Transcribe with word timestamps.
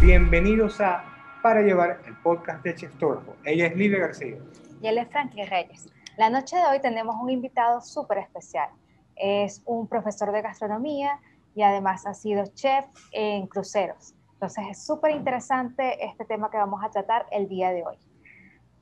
Bienvenidos 0.00 0.80
a 0.80 1.04
Para 1.42 1.60
Llevar, 1.60 2.00
el 2.06 2.16
podcast 2.22 2.62
de 2.64 2.74
Cheftógrafo. 2.74 3.36
Ella 3.44 3.66
es 3.66 3.76
Lidia 3.76 3.98
García. 3.98 4.36
y 4.80 4.86
él 4.86 4.98
es 4.98 5.08
Franklin 5.08 5.46
Reyes. 5.46 5.88
La 6.16 6.30
noche 6.30 6.56
de 6.56 6.62
hoy 6.64 6.80
tenemos 6.80 7.16
un 7.20 7.30
invitado 7.30 7.80
súper 7.80 8.18
especial. 8.18 8.70
Es 9.16 9.62
un 9.66 9.88
profesor 9.88 10.32
de 10.32 10.42
gastronomía 10.42 11.20
y 11.54 11.62
además 11.62 12.06
ha 12.06 12.14
sido 12.14 12.46
chef 12.54 12.86
en 13.12 13.46
cruceros. 13.46 14.14
Entonces 14.34 14.64
es 14.70 14.84
súper 14.84 15.12
interesante 15.12 16.04
este 16.04 16.24
tema 16.24 16.50
que 16.50 16.56
vamos 16.58 16.82
a 16.84 16.90
tratar 16.90 17.26
el 17.30 17.48
día 17.48 17.70
de 17.70 17.84
hoy. 17.84 17.96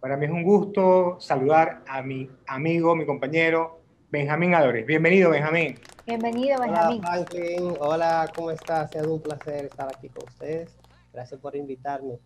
Para 0.00 0.16
mí 0.16 0.24
es 0.24 0.32
un 0.32 0.42
gusto 0.42 1.20
saludar 1.20 1.84
a 1.86 2.02
mi 2.02 2.28
amigo, 2.48 2.96
mi 2.96 3.06
compañero, 3.06 3.80
Benjamín 4.10 4.54
Álvarez. 4.54 4.84
Bienvenido, 4.84 5.30
Benjamín. 5.30 5.78
Bienvenido, 6.04 6.56
Hola 6.56 6.66
Benjamín. 6.66 7.02
Franklin, 7.02 7.74
hola, 7.78 8.28
¿cómo 8.34 8.50
estás? 8.50 8.86
Ha 8.86 8.88
sido 8.88 9.14
un 9.14 9.22
placer 9.22 9.66
estar 9.66 9.88
aquí 9.88 10.08
con 10.08 10.24
ustedes. 10.24 10.76
Gracias 11.12 11.38
por 11.38 11.54
invitarme. 11.54 12.18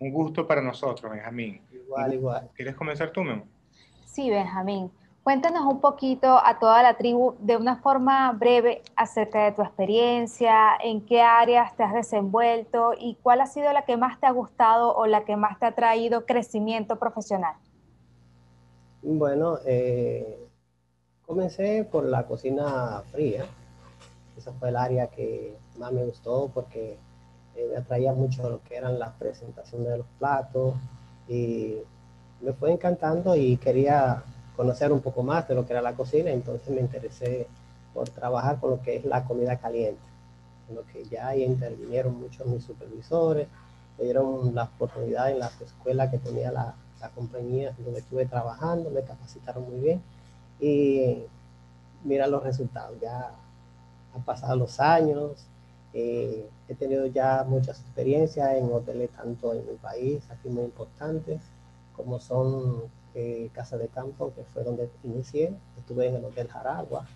Un 0.00 0.12
gusto 0.12 0.46
para 0.46 0.60
nosotros, 0.60 1.10
Benjamín. 1.10 1.62
Igual, 1.72 2.14
igual. 2.14 2.50
¿Quieres 2.54 2.74
comenzar 2.74 3.10
tú, 3.10 3.22
Memo? 3.22 3.46
Sí, 4.04 4.28
Benjamín. 4.28 4.90
Cuéntanos 5.28 5.66
un 5.66 5.82
poquito 5.82 6.40
a 6.42 6.58
toda 6.58 6.82
la 6.82 6.96
tribu 6.96 7.34
de 7.38 7.58
una 7.58 7.76
forma 7.76 8.32
breve 8.32 8.80
acerca 8.96 9.44
de 9.44 9.52
tu 9.52 9.60
experiencia, 9.60 10.70
en 10.82 11.04
qué 11.04 11.20
áreas 11.20 11.76
te 11.76 11.82
has 11.82 11.92
desenvuelto 11.92 12.94
y 12.98 13.14
cuál 13.16 13.42
ha 13.42 13.46
sido 13.46 13.70
la 13.74 13.84
que 13.84 13.98
más 13.98 14.18
te 14.18 14.26
ha 14.26 14.30
gustado 14.30 14.96
o 14.96 15.04
la 15.04 15.26
que 15.26 15.36
más 15.36 15.58
te 15.58 15.66
ha 15.66 15.74
traído 15.74 16.24
crecimiento 16.24 16.98
profesional. 16.98 17.56
Bueno, 19.02 19.58
eh, 19.66 20.48
comencé 21.26 21.84
por 21.84 22.06
la 22.06 22.26
cocina 22.26 23.02
fría. 23.12 23.44
Esa 24.34 24.54
fue 24.54 24.70
el 24.70 24.76
área 24.76 25.08
que 25.08 25.58
más 25.76 25.92
me 25.92 26.06
gustó 26.06 26.50
porque 26.54 26.96
eh, 27.54 27.68
me 27.70 27.76
atraía 27.76 28.14
mucho 28.14 28.48
lo 28.48 28.62
que 28.62 28.76
eran 28.76 28.98
las 28.98 29.12
presentaciones 29.16 29.88
de 29.88 29.98
los 29.98 30.06
platos 30.18 30.72
y 31.28 31.74
me 32.40 32.54
fue 32.54 32.72
encantando 32.72 33.36
y 33.36 33.58
quería 33.58 34.24
conocer 34.58 34.92
un 34.92 35.00
poco 35.00 35.22
más 35.22 35.46
de 35.46 35.54
lo 35.54 35.64
que 35.64 35.72
era 35.72 35.80
la 35.80 35.94
cocina, 35.94 36.32
entonces 36.32 36.68
me 36.70 36.80
interesé 36.80 37.46
por 37.94 38.08
trabajar 38.08 38.58
con 38.58 38.70
lo 38.70 38.82
que 38.82 38.96
es 38.96 39.04
la 39.04 39.24
comida 39.24 39.56
caliente, 39.56 40.02
en 40.68 40.74
lo 40.74 40.84
que 40.86 41.04
ya 41.04 41.28
ahí 41.28 41.44
intervinieron 41.44 42.20
muchos 42.20 42.44
mis 42.48 42.64
supervisores, 42.64 43.46
me 43.96 44.04
dieron 44.06 44.52
la 44.56 44.64
oportunidad 44.64 45.30
en 45.30 45.38
las 45.38 45.60
escuelas 45.60 46.10
que 46.10 46.18
tenía 46.18 46.50
la, 46.50 46.74
la 47.00 47.08
compañía 47.10 47.72
donde 47.78 48.00
estuve 48.00 48.26
trabajando, 48.26 48.90
me 48.90 49.02
capacitaron 49.02 49.62
muy 49.70 49.78
bien 49.78 50.02
y 50.58 51.22
mira 52.02 52.26
los 52.26 52.42
resultados, 52.42 52.98
ya 53.00 53.30
han 54.12 54.22
pasado 54.24 54.56
los 54.56 54.80
años, 54.80 55.46
eh, 55.92 56.48
he 56.68 56.74
tenido 56.74 57.06
ya 57.06 57.44
muchas 57.48 57.78
experiencias 57.78 58.56
en 58.56 58.72
hoteles 58.72 59.10
tanto 59.10 59.54
en 59.54 59.64
mi 59.70 59.76
país, 59.76 60.20
aquí 60.30 60.48
muy 60.48 60.64
importantes, 60.64 61.40
como 61.94 62.18
son 62.18 62.97
eh, 63.14 63.50
Casa 63.52 63.76
de 63.76 63.88
Campo, 63.88 64.32
que 64.34 64.44
fue 64.44 64.64
donde 64.64 64.90
inicié, 65.02 65.52
estuve 65.78 66.06
en 66.06 66.16
el 66.16 66.24
Hotel 66.24 66.48
Jaragua 66.48 67.06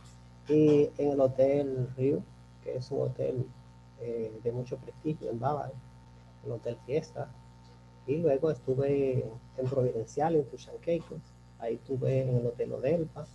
y 0.48 0.91
en 0.98 1.12
el 1.12 1.21
Hotel 1.21 1.89
Río, 1.97 2.23
que 2.62 2.77
es 2.77 2.91
un 2.91 3.03
hotel 3.03 3.47
eh, 4.01 4.33
de 4.43 4.53
mucho 4.53 4.77
prestigio 4.79 5.31
en 5.31 5.39
Bávaro, 5.39 5.73
el 6.45 6.53
Hotel 6.53 6.77
Fiesta, 6.87 7.29
y 8.07 8.17
luego 8.17 8.51
estuve 8.51 9.25
en 9.57 9.67
Providencial, 9.69 10.35
en 10.35 10.45
Tushanquecos, 10.45 11.20
ahí 11.59 11.75
estuve 11.75 12.23
en 12.23 12.37
el 12.37 12.47
Hotel 12.47 12.73
Odelpa, 12.73 13.27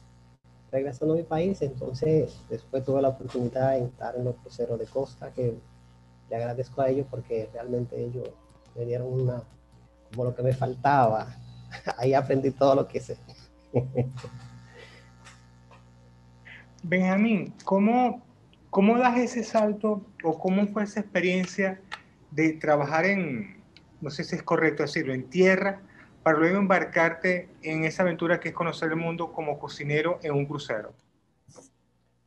regresando 0.72 1.14
a 1.14 1.18
mi 1.18 1.24
país, 1.24 1.62
entonces 1.62 2.38
después 2.50 2.84
tuve 2.84 3.02
la 3.02 3.10
oportunidad 3.10 3.72
de 3.72 3.86
estar 3.86 4.16
en 4.16 4.26
los 4.26 4.36
cruceros 4.36 4.78
de 4.78 4.86
costa, 4.86 5.32
que 5.32 5.58
le 6.30 6.36
agradezco 6.36 6.82
a 6.82 6.90
ellos 6.90 7.08
porque 7.10 7.50
realmente 7.54 8.04
ellos 8.04 8.30
me 8.76 8.86
dieron 8.86 9.08
una, 9.08 9.44
como 10.12 10.26
lo 10.26 10.36
que 10.36 10.44
me 10.44 10.54
faltaba, 10.54 11.28
ahí 11.98 12.14
aprendí 12.14 12.52
todo 12.52 12.76
lo 12.76 12.88
que 12.88 13.00
sé. 13.00 13.18
Benjamín, 16.84 17.54
¿cómo, 17.64 18.22
¿cómo 18.70 18.98
das 18.98 19.18
ese 19.18 19.44
salto 19.44 20.06
o 20.24 20.40
cómo 20.40 20.66
fue 20.68 20.84
esa 20.84 21.00
experiencia 21.00 21.82
de 22.32 22.54
trabajar 22.54 23.06
en, 23.06 23.62
no 24.02 24.10
sé 24.10 24.24
si 24.24 24.36
es 24.36 24.44
correcto 24.44 24.84
decirlo, 24.84 25.14
en 25.14 25.30
tierra, 25.30 25.82
para 26.24 26.38
luego 26.38 26.58
embarcarte 26.58 27.50
en 27.62 27.86
esa 27.86 28.04
aventura 28.04 28.40
que 28.40 28.50
es 28.50 28.56
conocer 28.56 28.90
el 28.90 28.98
mundo 28.98 29.32
como 29.32 29.60
cocinero 29.60 30.20
en 30.24 30.34
un 30.34 30.46
crucero? 30.46 30.94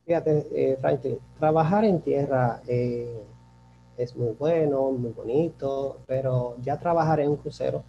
Fíjate, 0.05 0.47
eh, 0.53 0.77
Franklin, 0.81 1.19
trabajar 1.39 1.85
en 1.85 2.01
tierra 2.01 2.61
eh, 2.67 3.23
es 3.97 4.15
muy 4.15 4.33
bueno, 4.37 4.91
muy 4.91 5.11
bonito, 5.11 6.01
pero 6.07 6.57
ya 6.61 6.77
trabajar 6.79 7.19
en 7.19 7.29
un 7.29 7.37
crucero, 7.37 7.83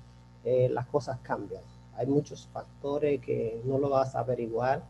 eh, 0.45 0.69
las 0.71 0.87
cosas 0.87 1.19
cambian. 1.23 1.63
Hay 1.97 2.07
muchos 2.07 2.49
factores 2.53 3.21
que 3.21 3.61
no 3.65 3.79
lo 3.79 3.91
vas 3.91 4.15
a 4.15 4.21
averiguar 4.21 4.83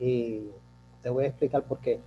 y 0.00 0.48
te 1.02 1.10
voy 1.10 1.24
a 1.24 1.28
explicar 1.28 1.62
por 1.62 1.78
qué. 1.78 2.00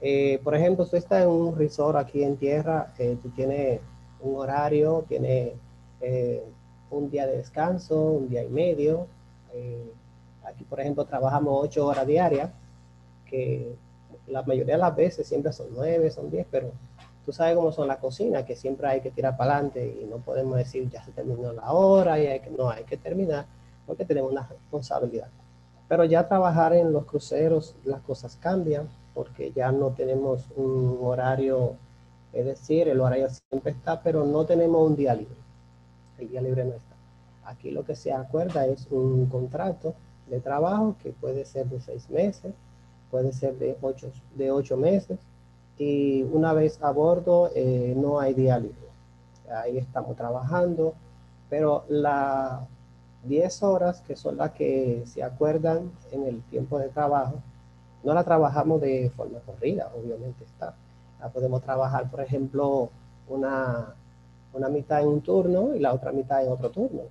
Eh, 0.00 0.40
por 0.44 0.54
ejemplo, 0.54 0.86
tú 0.86 0.96
estás 0.96 1.22
en 1.22 1.28
un 1.28 1.56
resort 1.56 1.96
aquí 1.96 2.22
en 2.22 2.36
tierra, 2.36 2.92
eh, 2.98 3.16
tú 3.22 3.30
tienes 3.30 3.80
un 4.20 4.36
horario, 4.36 5.04
tienes 5.08 5.54
eh, 6.00 6.44
un 6.90 7.10
día 7.10 7.26
de 7.26 7.38
descanso, 7.38 8.00
un 8.00 8.28
día 8.28 8.44
y 8.44 8.48
medio. 8.48 9.06
Eh, 9.52 9.90
aquí, 10.44 10.64
por 10.64 10.80
ejemplo, 10.80 11.04
trabajamos 11.04 11.64
ocho 11.64 11.86
horas 11.86 12.06
diarias, 12.06 12.50
que 13.24 13.74
la 14.26 14.42
mayoría 14.42 14.74
de 14.74 14.80
las 14.80 14.94
veces 14.94 15.26
siempre 15.26 15.52
son 15.52 15.68
nueve, 15.74 16.10
son 16.10 16.30
diez, 16.30 16.46
pero 16.50 16.70
tú 17.26 17.32
sabes 17.32 17.56
cómo 17.56 17.72
son 17.72 17.88
las 17.88 17.98
cocinas, 17.98 18.44
que 18.44 18.54
siempre 18.54 18.86
hay 18.86 19.00
que 19.00 19.10
tirar 19.10 19.36
para 19.36 19.54
adelante 19.54 19.98
y 20.00 20.04
no 20.04 20.18
podemos 20.18 20.56
decir 20.56 20.88
ya 20.88 21.04
se 21.04 21.10
terminó 21.10 21.52
la 21.52 21.72
hora 21.72 22.20
y 22.20 22.40
no, 22.56 22.70
hay 22.70 22.84
que 22.84 22.96
terminar 22.96 23.46
porque 23.84 24.04
tenemos 24.04 24.30
una 24.30 24.46
responsabilidad. 24.46 25.28
Pero 25.88 26.04
ya 26.04 26.28
trabajar 26.28 26.72
en 26.72 26.92
los 26.92 27.04
cruceros, 27.04 27.74
las 27.84 28.00
cosas 28.02 28.36
cambian 28.36 28.88
porque 29.12 29.50
ya 29.50 29.72
no 29.72 29.90
tenemos 29.90 30.44
un 30.54 30.98
horario, 31.02 31.74
es 32.32 32.44
decir, 32.44 32.88
el 32.88 33.00
horario 33.00 33.28
siempre 33.50 33.72
está, 33.72 34.00
pero 34.00 34.24
no 34.24 34.46
tenemos 34.46 34.86
un 34.88 34.94
día 34.94 35.14
libre. 35.14 35.36
El 36.18 36.28
día 36.28 36.40
libre 36.40 36.64
no 36.64 36.74
está. 36.74 36.94
Aquí 37.44 37.72
lo 37.72 37.84
que 37.84 37.96
se 37.96 38.12
acuerda 38.12 38.66
es 38.66 38.86
un 38.90 39.26
contrato 39.26 39.94
de 40.28 40.40
trabajo 40.40 40.96
que 41.02 41.10
puede 41.10 41.44
ser 41.44 41.66
de 41.66 41.80
seis 41.80 42.08
meses, 42.08 42.54
puede 43.10 43.32
ser 43.32 43.58
de 43.58 43.76
ocho, 43.80 44.12
de 44.36 44.50
ocho 44.52 44.76
meses, 44.76 45.18
y 45.78 46.22
una 46.22 46.52
vez 46.52 46.82
a 46.82 46.90
bordo 46.90 47.50
eh, 47.54 47.94
no 47.96 48.20
hay 48.20 48.34
libre. 48.34 48.72
Ahí 49.50 49.78
estamos 49.78 50.16
trabajando, 50.16 50.94
pero 51.48 51.84
las 51.88 52.60
10 53.24 53.62
horas, 53.62 54.00
que 54.02 54.16
son 54.16 54.36
las 54.36 54.52
que 54.52 55.02
se 55.06 55.22
acuerdan 55.22 55.92
en 56.12 56.24
el 56.24 56.42
tiempo 56.44 56.78
de 56.78 56.88
trabajo, 56.88 57.42
no 58.02 58.14
la 58.14 58.24
trabajamos 58.24 58.80
de 58.80 59.10
forma 59.16 59.38
corrida, 59.40 59.90
obviamente 59.96 60.44
está. 60.44 60.74
La 61.20 61.28
podemos 61.28 61.62
trabajar, 61.62 62.10
por 62.10 62.20
ejemplo, 62.20 62.90
una, 63.28 63.94
una 64.52 64.68
mitad 64.68 65.02
en 65.02 65.08
un 65.08 65.20
turno 65.20 65.74
y 65.74 65.80
la 65.80 65.92
otra 65.92 66.12
mitad 66.12 66.44
en 66.44 66.52
otro 66.52 66.70
turno. 66.70 67.02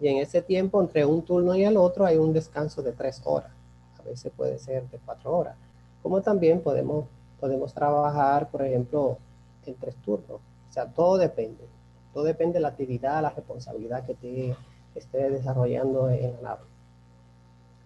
Y 0.00 0.08
en 0.08 0.18
ese 0.18 0.42
tiempo, 0.42 0.80
entre 0.80 1.04
un 1.04 1.22
turno 1.22 1.54
y 1.56 1.64
el 1.64 1.76
otro, 1.76 2.06
hay 2.06 2.16
un 2.16 2.32
descanso 2.32 2.82
de 2.82 2.92
tres 2.92 3.20
horas. 3.24 3.50
A 3.98 4.02
veces 4.02 4.32
puede 4.36 4.58
ser 4.58 4.88
de 4.88 4.98
cuatro 5.04 5.36
horas. 5.36 5.56
Como 6.02 6.20
también 6.20 6.60
podemos, 6.60 7.06
podemos 7.40 7.72
trabajar, 7.74 8.48
por 8.50 8.62
ejemplo, 8.62 9.18
en 9.66 9.74
tres 9.74 9.96
turnos. 9.96 10.40
O 10.68 10.72
sea, 10.72 10.86
todo 10.86 11.18
depende. 11.18 11.64
Todo 12.12 12.24
depende 12.24 12.54
de 12.54 12.60
la 12.60 12.68
actividad, 12.68 13.22
la 13.22 13.30
responsabilidad 13.30 14.04
que 14.04 14.14
te 14.14 14.56
esté 14.94 15.30
desarrollando 15.30 16.08
en 16.10 16.34
la 16.42 16.50
nave. 16.50 16.62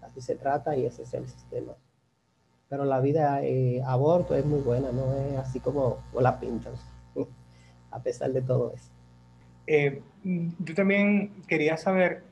Así 0.03 0.21
se 0.21 0.37
trata 0.37 0.77
y 0.77 0.87
ese 0.87 1.03
es 1.03 1.15
el 1.15 1.29
sistema. 1.29 1.75
Pero 2.69 2.85
la 2.85 3.01
vida 3.01 3.43
eh, 3.43 3.83
a 3.85 3.97
bordo 3.97 4.35
es 4.35 4.45
muy 4.45 4.61
buena, 4.61 4.93
no 4.93 5.13
es 5.15 5.37
así 5.37 5.61
como, 5.61 5.99
como 6.11 6.23
la 6.23 6.41
pintan, 6.41 6.73
a 7.91 7.99
pesar 8.01 8.33
de 8.33 8.41
todo 8.41 8.73
eso. 8.73 8.91
Eh, 9.67 10.03
yo 10.25 10.75
también 10.75 11.43
quería 11.47 11.77
saber 11.77 12.23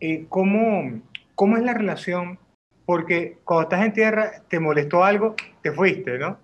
eh, 0.00 0.26
cómo, 0.28 1.00
cómo 1.34 1.56
es 1.56 1.62
la 1.62 1.74
relación, 1.74 2.38
porque 2.86 3.38
cuando 3.44 3.62
estás 3.64 3.86
en 3.86 3.92
tierra 3.92 4.42
te 4.48 4.58
molestó 4.58 5.04
algo, 5.04 5.36
te 5.62 5.72
fuiste, 5.72 6.18
¿no? 6.18 6.38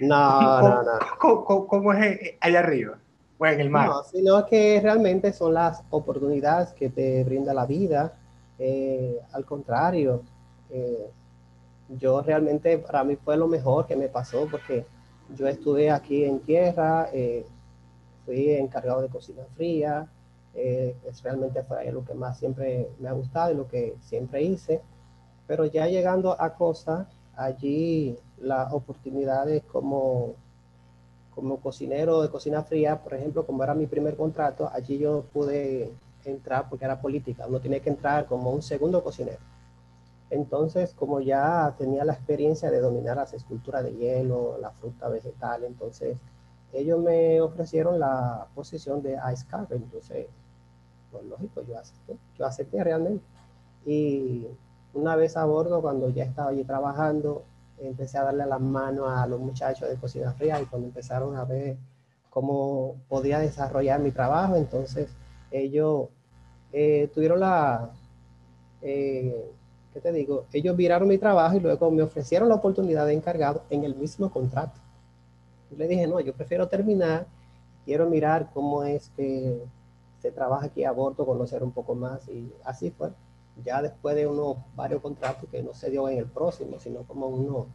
No, 0.00 0.60
no, 0.62 0.82
no. 0.82 0.90
¿Cómo, 1.18 1.44
cómo- 1.44 1.66
cómo 1.66 1.92
es 1.92 2.04
eh, 2.20 2.38
allá 2.40 2.60
arriba? 2.60 2.98
O 3.38 3.46
en 3.46 3.60
el 3.60 3.70
mar. 3.70 3.88
No, 3.88 4.02
sino 4.04 4.44
que 4.46 4.80
realmente 4.82 5.32
son 5.32 5.54
las 5.54 5.82
oportunidades 5.90 6.72
que 6.72 6.90
te 6.90 7.24
brinda 7.24 7.54
la 7.54 7.66
vida. 7.66 8.14
Eh, 8.58 9.18
al 9.32 9.44
contrario, 9.44 10.22
eh, 10.70 11.10
yo 11.98 12.20
realmente 12.22 12.78
para 12.78 13.02
mí 13.04 13.16
fue 13.16 13.36
lo 13.36 13.48
mejor 13.48 13.86
que 13.86 13.96
me 13.96 14.08
pasó 14.08 14.46
porque 14.50 14.84
yo 15.34 15.48
estuve 15.48 15.90
aquí 15.90 16.24
en 16.24 16.40
tierra, 16.40 17.08
eh, 17.12 17.46
fui 18.26 18.50
encargado 18.50 19.00
de 19.02 19.08
cocina 19.08 19.42
fría, 19.56 20.06
es 20.52 21.22
realmente 21.22 21.62
fue 21.62 21.90
lo 21.92 22.04
que 22.04 22.12
más 22.14 22.38
siempre 22.38 22.90
me 22.98 23.08
ha 23.08 23.12
gustado 23.12 23.52
y 23.52 23.56
lo 23.56 23.66
que 23.68 23.96
siempre 24.00 24.42
hice. 24.42 24.82
Pero 25.46 25.64
ya 25.64 25.86
llegando 25.86 26.36
a 26.40 26.54
Costa, 26.54 27.08
allí 27.36 28.18
las 28.40 28.72
oportunidades 28.72 29.62
como, 29.64 30.34
como 31.34 31.58
cocinero 31.58 32.22
de 32.22 32.30
cocina 32.30 32.62
fría, 32.62 33.02
por 33.02 33.14
ejemplo, 33.14 33.46
como 33.46 33.62
era 33.62 33.74
mi 33.74 33.86
primer 33.86 34.16
contrato, 34.16 34.70
allí 34.72 34.98
yo 34.98 35.24
pude 35.32 35.92
entrar 36.24 36.68
porque 36.68 36.84
era 36.84 37.00
política, 37.00 37.46
uno 37.46 37.60
tiene 37.60 37.80
que 37.80 37.90
entrar 37.90 38.26
como 38.26 38.50
un 38.50 38.62
segundo 38.62 39.02
cocinero. 39.02 39.38
Entonces, 40.30 40.94
como 40.94 41.20
ya 41.20 41.74
tenía 41.76 42.04
la 42.04 42.12
experiencia 42.12 42.70
de 42.70 42.80
dominar 42.80 43.16
las 43.16 43.34
esculturas 43.34 43.82
de 43.82 43.94
hielo, 43.94 44.58
la 44.60 44.70
fruta 44.70 45.08
vegetal, 45.08 45.64
entonces 45.64 46.18
ellos 46.72 47.00
me 47.00 47.40
ofrecieron 47.40 47.98
la 47.98 48.46
posición 48.54 49.02
de 49.02 49.18
ice 49.32 49.44
carver, 49.48 49.78
entonces, 49.82 50.26
pues 51.10 51.24
lógico, 51.24 51.62
yo 51.62 51.76
acepté, 51.76 52.16
yo 52.38 52.46
acepté 52.46 52.84
realmente. 52.84 53.24
Y 53.84 54.46
una 54.94 55.16
vez 55.16 55.36
a 55.36 55.44
bordo, 55.44 55.82
cuando 55.82 56.10
ya 56.10 56.24
estaba 56.24 56.50
allí 56.50 56.62
trabajando, 56.62 57.42
empecé 57.82 58.18
a 58.18 58.24
darle 58.24 58.46
las 58.46 58.60
manos 58.60 59.08
a 59.08 59.26
los 59.26 59.40
muchachos 59.40 59.88
de 59.88 59.96
cocina 59.96 60.32
fría 60.32 60.60
y 60.60 60.66
cuando 60.66 60.88
empezaron 60.88 61.36
a 61.36 61.44
ver 61.44 61.76
cómo 62.30 62.96
podía 63.08 63.38
desarrollar 63.38 64.00
mi 64.00 64.12
trabajo, 64.12 64.56
entonces 64.56 65.10
ellos 65.50 66.08
eh, 66.72 67.10
tuvieron 67.12 67.40
la, 67.40 67.90
eh, 68.82 69.50
¿qué 69.92 70.00
te 70.00 70.12
digo? 70.12 70.46
Ellos 70.52 70.76
miraron 70.76 71.08
mi 71.08 71.18
trabajo 71.18 71.56
y 71.56 71.60
luego 71.60 71.90
me 71.90 72.02
ofrecieron 72.02 72.48
la 72.48 72.54
oportunidad 72.56 73.06
de 73.06 73.14
encargado 73.14 73.62
en 73.70 73.84
el 73.84 73.94
mismo 73.96 74.30
contrato. 74.30 74.78
Yo 75.70 75.76
le 75.76 75.88
dije, 75.88 76.06
no, 76.06 76.20
yo 76.20 76.32
prefiero 76.34 76.68
terminar, 76.68 77.26
quiero 77.84 78.08
mirar 78.08 78.50
cómo 78.52 78.84
es 78.84 79.10
que 79.16 79.62
se 80.20 80.30
trabaja 80.30 80.66
aquí 80.66 80.84
a 80.84 80.92
bordo, 80.92 81.24
conocer 81.24 81.62
un 81.62 81.72
poco 81.72 81.94
más 81.94 82.28
y 82.28 82.52
así 82.64 82.90
fue. 82.90 83.10
Ya 83.64 83.82
después 83.82 84.16
de 84.16 84.26
unos 84.26 84.56
varios 84.74 85.00
contratos 85.02 85.48
que 85.50 85.62
no 85.62 85.74
se 85.74 85.90
dio 85.90 86.08
en 86.08 86.18
el 86.18 86.26
próximo, 86.26 86.78
sino 86.78 87.02
como 87.04 87.28
unos 87.28 87.66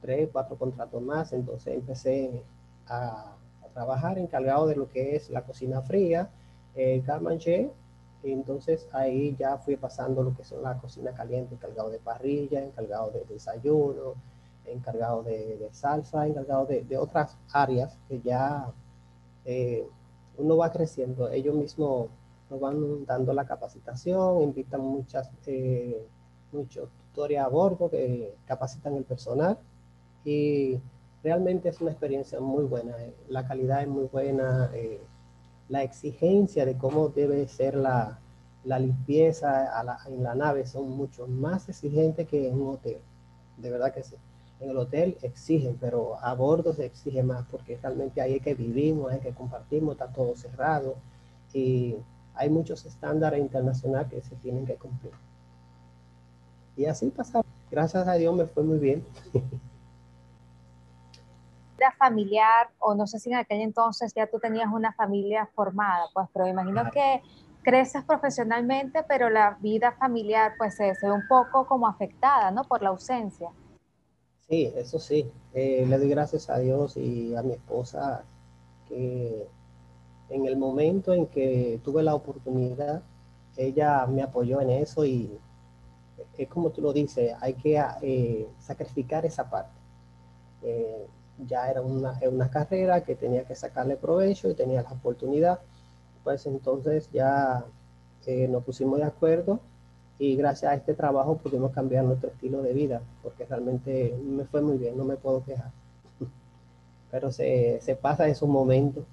tres, 0.00 0.28
cuatro 0.32 0.56
contratos 0.56 1.02
más, 1.02 1.32
entonces 1.32 1.74
empecé 1.74 2.42
a, 2.86 3.36
a 3.62 3.68
trabajar 3.72 4.18
encargado 4.18 4.66
de 4.66 4.76
lo 4.76 4.88
que 4.88 5.16
es 5.16 5.30
la 5.30 5.42
cocina 5.42 5.82
fría, 5.82 6.30
el 6.74 7.04
eh, 7.46 7.72
entonces 8.22 8.86
ahí 8.92 9.34
ya 9.38 9.56
fui 9.58 9.76
pasando 9.76 10.22
lo 10.22 10.34
que 10.34 10.44
son 10.44 10.62
la 10.62 10.78
cocina 10.78 11.12
caliente, 11.12 11.54
encargado 11.54 11.90
de 11.90 11.98
parrilla, 11.98 12.62
encargado 12.62 13.10
de 13.10 13.24
desayuno, 13.24 14.14
encargado 14.66 15.22
de, 15.22 15.68
salsa, 15.72 16.26
encargado 16.26 16.66
de, 16.66 16.98
otras 16.98 17.36
áreas 17.52 17.96
que 18.08 18.20
ya 18.20 18.70
eh, 19.44 19.86
uno 20.36 20.56
va 20.58 20.70
creciendo. 20.70 21.30
Ellos 21.30 21.54
mismos 21.54 22.08
nos 22.50 22.60
van 22.60 23.06
dando 23.06 23.32
la 23.32 23.46
capacitación, 23.46 24.42
invitan 24.42 24.80
muchas, 24.80 25.30
eh, 25.46 26.04
muchos 26.52 26.88
tutores 26.90 27.38
a 27.38 27.48
bordo 27.48 27.88
que 27.88 28.34
capacitan 28.44 28.96
el 28.96 29.04
personal 29.04 29.58
y 30.24 30.78
realmente 31.22 31.68
es 31.68 31.80
una 31.80 31.92
experiencia 31.92 32.40
muy 32.40 32.64
buena. 32.64 33.00
Eh. 33.02 33.14
La 33.28 33.46
calidad 33.46 33.82
es 33.82 33.88
muy 33.88 34.06
buena. 34.06 34.70
Eh, 34.74 35.00
la 35.68 35.82
exigencia 35.84 36.66
de 36.66 36.76
cómo 36.76 37.08
debe 37.08 37.46
ser 37.46 37.76
la, 37.76 38.18
la 38.64 38.78
limpieza 38.78 39.70
en 40.08 40.22
la 40.22 40.34
nave 40.34 40.66
son 40.66 40.90
mucho 40.90 41.28
más 41.28 41.68
exigentes 41.68 42.26
que 42.26 42.48
en 42.48 42.60
un 42.60 42.74
hotel. 42.74 42.98
De 43.56 43.70
verdad 43.70 43.94
que 43.94 44.02
sí. 44.02 44.16
En 44.58 44.70
el 44.70 44.76
hotel 44.76 45.16
exigen, 45.22 45.78
pero 45.80 46.18
a 46.20 46.34
bordo 46.34 46.74
se 46.74 46.84
exige 46.84 47.22
más 47.22 47.46
porque 47.50 47.78
realmente 47.80 48.20
ahí 48.20 48.34
hay 48.34 48.40
que 48.40 48.54
vivimos, 48.54 49.10
hay 49.10 49.20
que 49.20 49.32
compartimos, 49.32 49.92
está 49.92 50.08
todo 50.08 50.36
cerrado 50.36 50.96
y 51.54 51.96
hay 52.40 52.48
muchos 52.48 52.86
estándares 52.86 53.38
internacionales 53.38 54.08
que 54.10 54.22
se 54.22 54.34
tienen 54.36 54.64
que 54.64 54.76
cumplir. 54.76 55.12
Y 56.74 56.86
así 56.86 57.10
pasa. 57.10 57.42
Gracias 57.70 58.08
a 58.08 58.14
Dios 58.14 58.34
me 58.34 58.46
fue 58.46 58.62
muy 58.62 58.78
bien. 58.78 59.04
familiar, 61.98 62.68
o 62.78 62.94
no 62.94 63.06
sé 63.06 63.18
si 63.18 63.30
en 63.30 63.36
aquel 63.36 63.60
entonces 63.60 64.12
ya 64.14 64.26
tú 64.26 64.38
tenías 64.38 64.68
una 64.72 64.92
familia 64.92 65.48
formada, 65.54 66.06
pues, 66.12 66.28
pero 66.32 66.44
me 66.44 66.50
imagino 66.50 66.90
que 66.90 67.22
creces 67.62 68.04
profesionalmente, 68.04 69.02
pero 69.08 69.30
la 69.30 69.56
vida 69.60 69.92
familiar 69.92 70.52
pues 70.58 70.76
se, 70.76 70.92
ve 71.02 71.12
un 71.12 71.26
poco 71.28 71.66
como 71.66 71.86
afectada, 71.86 72.50
¿no? 72.50 72.64
Por 72.64 72.82
la 72.82 72.90
ausencia. 72.90 73.50
Sí, 74.48 74.72
eso 74.76 74.98
sí. 74.98 75.30
Eh, 75.54 75.86
le 75.86 75.98
doy 75.98 76.08
gracias 76.08 76.50
a 76.50 76.58
Dios 76.58 76.96
y 76.96 77.34
a 77.34 77.42
mi 77.42 77.52
esposa 77.52 78.24
que 78.88 79.46
en 80.30 80.46
el 80.46 80.56
momento 80.56 81.12
en 81.12 81.26
que 81.26 81.80
tuve 81.84 82.02
la 82.02 82.14
oportunidad, 82.14 83.02
ella 83.56 84.06
me 84.06 84.22
apoyó 84.22 84.60
en 84.60 84.70
eso 84.70 85.04
y 85.04 85.38
es 86.38 86.48
como 86.48 86.70
tú 86.70 86.80
lo 86.80 86.92
dices, 86.92 87.34
hay 87.40 87.54
que 87.54 87.82
eh, 88.02 88.48
sacrificar 88.60 89.26
esa 89.26 89.50
parte. 89.50 89.72
Eh, 90.62 91.06
ya 91.46 91.70
era 91.70 91.82
una, 91.82 92.18
una 92.30 92.50
carrera 92.50 93.02
que 93.02 93.14
tenía 93.14 93.44
que 93.44 93.54
sacarle 93.54 93.96
provecho 93.96 94.48
y 94.48 94.54
tenía 94.54 94.82
la 94.82 94.92
oportunidad, 94.92 95.60
pues 96.22 96.46
entonces 96.46 97.10
ya 97.12 97.64
eh, 98.26 98.46
nos 98.48 98.64
pusimos 98.64 98.98
de 98.98 99.04
acuerdo 99.04 99.60
y 100.18 100.36
gracias 100.36 100.70
a 100.70 100.74
este 100.74 100.94
trabajo 100.94 101.38
pudimos 101.38 101.72
cambiar 101.72 102.04
nuestro 102.04 102.30
estilo 102.30 102.62
de 102.62 102.74
vida, 102.74 103.02
porque 103.22 103.46
realmente 103.46 104.16
me 104.22 104.44
fue 104.44 104.60
muy 104.60 104.76
bien, 104.76 104.96
no 104.96 105.04
me 105.04 105.16
puedo 105.16 105.42
quejar. 105.42 105.72
Pero 107.10 107.32
se, 107.32 107.80
se 107.80 107.96
pasa 107.96 108.28
esos 108.28 108.48
momentos. 108.48 109.04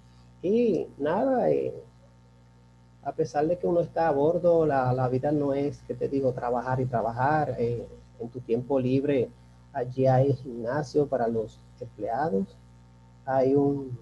Y 0.48 0.88
nada, 0.98 1.50
eh, 1.52 1.74
a 3.04 3.12
pesar 3.12 3.46
de 3.48 3.58
que 3.58 3.68
uno 3.68 3.82
está 3.82 4.08
a 4.08 4.12
bordo, 4.12 4.66
la, 4.66 4.94
la, 4.94 5.10
vida 5.10 5.30
no 5.32 5.54
es, 5.54 5.82
que 5.84 5.94
te 5.94 6.08
digo, 6.08 6.32
trabajar 6.32 6.80
y 6.80 6.86
trabajar. 6.86 7.56
Eh, 7.60 7.86
en 8.20 8.30
tu 8.30 8.40
tiempo 8.40 8.80
libre, 8.80 9.30
allí 9.74 10.08
hay 10.08 10.34
gimnasio 10.34 11.06
para 11.06 11.28
los 11.28 11.60
empleados, 11.82 12.58
hay 13.26 13.56
un, 13.56 14.00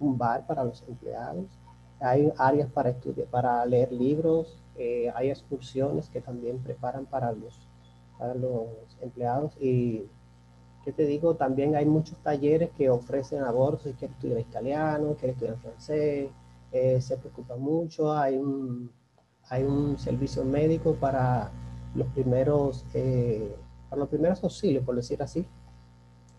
un 0.00 0.16
bar 0.16 0.46
para 0.46 0.64
los 0.64 0.82
empleados, 0.88 1.46
hay 2.00 2.32
áreas 2.38 2.70
para 2.70 2.88
estudiar, 2.90 3.28
para 3.28 3.64
leer 3.66 3.92
libros, 3.92 4.58
eh, 4.76 5.12
hay 5.14 5.28
excursiones 5.28 6.08
que 6.08 6.22
también 6.22 6.58
preparan 6.60 7.04
para 7.04 7.30
los, 7.30 7.68
para 8.18 8.34
los 8.34 8.68
empleados 9.02 9.54
y 9.60 10.08
¿qué 10.84 10.92
te 10.92 11.06
digo? 11.06 11.34
También 11.34 11.74
hay 11.76 11.86
muchos 11.86 12.16
talleres 12.18 12.70
que 12.76 12.90
ofrecen 12.90 13.42
a 13.42 13.50
bordo 13.50 13.78
si 13.78 13.92
quieres 13.92 14.16
estudiar 14.16 14.40
italiano, 14.40 15.14
quieres 15.18 15.36
estudiar 15.36 15.56
francés, 15.58 16.30
eh, 16.72 17.00
se 17.00 17.16
preocupa 17.16 17.56
mucho, 17.56 18.12
hay 18.12 18.36
un, 18.36 18.90
hay 19.48 19.62
un 19.62 19.98
servicio 19.98 20.44
médico 20.44 20.94
para 20.94 21.50
los 21.94 22.06
primeros, 22.08 22.84
eh, 22.94 23.54
para 23.88 24.00
los 24.00 24.08
primeros 24.08 24.42
auxilios, 24.44 24.84
por 24.84 24.96
decir 24.96 25.22
así, 25.22 25.46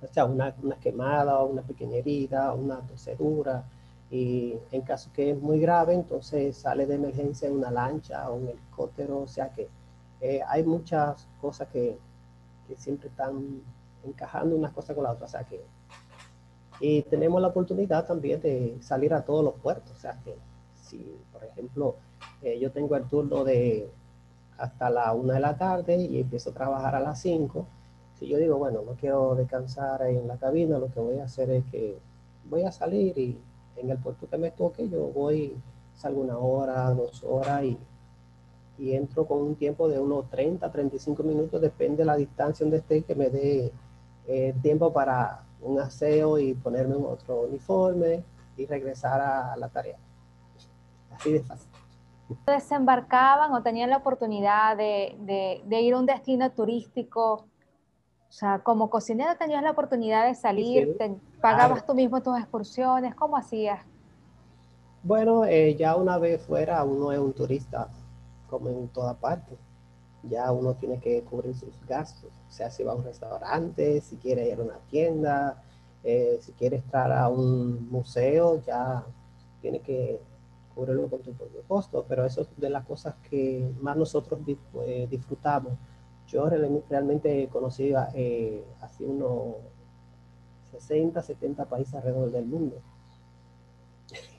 o 0.02 0.14
sea, 0.14 0.26
una, 0.26 0.54
una 0.62 0.76
quemada, 0.76 1.44
una 1.44 1.62
pequeña 1.62 1.98
herida, 1.98 2.54
una 2.54 2.80
tosedura, 2.82 3.66
y 4.12 4.54
en 4.72 4.82
caso 4.82 5.10
que 5.14 5.32
es 5.32 5.42
muy 5.42 5.60
grave, 5.60 5.94
entonces 5.94 6.58
sale 6.58 6.86
de 6.86 6.96
emergencia 6.96 7.48
en 7.48 7.56
una 7.56 7.72
lancha 7.72 8.30
o 8.30 8.36
un 8.36 8.48
helicóptero, 8.50 9.20
o 9.20 9.28
sea 9.28 9.50
que 9.50 9.68
eh, 10.22 10.42
hay 10.48 10.64
muchas 10.64 11.28
cosas 11.42 11.68
que, 11.70 11.98
que, 12.68 12.76
siempre 12.78 13.10
están 13.10 13.62
encajando 14.06 14.56
unas 14.56 14.72
cosas 14.72 14.96
con 14.96 15.04
la 15.04 15.12
otra, 15.12 15.26
o 15.26 15.30
sea 15.30 15.44
que 15.44 15.64
y 16.80 17.04
tenemos 17.04 17.42
la 17.42 17.48
oportunidad 17.48 18.06
también 18.06 18.42
de 18.42 18.78
salir 18.82 19.14
a 19.14 19.24
todos 19.24 19.44
los 19.44 19.54
puertos, 19.56 19.92
o 19.92 20.00
sea 20.00 20.20
que 20.24 20.36
si, 20.74 21.18
por 21.32 21.44
ejemplo, 21.44 21.96
eh, 22.42 22.60
yo 22.60 22.72
tengo 22.72 22.96
el 22.96 23.06
turno 23.06 23.44
de 23.44 23.90
hasta 24.58 24.90
la 24.90 25.14
una 25.14 25.36
de 25.36 25.40
la 25.40 25.58
tarde 25.58 25.98
y 25.98 26.20
empiezo 26.20 26.50
a 26.50 26.54
trabajar 26.54 26.96
a 26.96 27.00
las 27.00 27.20
5, 27.22 27.66
si 28.20 28.28
yo 28.28 28.38
digo, 28.38 28.58
bueno, 28.58 28.82
no 28.86 28.94
quiero 28.94 29.36
descansar 29.36 30.04
en 30.04 30.28
la 30.28 30.38
cabina, 30.38 30.78
lo 30.78 30.90
que 30.92 31.00
voy 31.00 31.20
a 31.20 31.26
hacer 31.26 31.50
es 31.50 31.66
que 31.66 31.98
voy 32.50 32.64
a 32.64 32.72
salir 32.72 33.18
y 33.18 33.38
en 33.78 33.90
el 33.90 33.98
puerto 33.98 34.28
que 34.30 34.38
me 34.38 34.52
toque, 34.52 34.88
yo 34.88 35.08
voy, 35.08 35.56
salgo 35.96 36.22
una 36.22 36.38
hora, 36.38 36.90
dos 36.92 37.24
horas 37.24 37.64
y, 37.64 37.78
y 38.78 38.94
entro 38.94 39.26
con 39.26 39.42
un 39.42 39.56
tiempo 39.56 39.90
de 39.90 40.00
unos 40.00 40.30
30, 40.30 40.72
35 40.72 41.24
minutos, 41.24 41.62
depende 41.62 41.98
de 41.98 42.06
la 42.06 42.16
distancia 42.16 42.64
donde 42.64 42.78
esté, 42.78 43.02
que 43.04 43.16
me 43.16 43.30
dé 43.30 43.74
eh, 44.28 44.54
tiempo 44.62 44.92
para 44.92 45.44
un 45.62 45.80
aseo 45.80 46.38
y 46.40 46.54
ponerme 46.54 46.96
otro 46.96 47.42
uniforme 47.42 48.24
y 48.58 48.66
regresar 48.66 49.22
a 49.22 49.56
la 49.58 49.70
tarea. 49.70 49.98
Así 51.12 51.32
de 51.32 51.42
fácil. 51.42 51.70
¿Desembarcaban 52.46 53.54
o 53.54 53.62
tenían 53.62 53.90
la 53.90 53.98
oportunidad 53.98 54.76
de, 54.78 55.16
de, 55.20 55.62
de 55.64 55.82
ir 55.82 55.94
a 55.94 56.00
un 56.00 56.06
destino 56.06 56.52
turístico 56.52 57.46
o 58.36 58.38
sea, 58.38 58.60
como 58.60 58.90
cocinero 58.90 59.38
tenías 59.38 59.64
la 59.64 59.72
oportunidad 59.72 60.28
de 60.28 60.36
salir, 60.36 60.98
pagabas 61.40 61.86
tú 61.86 61.94
mismo 61.94 62.22
tus 62.22 62.38
excursiones, 62.38 63.16
¿cómo 63.16 63.38
hacías? 63.38 63.80
Bueno, 65.04 65.46
eh, 65.46 65.74
ya 65.76 65.96
una 65.96 66.18
vez 66.18 66.42
fuera, 66.42 66.84
uno 66.84 67.14
es 67.14 67.20
un 67.20 67.32
turista, 67.32 67.88
como 68.50 68.68
en 68.68 68.90
toda 68.90 69.14
parte. 69.14 69.56
Ya 70.30 70.52
uno 70.52 70.76
tiene 70.76 71.00
que 71.00 71.24
cubrir 71.24 71.56
sus 71.56 71.80
gastos. 71.88 72.32
O 72.48 72.52
sea, 72.52 72.70
si 72.70 72.84
va 72.84 72.94
a 72.94 72.96
un 72.96 73.04
restaurante, 73.04 74.02
si 74.02 74.18
quiere 74.18 74.50
ir 74.50 74.60
a 74.60 74.64
una 74.64 74.80
tienda, 74.90 75.64
eh, 76.04 76.38
si 76.40 76.52
quiere 76.54 76.78
estar 76.78 77.12
a 77.12 77.30
un 77.30 77.90
museo, 77.90 78.62
ya 78.62 79.04
tienes 79.62 79.82
que 79.82 80.20
cubrirlo 80.76 81.10
con 81.10 81.22
tu 81.22 81.34
propio 81.34 81.64
costo, 81.68 82.06
pero 82.08 82.26
eso 82.26 82.42
es 82.42 82.48
de 82.58 82.70
las 82.70 82.86
cosas 82.86 83.16
que 83.30 83.68
más 83.82 83.98
nosotros 83.98 84.40
eh, 84.86 85.08
disfrutamos. 85.10 85.74
Yo 86.28 86.48
realmente 86.48 87.44
he 87.44 87.48
conocido 87.48 88.06
eh, 88.14 88.64
así 88.82 89.04
unos 89.04 89.56
60, 90.72 91.22
70 91.24 91.66
países 91.66 91.96
alrededor 91.96 92.32
del 92.32 92.46
mundo. 92.46 92.82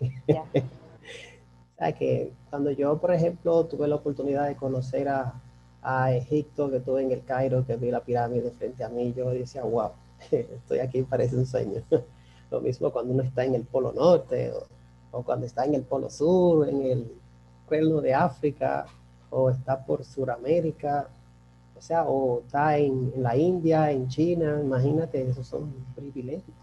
o 0.29 1.79
sea 1.79 1.93
que 1.93 2.33
cuando 2.51 2.71
yo, 2.71 2.99
por 2.99 3.13
ejemplo, 3.13 3.67
tuve 3.67 3.89
la 3.89 3.97
oportunidad 3.97 4.47
de 4.47 4.57
conocer 4.57 5.09
a, 5.09 5.43
a 5.83 6.13
Egipto, 6.13 6.71
que 6.71 6.79
estuve 6.79 7.03
en 7.03 7.13
el 7.13 7.25
Cairo, 7.25 7.65
que 7.67 7.77
vi 7.77 7.91
la 7.91 8.01
pirámide 8.01 8.51
frente 8.51 8.85
a 8.85 8.89
mí, 8.89 9.13
yo 9.15 9.31
decía, 9.31 9.63
wow, 9.63 9.91
estoy 10.31 10.79
aquí, 10.81 11.03
parece 11.03 11.37
un 11.37 11.47
sueño. 11.47 11.83
Lo 12.51 12.61
mismo 12.61 12.91
cuando 12.91 13.13
uno 13.13 13.23
está 13.23 13.45
en 13.45 13.55
el 13.55 13.65
Polo 13.65 13.93
Norte 13.93 14.53
o, 14.53 15.19
o 15.19 15.23
cuando 15.23 15.47
está 15.47 15.65
en 15.65 15.75
el 15.75 15.83
Polo 15.83 16.11
Sur, 16.11 16.69
en 16.69 16.83
el 16.83 17.13
cuerno 17.67 18.01
de 18.01 18.15
África, 18.15 18.87
o 19.31 19.51
está 19.51 19.85
por 19.85 20.05
Sudamérica, 20.05 21.09
o 21.77 21.81
sea, 21.81 22.05
o 22.05 22.41
está 22.41 22.79
en, 22.79 23.13
en, 23.15 23.23
la 23.23 23.37
India, 23.37 23.91
en 23.91 24.09
China, 24.09 24.61
imagínate, 24.63 25.29
esos 25.29 25.47
son 25.47 25.73
privilegios. 25.95 26.57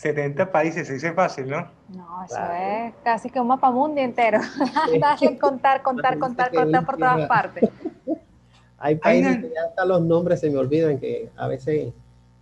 70 0.00 0.50
países, 0.50 0.86
se 0.86 0.94
dice 0.94 1.12
fácil, 1.12 1.46
¿no? 1.50 1.68
No, 1.90 2.24
eso 2.24 2.34
claro. 2.34 2.54
es 2.54 2.94
casi 3.04 3.28
que 3.28 3.38
un 3.38 3.48
mapa 3.48 3.70
mundi 3.70 4.00
entero. 4.00 4.40
Dale, 4.98 5.38
contar, 5.38 5.82
contar, 5.82 6.18
contar, 6.18 6.54
contar 6.54 6.86
por 6.86 6.96
todas 6.96 7.28
partes. 7.28 7.68
Hay 8.78 8.96
países 8.96 9.36
que 9.36 9.50
ya 9.50 9.64
hasta 9.68 9.84
los 9.84 10.00
nombres 10.00 10.40
se 10.40 10.48
me 10.48 10.56
olvidan, 10.56 10.98
que 10.98 11.30
a 11.36 11.46
veces 11.48 11.92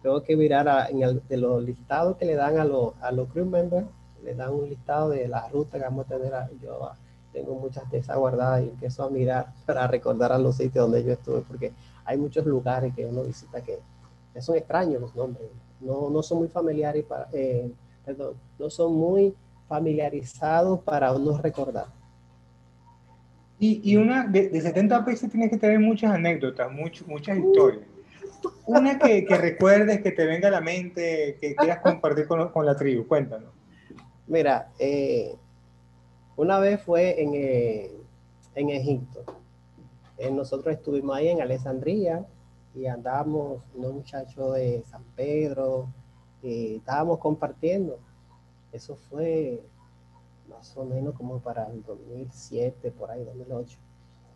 tengo 0.03 0.23
que 0.23 0.37
mirar 0.37 0.69
a, 0.69 0.87
en 0.87 1.03
el, 1.03 1.21
de 1.29 1.37
los 1.37 1.61
listados 1.65 2.17
que 2.17 2.27
le 2.27 2.37
dan 2.37 2.59
a, 2.59 2.65
los 2.65 2.93
a 3.01 3.11
los 3.11 3.29
crew 3.29 3.45
members, 3.45 3.89
le 4.23 4.37
dan 4.37 4.53
un 4.53 4.69
listado 4.69 5.09
de 5.09 5.27
la 5.27 5.49
ruta 5.49 5.79
que 5.79 5.85
vamos 5.85 6.07
a 6.07 6.09
tener. 6.11 6.33
Yo 6.63 6.93
tengo 7.33 7.57
muchas 7.57 7.91
de 7.91 7.99
esas 7.99 8.17
guardadas 8.17 8.63
y 8.63 8.69
empiezo 8.69 9.03
a 9.03 9.11
mirar 9.11 9.53
para 9.67 9.89
recordar 9.89 10.31
a 10.31 10.39
los 10.39 10.57
sitios 10.57 10.85
donde 10.85 11.03
yo 11.03 11.13
estuve, 11.13 11.41
porque 11.41 11.73
hay 12.05 12.17
muchos 12.19 12.47
lugares 12.47 12.95
que 12.95 13.05
uno 13.05 13.23
visita 13.23 13.61
que, 13.63 13.81
que 14.33 14.41
son 14.41 14.55
extraños 14.55 15.01
los 15.01 15.17
nombres 15.17 15.49
no, 15.81 16.11
no 16.11 16.23
son 16.23 16.39
muy 16.39 16.49
familiares 16.49 17.05
para, 17.05 17.29
eh, 17.33 17.71
perdón, 18.05 18.35
no 18.59 18.71
son 18.71 18.95
muy 18.95 19.35
familiarizados 19.69 20.81
para 20.81 21.13
uno 21.13 21.39
recordar. 21.39 21.87
Y, 23.61 23.81
y 23.91 23.97
una 23.97 24.25
de, 24.27 24.49
de, 24.49 24.61
70 24.61 25.05
países 25.05 25.31
tienes 25.31 25.51
que 25.51 25.57
tener 25.57 25.81
muchas 25.81 26.13
anécdotas, 26.13 26.71
mucho, 26.71 27.05
muchas 27.09 27.39
historias. 27.39 27.85
Una 28.67 28.99
que, 28.99 29.25
que, 29.25 29.37
recuerdes, 29.37 30.01
que 30.01 30.13
te 30.13 30.25
venga 30.27 30.49
a 30.49 30.53
la 30.53 30.61
mente, 30.61 31.37
que 31.41 31.57
quieras 31.57 31.81
compartir 31.81 32.29
con, 32.29 32.51
con 32.51 32.65
la 32.65 32.77
tribu, 32.77 33.07
cuéntanos. 33.07 33.51
Mira, 34.29 34.71
eh, 34.79 35.35
una 36.37 36.61
vez 36.61 36.81
fue 36.83 37.21
en, 37.21 37.33
eh, 37.35 37.91
en 38.55 38.71
Egipto. 38.71 39.25
Eh, 40.19 40.31
nosotros 40.31 40.75
estuvimos 40.75 41.17
ahí 41.17 41.29
en 41.29 41.41
Alejandría, 41.41 42.25
y 42.75 42.87
andábamos 42.87 43.63
unos 43.75 43.93
muchachos 43.93 44.55
de 44.55 44.83
San 44.91 45.03
Pedro 45.17 45.89
y 46.43 46.77
estábamos 46.77 47.19
compartiendo. 47.19 47.99
Eso 48.73 48.97
fue 48.97 49.63
más 50.49 50.77
o 50.77 50.85
menos 50.85 51.15
como 51.15 51.39
para 51.39 51.67
el 51.71 51.83
2007, 51.83 52.91
por 52.93 53.11
ahí, 53.11 53.25
2008. 53.25 53.79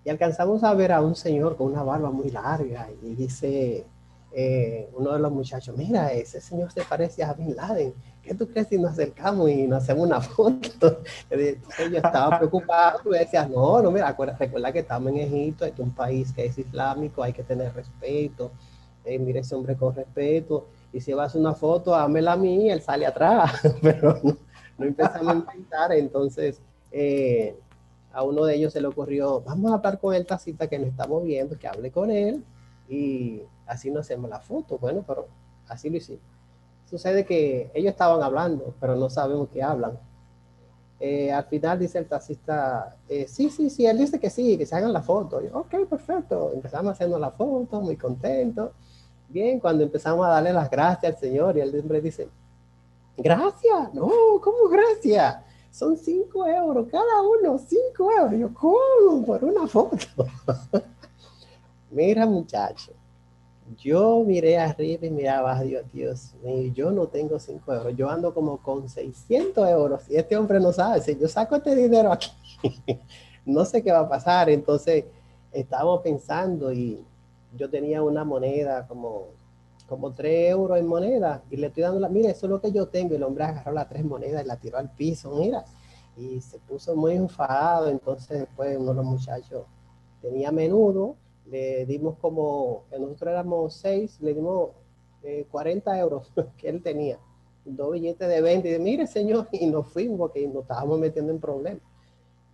Y 0.04 0.10
alcanzamos 0.10 0.64
a 0.64 0.74
ver 0.74 0.92
a 0.92 1.00
un 1.00 1.14
señor 1.14 1.56
con 1.56 1.68
una 1.68 1.82
barba 1.82 2.10
muy 2.10 2.30
larga 2.30 2.88
y 3.02 3.14
dice 3.14 3.86
eh, 4.34 4.88
uno 4.94 5.12
de 5.12 5.18
los 5.18 5.32
muchachos, 5.32 5.76
mira, 5.76 6.12
ese 6.12 6.40
señor 6.40 6.72
se 6.72 6.82
parece 6.82 7.22
a 7.22 7.34
Bin 7.34 7.54
Laden. 7.54 7.92
¿Qué 8.22 8.34
tú 8.34 8.48
crees 8.48 8.68
si 8.68 8.78
nos 8.78 8.92
acercamos 8.92 9.50
y 9.50 9.66
nos 9.66 9.82
hacemos 9.82 10.06
una 10.06 10.20
foto? 10.20 11.00
Yo 11.30 11.96
estaba 11.96 12.38
preocupado 12.38 13.14
y 13.14 13.18
decía, 13.18 13.46
no, 13.46 13.82
no, 13.82 13.90
mira, 13.90 14.16
recuerda 14.38 14.72
que 14.72 14.78
estamos 14.78 15.10
en 15.10 15.18
Egipto, 15.18 15.64
es 15.64 15.78
un 15.78 15.94
país 15.94 16.32
que 16.32 16.46
es 16.46 16.56
islámico, 16.56 17.22
hay 17.22 17.32
que 17.32 17.42
tener 17.42 17.74
respeto. 17.74 18.52
Eh, 19.04 19.18
mire 19.18 19.40
ese 19.40 19.54
hombre 19.54 19.76
con 19.76 19.94
respeto. 19.94 20.68
Y 20.92 21.00
si 21.00 21.12
vas 21.12 21.34
a 21.34 21.38
una 21.38 21.54
foto, 21.54 21.94
hámela 21.94 22.32
a 22.32 22.36
mí, 22.36 22.70
él 22.70 22.80
sale 22.80 23.04
atrás. 23.04 23.60
Pero 23.82 24.18
no, 24.22 24.36
no 24.78 24.86
empezamos 24.86 25.28
a 25.28 25.36
intentar. 25.36 25.92
Entonces, 25.92 26.60
eh, 26.92 27.56
a 28.12 28.22
uno 28.22 28.44
de 28.44 28.54
ellos 28.54 28.72
se 28.72 28.80
le 28.80 28.86
ocurrió, 28.86 29.40
vamos 29.40 29.72
a 29.72 29.74
hablar 29.74 29.98
con 29.98 30.14
el 30.14 30.26
tacita 30.26 30.68
que 30.68 30.78
nos 30.78 30.88
estamos 30.88 31.24
viendo, 31.24 31.58
que 31.58 31.66
hable 31.66 31.90
con 31.90 32.10
él 32.10 32.44
y 32.88 33.42
así 33.72 33.90
no 33.90 34.00
hacemos 34.00 34.28
la 34.30 34.40
foto. 34.40 34.78
Bueno, 34.78 35.04
pero 35.06 35.26
así 35.68 35.90
lo 35.90 35.96
hicimos. 35.96 36.22
Sucede 36.88 37.24
que 37.24 37.70
ellos 37.74 37.92
estaban 37.92 38.22
hablando, 38.22 38.74
pero 38.78 38.96
no 38.96 39.08
sabemos 39.08 39.48
qué 39.50 39.62
hablan. 39.62 39.98
Eh, 41.00 41.32
al 41.32 41.44
final 41.44 41.78
dice 41.78 41.98
el 41.98 42.06
taxista, 42.06 42.96
eh, 43.08 43.26
sí, 43.26 43.50
sí, 43.50 43.70
sí, 43.70 43.86
él 43.86 43.98
dice 43.98 44.20
que 44.20 44.30
sí, 44.30 44.56
que 44.56 44.66
se 44.66 44.76
hagan 44.76 44.92
la 44.92 45.02
foto. 45.02 45.40
Yo, 45.40 45.58
ok, 45.58 45.88
perfecto. 45.88 46.52
Empezamos 46.54 46.92
haciendo 46.92 47.18
la 47.18 47.30
foto, 47.30 47.80
muy 47.80 47.96
contento. 47.96 48.72
Bien, 49.28 49.58
cuando 49.58 49.82
empezamos 49.82 50.24
a 50.26 50.30
darle 50.30 50.52
las 50.52 50.70
gracias 50.70 51.14
al 51.14 51.18
Señor 51.18 51.56
y 51.56 51.60
el 51.60 51.80
hombre 51.80 52.00
dice, 52.00 52.28
gracias, 53.16 53.94
no, 53.94 54.10
¿cómo 54.42 54.68
gracias? 54.70 55.38
Son 55.70 55.96
cinco 55.96 56.46
euros 56.46 56.86
cada 56.90 57.22
uno, 57.22 57.58
cinco 57.58 58.10
euros. 58.12 58.38
Yo, 58.38 58.54
¿cómo? 58.54 59.24
Por 59.24 59.42
una 59.42 59.66
foto. 59.66 59.96
Mira, 61.90 62.26
muchacho, 62.26 62.92
yo 63.76 64.22
miré 64.24 64.58
arriba 64.58 65.06
y 65.06 65.10
miré 65.10 65.28
abajo, 65.28 65.62
Dios, 65.64 65.84
Dios 65.92 66.34
mío, 66.42 66.72
yo 66.72 66.90
no 66.90 67.06
tengo 67.06 67.38
5 67.38 67.72
euros, 67.72 67.96
yo 67.96 68.10
ando 68.10 68.34
como 68.34 68.58
con 68.58 68.88
600 68.88 69.68
euros 69.68 70.02
y 70.08 70.16
este 70.16 70.36
hombre 70.36 70.60
no 70.60 70.72
sabe, 70.72 71.00
si 71.00 71.18
yo 71.18 71.28
saco 71.28 71.56
este 71.56 71.74
dinero 71.74 72.12
aquí, 72.12 72.30
no 73.44 73.64
sé 73.64 73.82
qué 73.82 73.92
va 73.92 74.00
a 74.00 74.08
pasar. 74.08 74.50
Entonces, 74.50 75.04
estábamos 75.52 76.00
pensando 76.00 76.72
y 76.72 77.04
yo 77.56 77.68
tenía 77.68 78.02
una 78.02 78.24
moneda 78.24 78.86
como, 78.86 79.26
como 79.88 80.12
3 80.12 80.50
euros 80.50 80.78
en 80.78 80.86
moneda 80.86 81.42
y 81.50 81.56
le 81.56 81.68
estoy 81.68 81.82
dando 81.82 82.00
la, 82.00 82.08
mira, 82.08 82.30
eso 82.30 82.46
es 82.46 82.50
lo 82.50 82.60
que 82.60 82.72
yo 82.72 82.88
tengo. 82.88 83.14
Y 83.14 83.16
el 83.16 83.22
hombre 83.22 83.44
agarró 83.44 83.72
las 83.72 83.88
tres 83.88 84.04
monedas 84.04 84.44
y 84.44 84.46
la 84.46 84.56
tiró 84.56 84.78
al 84.78 84.90
piso, 84.90 85.34
mira, 85.36 85.64
y 86.16 86.40
se 86.40 86.58
puso 86.58 86.96
muy 86.96 87.14
enfadado. 87.14 87.88
Entonces, 87.88 88.40
después 88.40 88.76
uno 88.78 88.90
de 88.90 88.96
los 88.96 89.04
muchachos 89.04 89.64
tenía 90.20 90.50
menudo 90.52 91.16
le 91.46 91.87
dimos 91.87 92.16
como, 92.18 92.84
que 92.90 92.99
nosotros 92.99 93.32
éramos 93.32 93.75
seis, 93.75 94.18
le 94.20 94.34
dimos 94.34 94.70
eh, 95.22 95.46
40 95.50 95.99
euros 95.99 96.32
que 96.56 96.68
él 96.68 96.82
tenía, 96.82 97.18
dos 97.64 97.92
billetes 97.92 98.28
de 98.28 98.40
20, 98.40 98.68
y 98.68 98.72
de, 98.72 98.78
mire 98.78 99.06
señor, 99.06 99.49
y 99.52 99.66
nos 99.66 99.92
fuimos 99.92 100.18
porque 100.18 100.46
nos 100.46 100.62
estábamos 100.62 100.99
metiendo 100.99 101.32
en 101.32 101.40
problemas. 101.40 101.82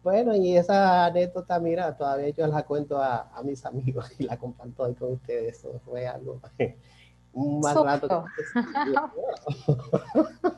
Bueno, 0.02 0.34
y 0.34 0.56
esa 0.56 1.06
anécdota, 1.06 1.58
mira, 1.58 1.96
todavía 1.96 2.30
yo 2.30 2.46
la 2.46 2.62
cuento 2.62 2.98
a, 2.98 3.30
a 3.36 3.42
mis 3.42 3.66
amigos 3.66 4.10
y 4.18 4.24
la 4.24 4.36
comparto 4.38 4.84
ahí 4.84 4.94
con 4.94 5.12
ustedes, 5.12 5.58
eso 5.58 5.80
fue 5.84 6.06
algo 6.06 6.40
un 7.32 7.60
más 7.60 7.74
rato. 7.74 8.24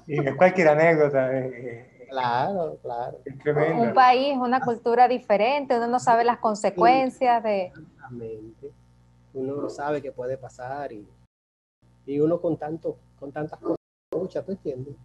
y 0.07 0.25
cualquier 0.37 0.69
anécdota. 0.69 1.37
Eh, 1.37 2.01
Claro, 2.11 2.77
claro. 2.83 3.19
Un 3.79 3.95
país, 3.95 4.37
una 4.37 4.61
cultura 4.61 5.07
diferente, 5.07 5.77
uno 5.77 5.87
no 5.87 6.01
sabe 6.01 6.25
las 6.25 6.39
consecuencias 6.39 7.43
de... 7.43 7.73
Exactamente. 8.11 8.73
Uno 9.35 9.57
no 9.57 9.71
sabe 9.71 10.03
qué 10.03 10.11
puede 10.11 10.37
pasar 10.37 10.93
y, 10.93 11.07
y 12.07 12.21
uno 12.21 12.41
con, 12.41 12.57
tanto, 12.57 12.97
con 13.19 13.31
tantas 13.31 13.61
cosas, 13.61 13.77
muchas, 14.13 14.45
¿tú 14.45 14.53
entiendes? 14.53 14.97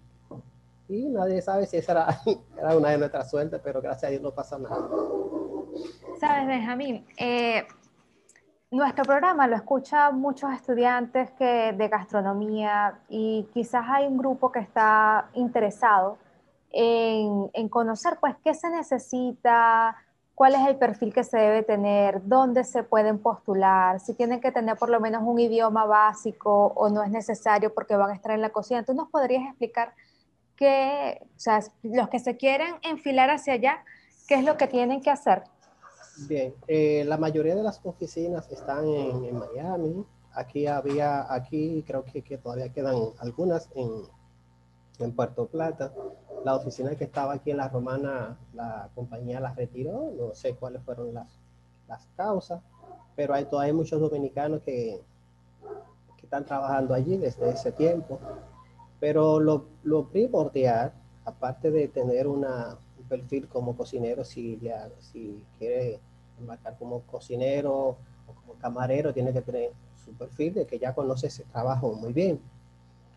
Y 0.88 1.10
nadie 1.10 1.42
sabe 1.42 1.66
si 1.68 1.78
esa 1.78 1.92
era, 1.92 2.08
era 2.58 2.76
una 2.76 2.90
de 2.90 2.98
nuestras 2.98 3.30
suertes, 3.30 3.62
pero 3.64 3.82
gracias 3.82 4.06
a 4.06 4.12
Dios 4.12 4.22
no 4.22 4.32
pasa 4.32 4.58
nada. 4.58 4.90
Sabes, 6.20 6.48
Benjamín, 6.48 7.06
eh, 7.18 7.68
nuestro 8.72 9.04
programa 9.04 9.48
lo 9.48 9.56
escuchan 9.56 10.20
muchos 10.20 10.52
estudiantes 10.52 11.32
que, 11.32 11.74
de 11.74 11.88
gastronomía 11.88 13.00
y 13.10 13.48
quizás 13.54 13.86
hay 13.88 14.08
un 14.08 14.18
grupo 14.18 14.52
que 14.52 14.60
está 14.60 15.30
interesado 15.34 16.18
en, 16.72 17.50
en, 17.54 17.70
conocer 17.70 18.18
pues 18.20 18.36
qué 18.44 18.54
se 18.54 18.70
necesita, 18.70 19.96
cuál 20.36 20.54
es 20.54 20.68
el 20.68 20.76
perfil 20.76 21.14
que 21.14 21.24
se 21.24 21.38
debe 21.38 21.64
tener, 21.64 22.22
dónde 22.28 22.66
se 22.66 22.84
pueden 22.84 23.20
postular, 23.20 24.02
si 24.02 24.14
tienen 24.14 24.42
que 24.42 24.52
tener 24.52 24.78
por 24.78 24.90
lo 24.90 25.00
menos 25.00 25.24
un 25.26 25.40
idioma 25.40 25.86
básico 25.86 26.74
o 26.76 26.90
no 26.90 27.02
es 27.04 27.10
necesario 27.10 27.74
porque 27.74 27.96
van 27.96 28.12
a 28.12 28.14
estar 28.14 28.34
en 28.34 28.42
la 28.42 28.50
cocina. 28.50 28.84
¿Tú 28.84 28.94
nos 28.94 29.10
podrías 29.10 29.44
explicar 29.48 29.94
qué, 30.58 31.22
o 31.24 31.40
sea, 31.40 31.62
los 31.84 32.10
que 32.10 32.20
se 32.20 32.36
quieren 32.36 32.76
enfilar 32.84 33.30
hacia 33.30 33.54
allá, 33.54 33.84
qué 34.28 34.36
es 34.36 34.44
lo 34.44 34.58
que 34.58 34.68
tienen 34.68 35.02
que 35.02 35.10
hacer? 35.10 35.44
Bien, 36.28 36.54
eh, 36.68 37.04
la 37.06 37.18
mayoría 37.18 37.56
de 37.56 37.64
las 37.64 37.80
oficinas 37.84 38.52
están 38.52 38.88
en, 38.88 39.26
en, 39.26 39.38
Miami. 39.38 40.06
Aquí 40.34 40.68
había, 40.68 41.34
aquí 41.34 41.84
creo 41.88 42.04
que, 42.04 42.22
que 42.22 42.38
todavía 42.38 42.72
quedan 42.72 42.96
algunas 43.20 43.70
en, 43.76 43.90
en 45.04 45.12
Puerto 45.12 45.48
Plata. 45.48 45.92
La 46.44 46.56
oficina 46.56 46.96
que 46.96 47.06
estaba 47.06 47.34
aquí 47.34 47.52
en 47.52 47.58
La 47.58 47.70
Romana, 47.70 48.38
la 48.54 48.90
compañía 48.96 49.40
la 49.40 49.54
retiró, 49.54 50.12
no 50.18 50.34
sé 50.36 50.56
cuáles 50.56 50.84
fueron 50.84 51.14
las, 51.14 51.28
las 51.88 52.08
causas, 52.16 52.62
pero 53.16 53.34
hay 53.34 53.46
todavía 53.46 53.74
muchos 53.74 54.00
dominicanos 54.00 54.62
que, 54.62 55.02
que 56.18 56.26
están 56.26 56.46
trabajando 56.46 56.94
allí 56.94 57.18
desde 57.18 57.50
ese 57.50 57.72
tiempo. 57.72 58.20
Pero 59.00 59.40
lo, 59.40 59.66
lo 59.84 60.08
primordial 60.08 60.94
aparte 61.26 61.72
de 61.72 61.88
tener 61.88 62.28
una, 62.28 62.78
un 62.98 63.06
perfil 63.06 63.48
como 63.48 63.76
cocinero, 63.76 64.24
si, 64.24 64.60
si 65.00 65.44
quiere 65.58 66.00
embarcar 66.40 66.78
como 66.78 67.02
cocinero 67.02 67.74
o 67.74 67.98
como 68.42 68.54
camarero, 68.60 69.14
tiene 69.14 69.34
que 69.34 69.42
tener 69.42 69.72
su 70.04 70.12
perfil 70.14 70.54
de 70.54 70.66
que 70.66 70.80
ya 70.80 70.94
conoce 70.94 71.28
ese 71.28 71.44
trabajo 71.46 71.94
muy 71.94 72.14
bien. 72.14 72.40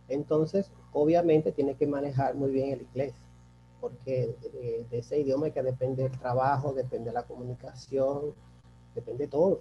Entonces, 0.09 0.71
obviamente 0.93 1.53
tiene 1.53 1.75
que 1.75 1.87
manejar 1.87 2.35
muy 2.35 2.51
bien 2.51 2.73
el 2.73 2.83
inglés, 2.83 3.15
porque 3.81 4.35
de, 4.53 4.87
ese 4.91 5.21
idioma 5.21 5.51
que 5.51 5.63
depende 5.63 6.07
el 6.07 6.19
trabajo, 6.19 6.73
depende 6.73 7.13
la 7.13 7.25
comunicación, 7.25 8.35
depende 8.95 9.29
todo. 9.29 9.61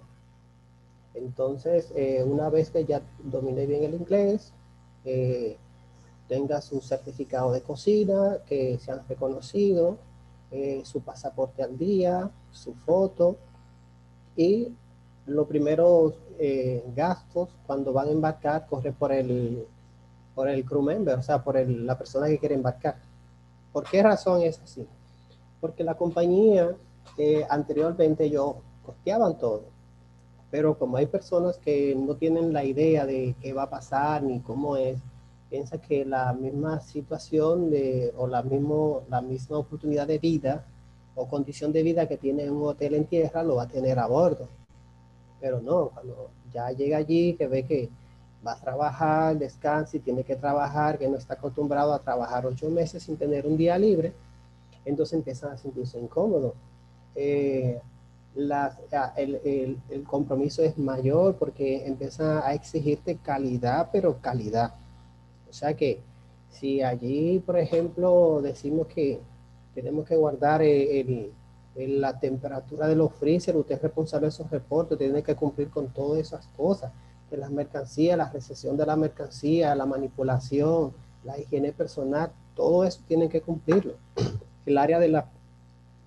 Entonces, 1.14 1.92
eh, 1.94 2.24
una 2.24 2.48
vez 2.48 2.70
que 2.70 2.84
ya 2.84 3.02
domine 3.22 3.66
bien 3.66 3.84
el 3.84 3.94
inglés, 3.94 4.52
eh, 5.04 5.56
tenga 6.28 6.60
su 6.60 6.80
certificado 6.80 7.52
de 7.52 7.62
cocina, 7.62 8.38
que 8.46 8.78
se 8.78 8.92
han 8.92 9.06
reconocido, 9.08 9.98
eh, 10.50 10.82
su 10.84 11.00
pasaporte 11.00 11.62
al 11.62 11.76
día, 11.76 12.30
su 12.50 12.74
foto 12.74 13.36
y 14.36 14.72
los 15.26 15.46
primeros 15.46 16.14
gastos 16.94 17.48
cuando 17.66 17.92
van 17.92 18.08
a 18.08 18.12
embarcar 18.12 18.66
corre 18.68 18.92
por 18.92 19.12
el 19.12 19.66
por 20.38 20.48
el 20.48 20.64
crew 20.64 20.82
member, 20.82 21.18
o 21.18 21.22
sea, 21.22 21.42
por 21.42 21.58
la 21.68 21.98
persona 21.98 22.28
que 22.28 22.38
quiere 22.38 22.54
embarcar. 22.54 22.94
¿Por 23.72 23.82
qué 23.90 24.04
razón 24.04 24.40
es 24.42 24.60
así? 24.60 24.86
Porque 25.60 25.82
la 25.82 25.96
compañía 25.96 26.76
eh, 27.16 27.44
anteriormente 27.50 28.22
ellos 28.22 28.54
costeaban 28.86 29.36
todo, 29.36 29.64
pero 30.48 30.78
como 30.78 30.96
hay 30.96 31.06
personas 31.06 31.58
que 31.58 31.92
no 31.96 32.14
tienen 32.14 32.52
la 32.52 32.62
idea 32.62 33.04
de 33.04 33.34
qué 33.42 33.52
va 33.52 33.64
a 33.64 33.70
pasar 33.70 34.22
ni 34.22 34.38
cómo 34.38 34.76
es, 34.76 35.00
piensa 35.50 35.80
que 35.80 36.04
la 36.04 36.32
misma 36.34 36.78
situación 36.82 37.68
de, 37.68 38.14
o 38.16 38.28
la, 38.28 38.44
mismo, 38.44 39.02
la 39.08 39.20
misma 39.20 39.58
oportunidad 39.58 40.06
de 40.06 40.20
vida 40.20 40.64
o 41.16 41.26
condición 41.26 41.72
de 41.72 41.82
vida 41.82 42.06
que 42.06 42.16
tiene 42.16 42.48
un 42.48 42.62
hotel 42.62 42.94
en 42.94 43.06
tierra 43.06 43.42
lo 43.42 43.56
va 43.56 43.64
a 43.64 43.68
tener 43.68 43.98
a 43.98 44.06
bordo. 44.06 44.46
Pero 45.40 45.60
no, 45.60 45.88
cuando 45.88 46.30
ya 46.52 46.70
llega 46.70 46.98
allí, 46.98 47.34
que 47.34 47.48
ve 47.48 47.64
que 47.64 47.88
va 48.48 48.54
a 48.54 48.60
trabajar, 48.60 49.36
descansa 49.36 49.96
y 49.96 50.00
tiene 50.00 50.24
que 50.24 50.36
trabajar, 50.36 50.98
que 50.98 51.08
no 51.08 51.16
está 51.16 51.34
acostumbrado 51.34 51.92
a 51.92 51.98
trabajar 51.98 52.46
ocho 52.46 52.70
meses 52.70 53.02
sin 53.02 53.16
tener 53.16 53.46
un 53.46 53.56
día 53.56 53.78
libre, 53.78 54.12
entonces 54.84 55.18
empiezan 55.18 55.52
a 55.52 55.58
sentirse 55.58 55.98
incómodos. 55.98 56.54
Eh, 57.14 57.80
el, 58.36 59.80
el, 59.90 60.02
compromiso 60.04 60.62
es 60.62 60.78
mayor 60.78 61.36
porque 61.36 61.86
empieza 61.86 62.46
a 62.46 62.54
exigirte 62.54 63.16
calidad, 63.16 63.90
pero 63.92 64.18
calidad. 64.20 64.74
O 65.50 65.52
sea 65.52 65.74
que 65.74 66.00
si 66.50 66.80
allí, 66.82 67.40
por 67.44 67.58
ejemplo, 67.58 68.40
decimos 68.42 68.86
que 68.86 69.20
tenemos 69.74 70.06
que 70.06 70.16
guardar 70.16 70.62
el, 70.62 71.32
la 71.74 72.18
temperatura 72.18 72.86
de 72.86 72.96
los 72.96 73.12
freezer, 73.12 73.56
usted 73.56 73.74
es 73.74 73.82
responsable 73.82 74.26
de 74.26 74.30
esos 74.30 74.50
reportes, 74.50 74.98
tiene 74.98 75.22
que 75.22 75.34
cumplir 75.34 75.68
con 75.70 75.88
todas 75.88 76.20
esas 76.20 76.46
cosas 76.56 76.92
las 77.36 77.50
mercancías, 77.50 78.16
la 78.16 78.30
recesión 78.30 78.76
de 78.76 78.86
la 78.86 78.96
mercancía, 78.96 79.74
la 79.74 79.86
manipulación, 79.86 80.92
la 81.24 81.38
higiene 81.38 81.72
personal, 81.72 82.32
todo 82.54 82.84
eso 82.84 83.00
tienen 83.06 83.28
que 83.28 83.40
cumplirlo. 83.40 83.94
El 84.66 84.78
área 84.78 84.98
de 84.98 85.22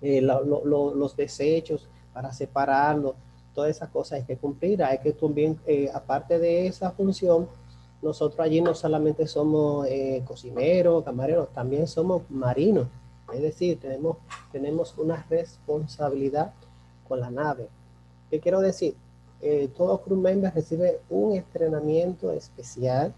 eh, 0.02 0.20
los 0.20 1.16
desechos 1.16 1.88
para 2.12 2.32
separarlo, 2.32 3.14
todas 3.54 3.70
esas 3.70 3.88
cosas 3.90 4.20
hay 4.20 4.24
que 4.24 4.36
cumplir. 4.36 4.82
Hay 4.82 4.98
que 4.98 5.12
también, 5.12 5.58
eh, 5.66 5.90
aparte 5.92 6.38
de 6.38 6.66
esa 6.66 6.90
función, 6.90 7.48
nosotros 8.02 8.40
allí 8.40 8.60
no 8.60 8.74
solamente 8.74 9.26
somos 9.26 9.86
eh, 9.88 10.22
cocineros, 10.26 11.04
camareros, 11.04 11.52
también 11.52 11.86
somos 11.86 12.22
marinos. 12.30 12.88
Es 13.32 13.42
decir, 13.42 13.78
tenemos, 13.80 14.18
tenemos 14.50 14.96
una 14.98 15.24
responsabilidad 15.30 16.52
con 17.08 17.20
la 17.20 17.30
nave. 17.30 17.68
¿Qué 18.30 18.40
quiero 18.40 18.60
decir? 18.60 18.94
Eh, 19.42 19.68
todo 19.76 20.00
crew 20.00 20.16
member 20.16 20.54
recibe 20.54 21.00
un 21.10 21.34
entrenamiento 21.34 22.30
especial 22.30 23.12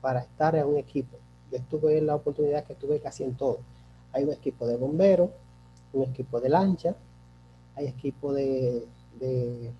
para 0.00 0.20
estar 0.20 0.54
en 0.54 0.66
un 0.66 0.76
equipo. 0.76 1.16
Yo 1.50 1.58
estuve 1.58 1.98
en 1.98 2.06
la 2.06 2.14
oportunidad 2.14 2.64
que 2.64 2.74
estuve 2.74 3.00
casi 3.00 3.24
en 3.24 3.34
todo. 3.34 3.58
Hay 4.12 4.22
un 4.22 4.32
equipo 4.32 4.68
de 4.68 4.76
bomberos, 4.76 5.30
un 5.92 6.04
equipo 6.04 6.40
de 6.40 6.48
lancha, 6.48 6.94
hay 7.74 7.88
equipo 7.88 8.32
de, 8.32 8.86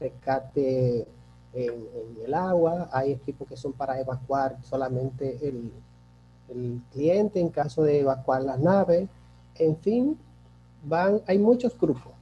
rescate 0.01 1.07
en, 1.53 1.87
el 2.25 2.35
agua, 2.35 2.89
hay 2.93 3.13
equipos 3.13 3.47
que 3.47 3.57
son 3.57 3.73
para 3.73 4.01
evacuar 4.01 4.59
solamente 4.65 5.39
el, 5.47 5.71
el 6.49 6.81
cliente 6.91 7.39
en 7.39 7.51
caso 7.51 7.85
de 7.85 8.01
evacuar 8.01 8.43
las 8.43 8.59
naves. 8.59 9.09
En 9.57 9.77
fin, 9.77 10.19
van, 10.83 11.23
hay 11.29 11.39
muchos 11.39 11.79
grupos. 11.79 12.13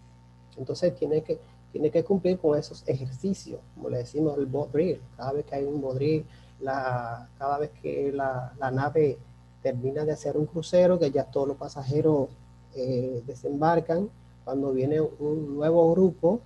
Entonces 0.58 0.94
tiene 0.94 1.22
que, 1.22 1.40
tiene 1.72 1.90
que 1.90 2.04
cumplir 2.04 2.38
con 2.38 2.58
esos 2.58 2.86
ejercicios, 2.86 3.60
como 3.74 3.88
le 3.88 3.98
decimos 3.98 4.36
el 4.38 4.46
bodril. 4.46 5.00
Cada 5.16 5.32
vez 5.32 5.46
que 5.46 5.54
hay 5.54 5.64
un 5.64 5.80
bodril, 5.80 6.26
la, 6.60 7.28
cada 7.38 7.58
vez 7.58 7.70
que 7.82 8.12
la, 8.12 8.52
la, 8.58 8.70
nave 8.70 9.18
termina 9.62 10.04
de 10.04 10.12
hacer 10.12 10.36
un 10.36 10.46
crucero, 10.46 10.98
que 10.98 11.10
ya 11.10 11.24
todos 11.24 11.48
los 11.48 11.56
pasajeros 11.56 12.28
eh, 12.74 13.22
desembarcan, 13.26 14.10
cuando 14.44 14.72
viene 14.72 15.00
un 15.00 15.56
nuevo 15.56 15.90
grupo, 15.92 16.40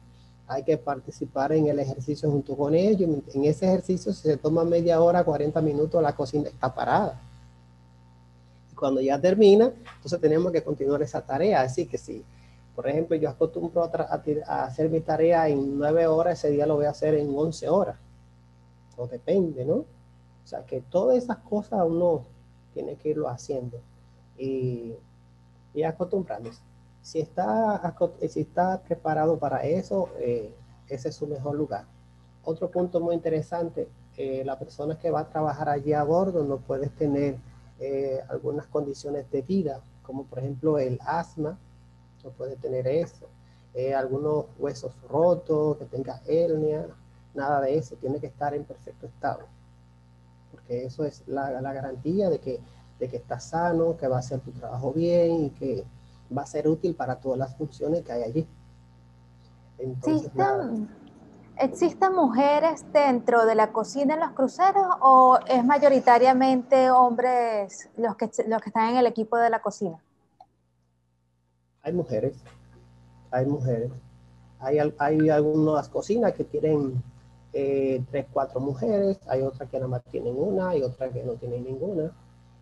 hay 0.47 0.63
que 0.63 0.79
participar 0.79 1.53
en 1.53 1.67
el 1.67 1.81
ejercicio 1.81 2.31
junto 2.31 2.57
con 2.57 2.75
ellos. 2.75 3.11
En 3.35 3.45
ese 3.45 3.67
ejercicio, 3.67 4.13
si 4.13 4.29
se 4.29 4.37
toma 4.37 4.65
media 4.65 5.01
hora, 5.01 5.25
40 5.25 5.61
minutos, 5.61 6.01
la 6.01 6.15
cocina 6.15 6.49
está 6.49 6.73
parada. 6.73 7.21
Y 8.71 8.75
cuando 8.77 9.01
ya 9.01 9.21
termina, 9.21 9.73
entonces 9.97 10.21
tenemos 10.21 10.53
que 10.53 10.63
continuar 10.63 11.03
esa 11.03 11.21
tarea. 11.21 11.63
Así 11.63 11.87
que 11.87 11.99
sí 11.99 12.23
por 12.77 12.87
ejemplo, 12.87 13.17
yo 13.17 13.31
acostumbro 13.31 13.85
a, 13.85 14.65
hacer 14.65 14.91
mi 14.91 15.01
tarea 15.01 15.49
en 15.49 15.79
nueve 15.79 16.07
horas, 16.07 16.39
ese 16.39 16.51
día 16.51 16.67
lo 16.67 16.77
voy 16.77 16.85
a 16.85 16.91
hacer 16.91 17.15
en 17.15 17.35
once 17.35 17.69
horas. 17.69 17.97
O 18.99 19.07
depende, 19.07 19.65
¿no? 19.65 19.77
O 19.77 20.47
sea, 20.47 20.65
que 20.65 20.83
todas 20.83 21.17
esas 21.17 21.39
cosas 21.39 21.81
uno 21.87 22.25
tiene 22.75 22.97
que 22.97 23.09
irlo 23.09 23.29
haciendo 23.29 23.81
y, 24.39 24.95
y 25.73 25.83
acostumbrándose. 25.83 26.61
Si 27.01 27.19
está, 27.19 27.97
si 28.29 28.41
está 28.41 28.83
preparado 28.83 29.39
para 29.39 29.65
eso, 29.65 30.11
eh, 30.19 30.55
ese 30.89 31.09
es 31.09 31.15
su 31.15 31.27
mejor 31.27 31.57
lugar. 31.57 31.87
Otro 32.45 32.71
punto 32.71 33.01
muy 33.01 33.15
interesante, 33.15 33.89
eh, 34.19 34.43
la 34.45 34.59
persona 34.59 34.99
que 34.99 35.11
va 35.11 35.21
a 35.21 35.29
trabajar 35.29 35.71
allí 35.71 35.95
a 35.95 36.03
bordo 36.03 36.45
no 36.45 36.59
puede 36.59 36.89
tener 36.89 37.39
eh, 37.81 38.21
algunas 38.29 38.67
condiciones 38.67 39.31
de 39.31 39.41
vida, 39.41 39.81
como 40.03 40.25
por 40.25 40.41
ejemplo 40.41 40.79
el 40.79 40.99
asma, 41.05 41.59
puede 42.31 42.57
tener 42.57 42.87
eso. 42.87 43.27
Eh, 43.75 43.95
algunos 43.95 44.47
huesos 44.59 44.93
rotos, 45.09 45.77
que 45.77 45.85
tenga 45.85 46.21
hernia, 46.27 46.87
nada 47.35 47.61
de 47.61 47.77
eso, 47.77 47.97
tiene 47.97 48.19
que 48.19 48.27
estar 48.27 48.55
en 48.55 48.65
perfecto 48.65 49.07
estado. 49.07 49.41
Porque 50.51 50.85
eso 50.85 51.05
es 51.05 51.23
la, 51.27 51.61
garantía 51.61 52.31
de 52.31 52.39
que, 52.39 52.61
de 52.99 53.09
que 53.09 53.19
está 53.19 53.39
sano, 53.39 53.97
que 53.97 54.09
va 54.09 54.17
a 54.17 54.21
hacer 54.21 54.41
tu 54.41 54.51
trabajo 54.53 54.93
bien 54.93 55.45
y 55.45 55.51
que 55.51 55.85
va 56.37 56.43
a 56.43 56.47
ser 56.47 56.67
útil 56.69 56.95
para 56.95 57.17
todas 57.17 57.39
las 57.39 57.57
funciones 57.57 58.03
que 58.03 58.13
hay 58.13 58.23
allí. 58.23 58.49
¿Existen, 59.79 60.89
¿Existen 61.59 62.15
mujeres 62.15 62.85
dentro 62.93 63.47
de 63.47 63.55
la 63.55 63.73
cocina 63.73 64.15
en 64.15 64.21
los 64.21 64.31
cruceros 64.33 64.87
o 65.01 65.39
es 65.47 65.65
mayoritariamente 65.65 66.91
hombres 66.91 67.89
los 67.97 68.17
que, 68.17 68.31
los 68.47 68.61
que 68.61 68.71
están 68.71 68.91
en 68.91 68.97
el 68.97 69.07
equipo 69.07 69.37
de 69.37 69.51
la 69.51 69.61
cocina? 69.61 69.99
Hay 71.87 71.93
mujeres, 71.93 72.35
hay 73.31 73.47
mujeres. 73.47 73.93
Hay, 74.59 74.79
hay 74.99 75.29
algunas 75.31 75.89
cocinas 75.89 76.33
que 76.33 76.43
tienen 76.43 77.03
eh, 77.53 78.03
tres, 78.11 78.27
cuatro 78.33 78.59
mujeres, 78.59 79.19
hay 79.29 79.43
otras 79.43 79.71
que 79.71 79.77
nada 79.77 79.89
más 79.89 80.03
tienen 80.11 80.35
una, 80.37 80.71
hay 80.71 80.83
otras 80.83 81.13
que 81.13 81.23
no 81.23 81.35
tienen 81.35 81.65
ninguna. 81.65 82.11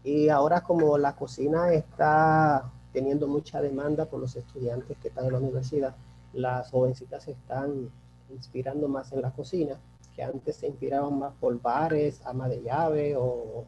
Y 0.03 0.29
ahora 0.29 0.61
como 0.61 0.99
la 0.99 1.17
cocina 1.17 1.73
está 1.73 2.71
teniendo 2.93 3.27
mucha 3.27 3.63
demanda 3.63 4.05
por 4.05 4.21
los 4.21 4.37
estudiantes 4.37 4.99
que 4.99 5.09
están 5.09 5.25
en 5.25 5.33
la 5.33 5.39
universidad, 5.39 5.95
las 6.35 6.71
jovencitas 6.71 7.23
se 7.25 7.31
están 7.31 7.91
inspirando 8.31 8.89
más 8.89 9.11
en 9.13 9.23
la 9.23 9.31
cocina, 9.31 9.79
que 10.15 10.23
antes 10.23 10.57
se 10.57 10.67
inspiraban 10.67 11.19
más 11.19 11.33
por 11.41 11.59
bares, 11.63 12.21
ama 12.27 12.47
de 12.49 12.63
llave 12.63 13.17
o, 13.17 13.65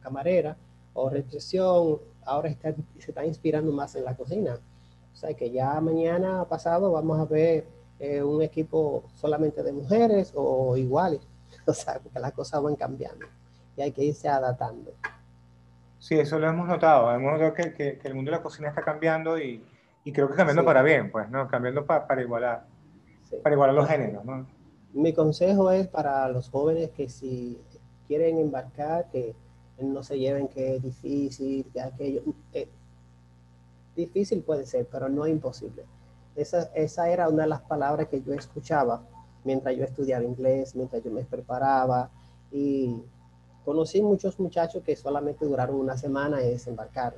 camarera 0.00 0.56
o 0.94 1.10
represión, 1.10 1.98
ahora 2.24 2.54
se 2.98 3.10
está 3.10 3.26
inspirando 3.26 3.72
más 3.72 3.96
en 3.96 4.04
la 4.04 4.16
cocina. 4.16 4.60
O 5.18 5.20
sea 5.20 5.34
que 5.34 5.50
ya 5.50 5.80
mañana 5.80 6.44
pasado 6.44 6.92
vamos 6.92 7.18
a 7.18 7.24
ver 7.24 7.66
eh, 7.98 8.22
un 8.22 8.40
equipo 8.40 9.02
solamente 9.16 9.64
de 9.64 9.72
mujeres 9.72 10.32
o 10.36 10.76
iguales. 10.76 11.20
O 11.66 11.74
sea, 11.74 11.98
porque 11.98 12.20
las 12.20 12.30
cosas 12.32 12.62
van 12.62 12.76
cambiando 12.76 13.26
y 13.76 13.82
hay 13.82 13.90
que 13.90 14.04
irse 14.04 14.28
adaptando. 14.28 14.92
Sí, 15.98 16.16
eso 16.16 16.38
lo 16.38 16.48
hemos 16.48 16.68
notado. 16.68 17.12
Hemos 17.12 17.32
notado 17.32 17.52
que, 17.52 17.74
que, 17.74 17.98
el 18.04 18.14
mundo 18.14 18.30
de 18.30 18.36
la 18.36 18.42
cocina 18.44 18.68
está 18.68 18.82
cambiando 18.82 19.36
y, 19.40 19.64
y 20.04 20.12
creo 20.12 20.28
que 20.28 20.36
cambiando 20.36 20.64
para 20.64 20.82
bien, 20.82 21.10
pues, 21.10 21.28
¿no? 21.30 21.48
Cambiando 21.48 21.84
para 21.84 22.22
igualar, 22.22 22.66
para 23.42 23.54
igualar 23.56 23.74
los 23.74 23.88
géneros, 23.88 24.24
¿no? 24.24 24.46
Mi 24.92 25.12
consejo 25.12 25.72
es 25.72 25.88
para 25.88 26.28
los 26.28 26.48
jóvenes 26.48 26.90
que 26.90 27.08
si 27.08 27.60
quieren 28.06 28.38
embarcar, 28.38 29.10
que 29.10 29.34
no 29.80 30.04
se 30.04 30.16
lleven 30.16 30.46
que 30.46 30.76
es 30.76 30.82
difícil, 30.82 31.66
que 31.72 31.80
aquello. 31.80 32.22
Eh, 32.52 32.68
Difícil 33.98 34.42
puede 34.42 34.64
ser, 34.64 34.86
pero 34.86 35.08
no 35.08 35.26
imposible. 35.26 35.84
Esa, 36.36 36.70
esa 36.76 37.10
era 37.10 37.28
una 37.28 37.42
de 37.42 37.48
las 37.48 37.62
palabras 37.62 38.06
que 38.06 38.22
yo 38.22 38.32
escuchaba 38.32 39.02
mientras 39.42 39.74
yo 39.76 39.82
estudiaba 39.82 40.22
inglés, 40.22 40.76
mientras 40.76 41.02
yo 41.02 41.10
me 41.10 41.24
preparaba 41.24 42.08
y 42.52 43.02
conocí 43.64 44.00
muchos 44.00 44.38
muchachos 44.38 44.84
que 44.84 44.94
solamente 44.94 45.44
duraron 45.44 45.74
una 45.74 45.96
semana 45.96 46.40
en 46.40 46.50
desembarcar. 46.50 47.16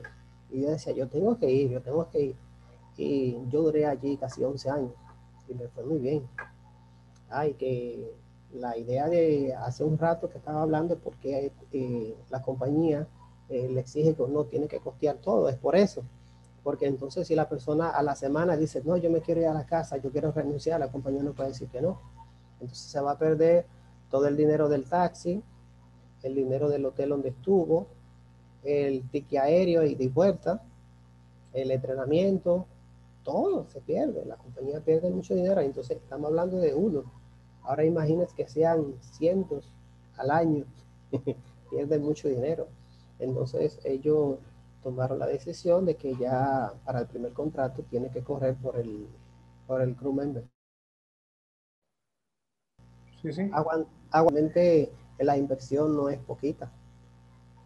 Y 0.50 0.62
yo 0.62 0.70
decía, 0.70 0.94
yo 0.94 1.06
tengo 1.06 1.36
que 1.36 1.50
ir, 1.50 1.70
yo 1.70 1.82
tengo 1.82 2.08
que 2.08 2.20
ir. 2.22 2.36
Y 2.96 3.36
yo 3.50 3.60
duré 3.60 3.84
allí 3.84 4.16
casi 4.16 4.42
11 4.42 4.70
años 4.70 4.92
y 5.50 5.54
me 5.54 5.68
fue 5.68 5.84
muy 5.84 5.98
bien. 5.98 6.26
Ay, 7.28 7.52
que 7.52 8.10
la 8.54 8.78
idea 8.78 9.06
de 9.06 9.54
hace 9.54 9.84
un 9.84 9.98
rato 9.98 10.30
que 10.30 10.38
estaba 10.38 10.62
hablando 10.62 10.94
es 10.94 11.00
porque 11.00 11.52
eh, 11.72 12.16
la 12.30 12.40
compañía 12.40 13.06
eh, 13.50 13.68
le 13.68 13.80
exige 13.80 14.14
que 14.14 14.22
uno 14.22 14.44
tiene 14.44 14.66
que 14.66 14.78
costear 14.78 15.16
todo, 15.16 15.50
es 15.50 15.56
por 15.56 15.76
eso. 15.76 16.02
Porque 16.62 16.86
entonces 16.86 17.26
si 17.26 17.34
la 17.34 17.48
persona 17.48 17.90
a 17.90 18.02
la 18.02 18.14
semana 18.14 18.56
dice, 18.56 18.82
no, 18.84 18.96
yo 18.96 19.10
me 19.10 19.20
quiero 19.20 19.40
ir 19.40 19.46
a 19.46 19.54
la 19.54 19.66
casa, 19.66 19.96
yo 19.96 20.10
quiero 20.10 20.30
renunciar, 20.32 20.78
la 20.78 20.90
compañía 20.90 21.22
no 21.22 21.32
puede 21.32 21.50
decir 21.50 21.68
que 21.68 21.80
no. 21.80 22.00
Entonces 22.60 22.78
se 22.78 23.00
va 23.00 23.12
a 23.12 23.18
perder 23.18 23.66
todo 24.10 24.26
el 24.26 24.36
dinero 24.36 24.68
del 24.68 24.84
taxi, 24.84 25.42
el 26.22 26.34
dinero 26.34 26.68
del 26.68 26.84
hotel 26.84 27.10
donde 27.10 27.30
estuvo, 27.30 27.86
el 28.62 29.08
ticket 29.08 29.40
aéreo 29.40 29.84
y 29.84 29.94
de 29.94 30.08
vuelta, 30.08 30.62
el 31.52 31.70
entrenamiento, 31.70 32.66
todo 33.22 33.66
se 33.68 33.80
pierde. 33.80 34.24
La 34.24 34.36
compañía 34.36 34.80
pierde 34.80 35.10
mucho 35.10 35.34
dinero. 35.34 35.60
Entonces 35.60 35.96
estamos 35.96 36.28
hablando 36.28 36.58
de 36.58 36.74
uno. 36.74 37.04
Ahora 37.62 37.84
imagínense 37.84 38.34
que 38.34 38.48
sean 38.48 38.94
cientos 39.00 39.72
al 40.16 40.30
año. 40.30 40.64
Pierden 41.70 42.02
mucho 42.02 42.28
dinero. 42.28 42.68
Entonces 43.18 43.78
ellos 43.84 44.38
tomaron 44.82 45.18
la 45.18 45.26
decisión 45.26 45.84
de 45.84 45.96
que 45.96 46.14
ya 46.16 46.72
para 46.84 47.00
el 47.00 47.06
primer 47.06 47.32
contrato 47.32 47.82
tiene 47.82 48.10
que 48.10 48.22
correr 48.22 48.56
por 48.56 48.76
el, 48.76 49.06
por 49.66 49.82
el 49.82 49.94
crew 49.96 50.12
member. 50.12 50.44
Sí, 53.22 53.32
sí. 53.32 53.50
Aguante, 54.10 54.90
la 55.18 55.36
inversión 55.36 55.94
no 55.94 56.08
es 56.08 56.18
poquita. 56.18 56.70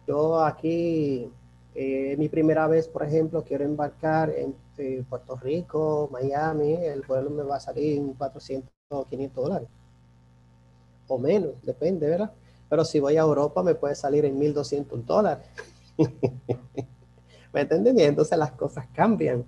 Yo 0.07 0.39
aquí, 0.43 1.31
eh, 1.73 2.15
mi 2.17 2.29
primera 2.29 2.67
vez, 2.67 2.87
por 2.87 3.03
ejemplo, 3.03 3.43
quiero 3.43 3.63
embarcar 3.63 4.29
en 4.29 4.55
eh, 4.77 5.03
Puerto 5.09 5.35
Rico, 5.37 6.09
Miami, 6.11 6.73
el 6.73 7.01
vuelo 7.01 7.29
me 7.29 7.43
va 7.43 7.55
a 7.55 7.59
salir 7.59 7.97
en 7.97 8.13
400 8.13 8.69
o 8.89 9.05
500 9.05 9.43
dólares. 9.43 9.69
O 11.07 11.17
menos, 11.17 11.53
depende, 11.63 12.07
¿verdad? 12.07 12.31
Pero 12.69 12.83
si 12.85 12.99
voy 12.99 13.17
a 13.17 13.21
Europa 13.21 13.63
me 13.63 13.75
puede 13.75 13.95
salir 13.95 14.25
en 14.25 14.37
1200 14.37 15.05
dólares. 15.05 15.47
¿Me 17.55 17.61
entienden? 17.61 17.97
entonces 18.01 18.37
las 18.37 18.51
cosas 18.51 18.85
cambian. 18.93 19.45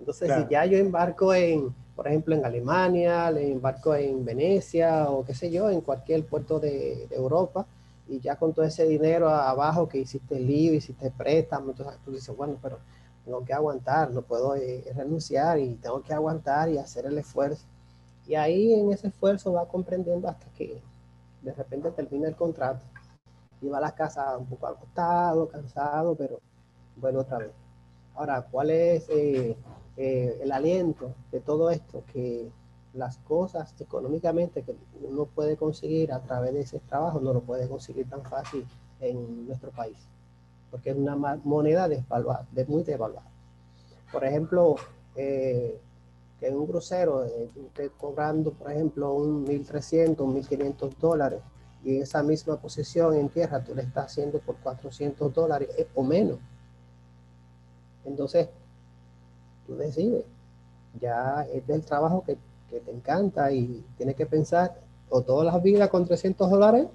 Entonces, 0.00 0.28
si 0.36 0.50
ya 0.50 0.66
yo 0.66 0.76
embarco 0.76 1.32
en, 1.32 1.72
por 1.94 2.08
ejemplo, 2.08 2.34
en 2.34 2.44
Alemania, 2.44 3.30
le 3.30 3.52
embarco 3.52 3.94
en 3.94 4.24
Venecia 4.24 5.08
o 5.08 5.24
qué 5.24 5.34
sé 5.34 5.52
yo, 5.52 5.70
en 5.70 5.80
cualquier 5.80 6.26
puerto 6.26 6.58
de, 6.58 7.06
Europa, 7.12 7.64
y 8.08 8.18
ya 8.18 8.34
con 8.34 8.52
todo 8.52 8.64
ese 8.64 8.88
dinero 8.88 9.28
abajo 9.28 9.88
que 9.88 9.98
hiciste 9.98 10.36
el 10.36 10.48
lío, 10.48 10.74
hiciste 10.74 11.12
préstamo, 11.12 11.70
entonces 11.70 11.96
tú 12.04 12.10
dices, 12.10 12.36
bueno, 12.36 12.58
pero 12.60 12.80
tengo 13.24 13.44
que 13.44 13.54
aguantar, 13.54 14.10
no 14.10 14.22
puedo 14.22 14.56
eh, 14.56 14.84
renunciar 14.92 15.60
y 15.60 15.76
tengo 15.76 16.02
que 16.02 16.12
aguantar 16.12 16.68
y 16.70 16.78
hacer 16.78 17.06
el 17.06 17.16
esfuerzo. 17.18 17.64
Y 18.26 18.34
ahí 18.34 18.74
en 18.74 18.90
ese 18.90 19.06
esfuerzo 19.06 19.52
va 19.52 19.68
comprendiendo 19.68 20.26
hasta 20.26 20.46
que 20.54 20.82
de 21.40 21.52
repente 21.52 21.92
termina 21.92 22.26
el 22.26 22.34
contrato 22.34 22.84
y 23.60 23.68
va 23.68 23.78
a 23.78 23.82
la 23.82 23.94
casa 23.94 24.36
un 24.36 24.46
poco 24.46 24.66
agotado, 24.66 25.46
cansado, 25.48 26.16
pero 26.16 26.40
bueno, 26.96 27.20
otra 27.20 27.38
vez. 27.38 27.52
Ahora, 28.14 28.46
¿cuál 28.50 28.70
es 28.70 29.08
eh, 29.08 29.56
eh, 29.96 30.38
el 30.40 30.52
aliento 30.52 31.14
de 31.32 31.40
todo 31.40 31.70
esto? 31.70 32.04
Que 32.12 32.48
las 32.92 33.18
cosas 33.18 33.74
económicamente 33.80 34.62
que 34.62 34.74
uno 35.02 35.26
puede 35.26 35.56
conseguir 35.56 36.12
a 36.12 36.20
través 36.20 36.54
de 36.54 36.60
ese 36.60 36.78
trabajo 36.80 37.20
no 37.20 37.32
lo 37.32 37.40
puede 37.40 37.68
conseguir 37.68 38.08
tan 38.08 38.22
fácil 38.22 38.64
en 39.00 39.46
nuestro 39.46 39.70
país, 39.70 39.98
porque 40.70 40.90
es 40.90 40.96
una 40.96 41.16
moneda 41.16 41.88
desvaluada, 41.88 42.46
de 42.52 42.64
muy 42.66 42.84
devaluada. 42.84 43.26
Por 44.12 44.24
ejemplo, 44.24 44.76
eh, 45.16 45.80
que 46.38 46.46
en 46.46 46.56
un 46.56 46.66
crucero 46.66 47.24
esté 47.24 47.90
cobrando, 47.98 48.52
por 48.52 48.70
ejemplo, 48.70 49.12
un 49.12 49.44
1.300, 49.44 50.16
1.500 50.16 50.96
dólares, 50.98 51.40
y 51.82 51.98
esa 51.98 52.22
misma 52.22 52.56
posición 52.56 53.14
en 53.14 53.28
tierra 53.28 53.62
tú 53.62 53.74
le 53.74 53.82
estás 53.82 54.06
haciendo 54.06 54.38
por 54.38 54.56
400 54.56 55.34
dólares 55.34 55.68
o 55.94 56.02
menos. 56.02 56.38
Entonces, 58.04 58.48
tú 59.66 59.76
decides, 59.76 60.24
ya 61.00 61.46
es 61.52 61.68
el 61.68 61.84
trabajo 61.84 62.24
que, 62.24 62.38
te 62.80 62.90
encanta 62.90 63.52
y 63.52 63.84
tienes 63.96 64.16
que 64.16 64.26
pensar 64.26 64.80
o 65.08 65.22
todas 65.22 65.46
las 65.46 65.62
vidas 65.62 65.88
con 65.90 66.04
300 66.04 66.50
dólares, 66.50 66.88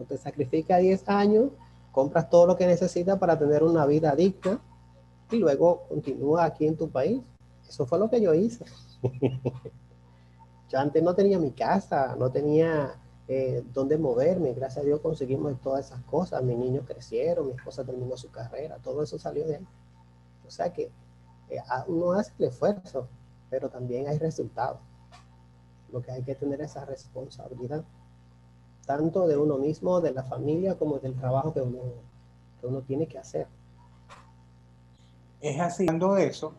o 0.00 0.02
te 0.02 0.18
sacrificas 0.18 0.80
10 0.80 1.08
años, 1.08 1.50
compras 1.92 2.28
todo 2.28 2.48
lo 2.48 2.56
que 2.56 2.66
necesitas 2.66 3.16
para 3.16 3.38
tener 3.38 3.62
una 3.62 3.86
vida 3.86 4.16
digna 4.16 4.60
y 5.30 5.36
luego 5.36 5.82
continúa 5.88 6.44
aquí 6.44 6.66
en 6.66 6.76
tu 6.76 6.90
país. 6.90 7.20
Eso 7.68 7.86
fue 7.86 8.00
lo 8.00 8.10
que 8.10 8.20
yo 8.20 8.34
hice. 8.34 8.64
yo 10.68 10.78
antes 10.80 11.02
no 11.04 11.14
tenía 11.14 11.38
mi 11.38 11.52
casa, 11.52 12.16
no 12.18 12.32
tenía 12.32 12.94
eh, 13.28 13.62
dónde 13.72 13.96
moverme. 13.96 14.54
Gracias 14.54 14.82
a 14.82 14.86
Dios 14.86 14.98
conseguimos 14.98 15.60
todas 15.60 15.86
esas 15.86 16.02
cosas. 16.02 16.42
Mis 16.42 16.58
niños 16.58 16.84
crecieron, 16.84 17.46
mi 17.46 17.52
esposa 17.52 17.84
terminó 17.84 18.16
su 18.16 18.28
carrera, 18.30 18.78
todo 18.82 19.04
eso 19.04 19.20
salió 19.20 19.46
de 19.46 19.56
ahí. 19.56 19.66
O 20.50 20.52
sea 20.52 20.72
que 20.72 20.90
eh, 21.48 21.60
uno 21.86 22.10
hace 22.10 22.32
el 22.40 22.46
esfuerzo, 22.46 23.06
pero 23.48 23.68
también 23.68 24.08
hay 24.08 24.18
resultados. 24.18 24.80
Lo 25.92 26.02
que 26.02 26.10
hay 26.10 26.24
que 26.24 26.34
tener 26.34 26.60
esa 26.60 26.84
responsabilidad, 26.84 27.84
tanto 28.84 29.28
de 29.28 29.36
uno 29.36 29.58
mismo, 29.58 30.00
de 30.00 30.10
la 30.10 30.24
familia, 30.24 30.76
como 30.76 30.98
del 30.98 31.14
trabajo 31.14 31.54
que 31.54 31.60
uno, 31.60 31.78
que 32.60 32.66
uno 32.66 32.82
tiene 32.82 33.06
que 33.06 33.18
hacer. 33.18 33.46
Es 35.40 35.60
así, 35.60 35.84
hablando 35.84 36.14
de 36.14 36.26
eso, 36.26 36.52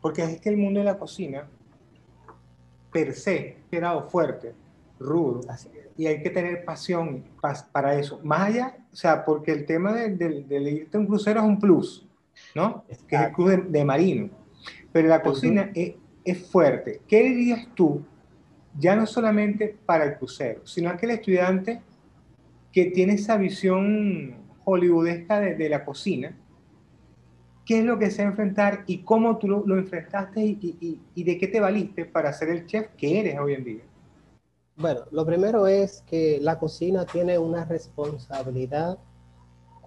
porque 0.00 0.22
es 0.22 0.40
que 0.40 0.50
el 0.50 0.56
mundo 0.56 0.78
de 0.78 0.86
la 0.86 0.96
cocina, 0.96 1.48
per 2.92 3.14
se, 3.14 3.64
quedado 3.68 4.04
fuerte, 4.04 4.54
rudo, 5.00 5.40
y 5.96 6.06
hay 6.06 6.22
que 6.22 6.30
tener 6.30 6.64
pasión 6.64 7.24
para 7.72 7.98
eso. 7.98 8.20
Más 8.22 8.42
allá, 8.42 8.76
o 8.92 8.96
sea, 8.96 9.24
porque 9.24 9.50
el 9.50 9.66
tema 9.66 9.92
de, 9.92 10.10
de 10.10 10.70
irte 10.70 10.96
a 10.96 11.00
un 11.00 11.06
crucero 11.08 11.40
es 11.40 11.46
un 11.46 11.58
plus, 11.58 12.06
¿no? 12.54 12.84
Que 13.08 13.16
es 13.16 13.22
el 13.22 13.32
club 13.32 13.68
de, 13.68 13.84
marino. 13.84 14.30
Pero 14.92 15.08
la 15.08 15.22
cocina 15.22 15.70
es, 15.74 15.94
es, 16.24 16.50
fuerte. 16.50 17.00
¿Qué 17.08 17.22
dirías 17.22 17.68
tú, 17.74 18.04
ya 18.78 18.96
no 18.96 19.06
solamente 19.06 19.76
para 19.84 20.04
el 20.04 20.16
crucero, 20.16 20.66
sino 20.66 20.90
aquel 20.90 21.10
estudiante 21.10 21.82
que 22.72 22.86
tiene 22.86 23.14
esa 23.14 23.36
visión 23.36 24.36
hollywoodesca 24.64 25.40
de, 25.40 25.68
la 25.68 25.84
cocina? 25.84 26.36
¿Qué 27.64 27.78
es 27.78 27.84
lo 27.84 27.98
que 27.98 28.10
se 28.10 28.22
va 28.22 28.28
a 28.28 28.30
enfrentar 28.30 28.84
y 28.86 28.98
cómo 28.98 29.38
tú 29.38 29.48
lo, 29.48 29.78
enfrentaste 29.78 30.44
y, 30.44 30.58
y, 30.60 31.00
y, 31.14 31.24
de 31.24 31.38
qué 31.38 31.48
te 31.48 31.60
valiste 31.60 32.04
para 32.04 32.32
ser 32.32 32.50
el 32.50 32.66
chef 32.66 32.88
que 32.96 33.20
eres 33.20 33.38
hoy 33.38 33.54
en 33.54 33.64
día? 33.64 33.82
Bueno, 34.76 35.02
lo 35.12 35.24
primero 35.24 35.66
es 35.66 36.02
que 36.02 36.38
la 36.42 36.58
cocina 36.58 37.06
tiene 37.06 37.38
una 37.38 37.64
responsabilidad 37.64 38.98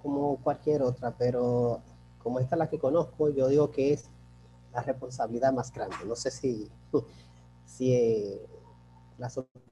como 0.02 0.38
cualquier 0.38 0.82
otra, 0.82 1.14
pero 1.18 1.82
como 2.20 2.40
esta 2.40 2.56
es 2.56 2.60
la 2.60 2.70
que 2.70 2.80
conozco, 2.80 3.30
yo 3.30 3.48
digo 3.48 3.72
que 3.72 3.94
es 3.94 4.10
la 4.74 4.82
responsabilidad 4.84 5.54
más 5.54 5.72
grande. 5.72 5.96
No 6.06 6.16
sé 6.16 6.32
si, 6.32 6.70
si 7.66 7.94
eh, 7.94 8.48
las 9.18 9.38
otras 9.38 9.64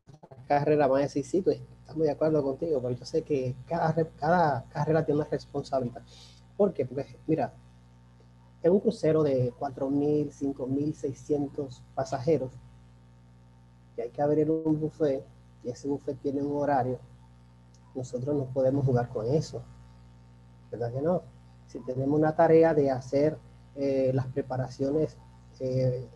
carreras 0.47 0.89
van 0.89 0.99
a 1.01 1.03
decir, 1.03 1.25
sí, 1.25 1.41
pues, 1.41 1.61
estamos 1.81 2.03
de 2.03 2.11
acuerdo 2.11 2.43
contigo, 2.43 2.81
pero 2.81 2.95
yo 2.95 3.05
sé 3.05 3.23
que 3.23 3.55
cada, 3.67 3.93
cada 4.17 4.65
carrera 4.69 5.05
tiene 5.05 5.21
una 5.21 5.29
responsabilidad. 5.29 6.03
¿Por 6.57 6.73
qué? 6.73 6.85
Porque, 6.85 7.17
mira, 7.27 7.53
en 8.63 8.71
un 8.71 8.79
crucero 8.79 9.23
de 9.23 9.53
4.000, 9.59 10.31
5.600 10.31 11.81
pasajeros, 11.93 12.51
y 13.97 14.01
hay 14.01 14.09
que 14.09 14.21
abrir 14.21 14.49
un 14.49 14.79
buffet, 14.79 15.23
y 15.63 15.69
ese 15.69 15.87
buffet 15.87 16.19
tiene 16.19 16.41
un 16.41 16.61
horario, 16.61 16.99
nosotros 17.93 18.35
no 18.35 18.45
podemos 18.45 18.85
jugar 18.85 19.09
con 19.09 19.25
eso. 19.27 19.61
¿Verdad 20.71 20.91
que 20.93 21.01
no? 21.01 21.23
Si 21.75 21.81
tenemos 21.81 22.17
una 22.17 22.33
tarea 22.33 22.73
de 22.73 22.89
hacer 22.89 23.37
eh, 23.75 24.11
las 24.13 24.27
preparaciones 24.27 25.17
eh, 25.59 26.07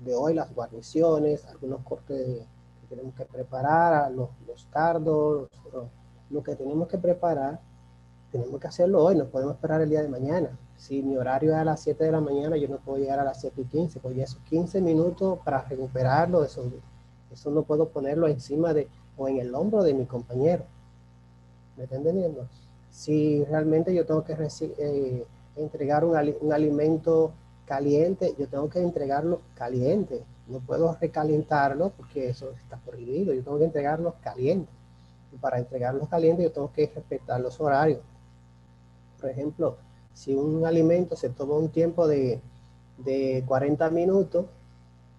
de 0.00 0.14
hoy, 0.14 0.32
las 0.32 0.54
guarniciones, 0.54 1.44
algunos 1.44 1.82
cortes 1.82 2.46
que 2.80 2.86
tenemos 2.88 3.14
que 3.14 3.26
preparar, 3.26 4.10
los, 4.10 4.30
los 4.46 4.64
cardos, 4.70 5.50
lo 6.30 6.42
que 6.42 6.56
tenemos 6.56 6.88
que 6.88 6.96
preparar, 6.96 7.60
tenemos 8.32 8.58
que 8.58 8.68
hacerlo 8.68 9.04
hoy, 9.04 9.16
no 9.16 9.26
podemos 9.26 9.56
esperar 9.56 9.82
el 9.82 9.90
día 9.90 10.00
de 10.00 10.08
mañana. 10.08 10.58
Si 10.78 11.02
mi 11.02 11.18
horario 11.18 11.52
es 11.52 11.58
a 11.58 11.64
las 11.64 11.80
7 11.82 12.02
de 12.02 12.12
la 12.12 12.22
mañana, 12.22 12.56
yo 12.56 12.68
no 12.68 12.78
puedo 12.78 12.96
llegar 12.96 13.18
a 13.18 13.24
las 13.24 13.38
7 13.38 13.60
y 13.60 13.64
15, 13.64 14.00
pues 14.00 14.16
esos 14.16 14.40
15 14.44 14.80
minutos 14.80 15.40
para 15.44 15.60
recuperarlo, 15.60 16.42
eso, 16.42 16.72
eso 17.30 17.50
no 17.50 17.64
puedo 17.64 17.90
ponerlo 17.90 18.28
encima 18.28 18.72
de 18.72 18.88
o 19.18 19.28
en 19.28 19.40
el 19.40 19.54
hombro 19.54 19.82
de 19.82 19.92
mi 19.92 20.06
compañero. 20.06 20.64
¿Me 21.76 21.84
está 21.84 21.96
entendiendo? 21.96 22.48
Si 22.90 23.44
realmente 23.44 23.94
yo 23.94 24.04
tengo 24.04 24.24
que 24.24 24.36
eh, 24.78 25.26
entregar 25.56 26.04
un, 26.04 26.16
alimento 26.52 27.32
caliente, 27.64 28.34
yo 28.38 28.48
tengo 28.48 28.68
que 28.68 28.80
entregarlo 28.80 29.40
caliente. 29.54 30.22
No 30.48 30.58
puedo 30.58 30.96
recalentarlo 31.00 31.90
porque 31.96 32.28
eso 32.28 32.50
está 32.52 32.76
prohibido. 32.78 33.32
Yo 33.32 33.42
tengo 33.42 33.58
que 33.58 33.64
entregarlo 33.64 34.14
caliente. 34.22 34.70
Y 35.32 35.36
para 35.36 35.58
entregarlos 35.58 36.08
caliente 36.08 36.42
yo 36.42 36.52
tengo 36.52 36.72
que 36.72 36.90
respetar 36.92 37.40
los 37.40 37.60
horarios. 37.60 38.00
Por 39.20 39.30
ejemplo, 39.30 39.76
si 40.12 40.34
un 40.34 40.66
alimento 40.66 41.14
se 41.14 41.28
toma 41.28 41.54
un 41.54 41.68
tiempo 41.68 42.08
de, 42.08 42.40
de 42.98 43.44
40 43.46 43.88
minutos, 43.90 44.46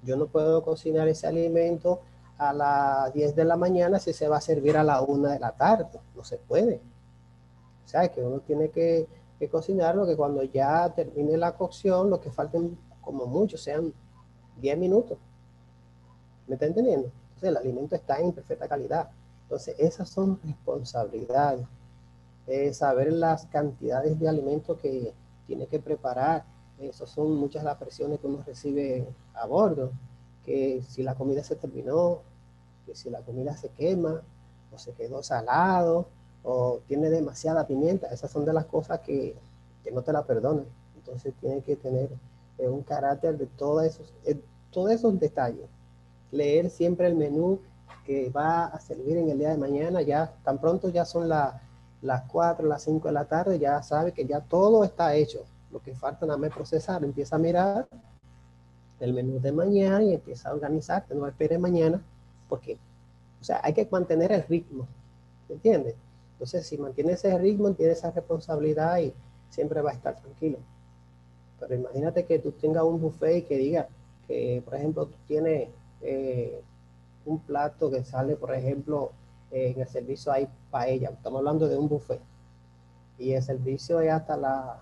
yo 0.04 0.18
no 0.18 0.28
puedo 0.28 0.64
cocinar 0.64 1.08
ese 1.08 1.28
alimento 1.28 2.02
a 2.38 2.54
las 2.54 3.14
10 3.14 3.36
de 3.36 3.46
la 3.46 3.56
mañana 3.56 4.00
si 4.00 4.14
se 4.14 4.28
va 4.28 4.38
a 4.38 4.42
servir 4.42 4.76
a 4.76 4.84
la 4.84 5.02
1 5.02 5.30
de 5.30 5.40
la 5.40 5.52
tarde. 5.52 5.88
No 6.16 6.24
se 6.26 6.38
puede. 6.38 6.82
O 7.86 7.88
sea, 7.88 8.08
que 8.10 8.22
uno 8.22 8.40
tiene 8.40 8.70
que, 8.70 9.08
que 9.40 9.50
cocinarlo, 9.50 10.06
que 10.06 10.16
cuando 10.16 10.44
ya 10.44 10.94
termine 10.94 11.38
la 11.38 11.56
cocción, 11.56 12.10
lo 12.10 12.20
que 12.22 12.32
falten 12.32 12.78
como 13.02 13.26
mucho 13.26 13.58
sean 13.58 13.94
10 14.58 14.78
minutos. 14.78 15.18
¿Me 16.48 16.56
está 16.56 16.66
entendiendo? 16.68 17.08
Entonces 17.08 17.50
el 17.50 17.58
alimento 17.58 17.96
está 17.96 18.20
en 18.20 18.32
perfecta 18.32 18.68
calidad. 18.68 19.10
Entonces 19.44 19.76
esas 19.80 20.10
son 20.10 20.40
responsabilidades. 20.44 21.66
saber 22.74 23.14
las 23.14 23.46
cantidades 23.48 24.20
de 24.20 24.30
alimento 24.30 24.78
que 24.78 25.14
tiene 25.48 25.68
que 25.68 25.80
preparar. 25.80 26.46
Esas 26.80 27.10
son 27.10 27.36
muchas 27.36 27.64
las 27.64 27.78
presiones 27.78 28.20
que 28.20 28.28
uno 28.28 28.44
recibe 28.46 29.08
a 29.34 29.46
bordo. 29.46 29.92
Que 30.46 30.82
si 30.88 31.04
la 31.04 31.16
comida 31.16 31.44
se 31.44 31.56
terminó, 31.56 32.22
que 32.86 32.96
si 32.96 33.10
la 33.10 33.22
comida 33.22 33.56
se 33.58 33.70
quema, 33.70 34.22
o 34.72 34.78
se 34.78 34.94
quedó 34.94 35.22
salado, 35.22 36.08
o 36.44 36.80
tiene 36.88 37.10
demasiada 37.10 37.68
pimienta. 37.68 38.08
Esas 38.08 38.32
son 38.32 38.46
de 38.46 38.54
las 38.54 38.66
cosas 38.66 39.00
que, 39.00 39.36
que 39.84 39.92
no 39.92 40.02
te 40.02 40.14
la 40.14 40.24
perdonan. 40.24 40.66
Entonces 40.96 41.34
tiene 41.40 41.62
que 41.62 41.76
tener 41.76 42.10
eh, 42.58 42.68
un 42.68 42.84
carácter 42.84 43.38
de 43.38 43.48
todos 43.48 43.84
esos, 43.84 44.14
eh, 44.26 44.40
todos 44.72 44.92
esos 44.92 45.20
detalles. 45.20 45.66
Leer 46.32 46.70
siempre 46.70 47.08
el 47.08 47.16
menú 47.16 47.60
que 48.06 48.30
va 48.30 48.66
a 48.66 48.80
servir 48.80 49.18
en 49.18 49.30
el 49.30 49.38
día 49.38 49.50
de 49.50 49.58
mañana, 49.58 50.02
ya 50.02 50.34
tan 50.44 50.60
pronto 50.60 50.90
ya 50.90 51.06
son 51.06 51.30
las 51.30 52.24
4, 52.32 52.68
las 52.68 52.84
5 52.84 53.08
de 53.08 53.14
la 53.14 53.26
tarde, 53.26 53.60
ya 53.60 53.82
sabe 53.84 54.12
que 54.12 54.26
ya 54.26 54.42
todo 54.42 54.84
está 54.84 55.16
hecho. 55.16 55.46
Lo 55.72 55.82
que 55.82 55.96
falta 55.96 56.26
nada 56.26 56.38
más 56.38 56.52
procesar, 56.52 57.04
empieza 57.04 57.36
a 57.36 57.40
mirar 57.40 57.88
el 59.00 59.14
menú 59.14 59.40
de 59.40 59.52
mañana 59.52 60.04
y 60.04 60.14
empieza 60.14 60.50
a 60.50 60.54
organizarte, 60.54 61.16
no 61.16 61.28
espere 61.28 61.58
mañana, 61.58 62.02
porque, 62.48 62.78
o 63.40 63.44
sea, 63.44 63.60
hay 63.64 63.74
que 63.74 63.88
mantener 63.90 64.32
el 64.32 64.44
ritmo, 64.44 64.88
¿me 65.50 65.56
entiendes? 65.56 65.96
Entonces, 66.42 66.66
si 66.66 66.76
mantiene 66.76 67.12
ese 67.12 67.38
ritmo, 67.38 67.72
tiene 67.74 67.92
esa 67.92 68.10
responsabilidad 68.10 68.98
y 68.98 69.14
siempre 69.52 69.80
va 69.80 69.92
a 69.92 69.94
estar 69.94 70.20
tranquilo. 70.20 70.58
Pero 71.60 71.76
imagínate 71.76 72.26
que 72.26 72.40
tú 72.40 72.52
tengas 72.54 72.84
un 72.84 73.00
buffet 73.00 73.38
y 73.38 73.42
que 73.44 73.58
diga 73.58 73.88
que, 74.28 74.64
por 74.66 74.74
ejemplo, 74.74 75.06
tú 75.06 75.16
tienes 75.28 75.70
eh, 76.02 76.60
un 77.26 77.42
plato 77.42 77.92
que 77.92 78.04
sale, 78.04 78.38
por 78.38 78.56
ejemplo, 78.56 79.12
en 79.52 79.80
el 79.80 79.88
servicio 79.88 80.32
hay 80.32 80.48
paella. 80.72 81.12
Estamos 81.12 81.38
hablando 81.38 81.68
de 81.68 81.78
un 81.78 81.88
buffet. 81.88 82.20
Y 83.20 83.34
el 83.34 83.44
servicio 83.44 84.02
es 84.02 84.12
hasta 84.12 84.36
las 84.36 84.78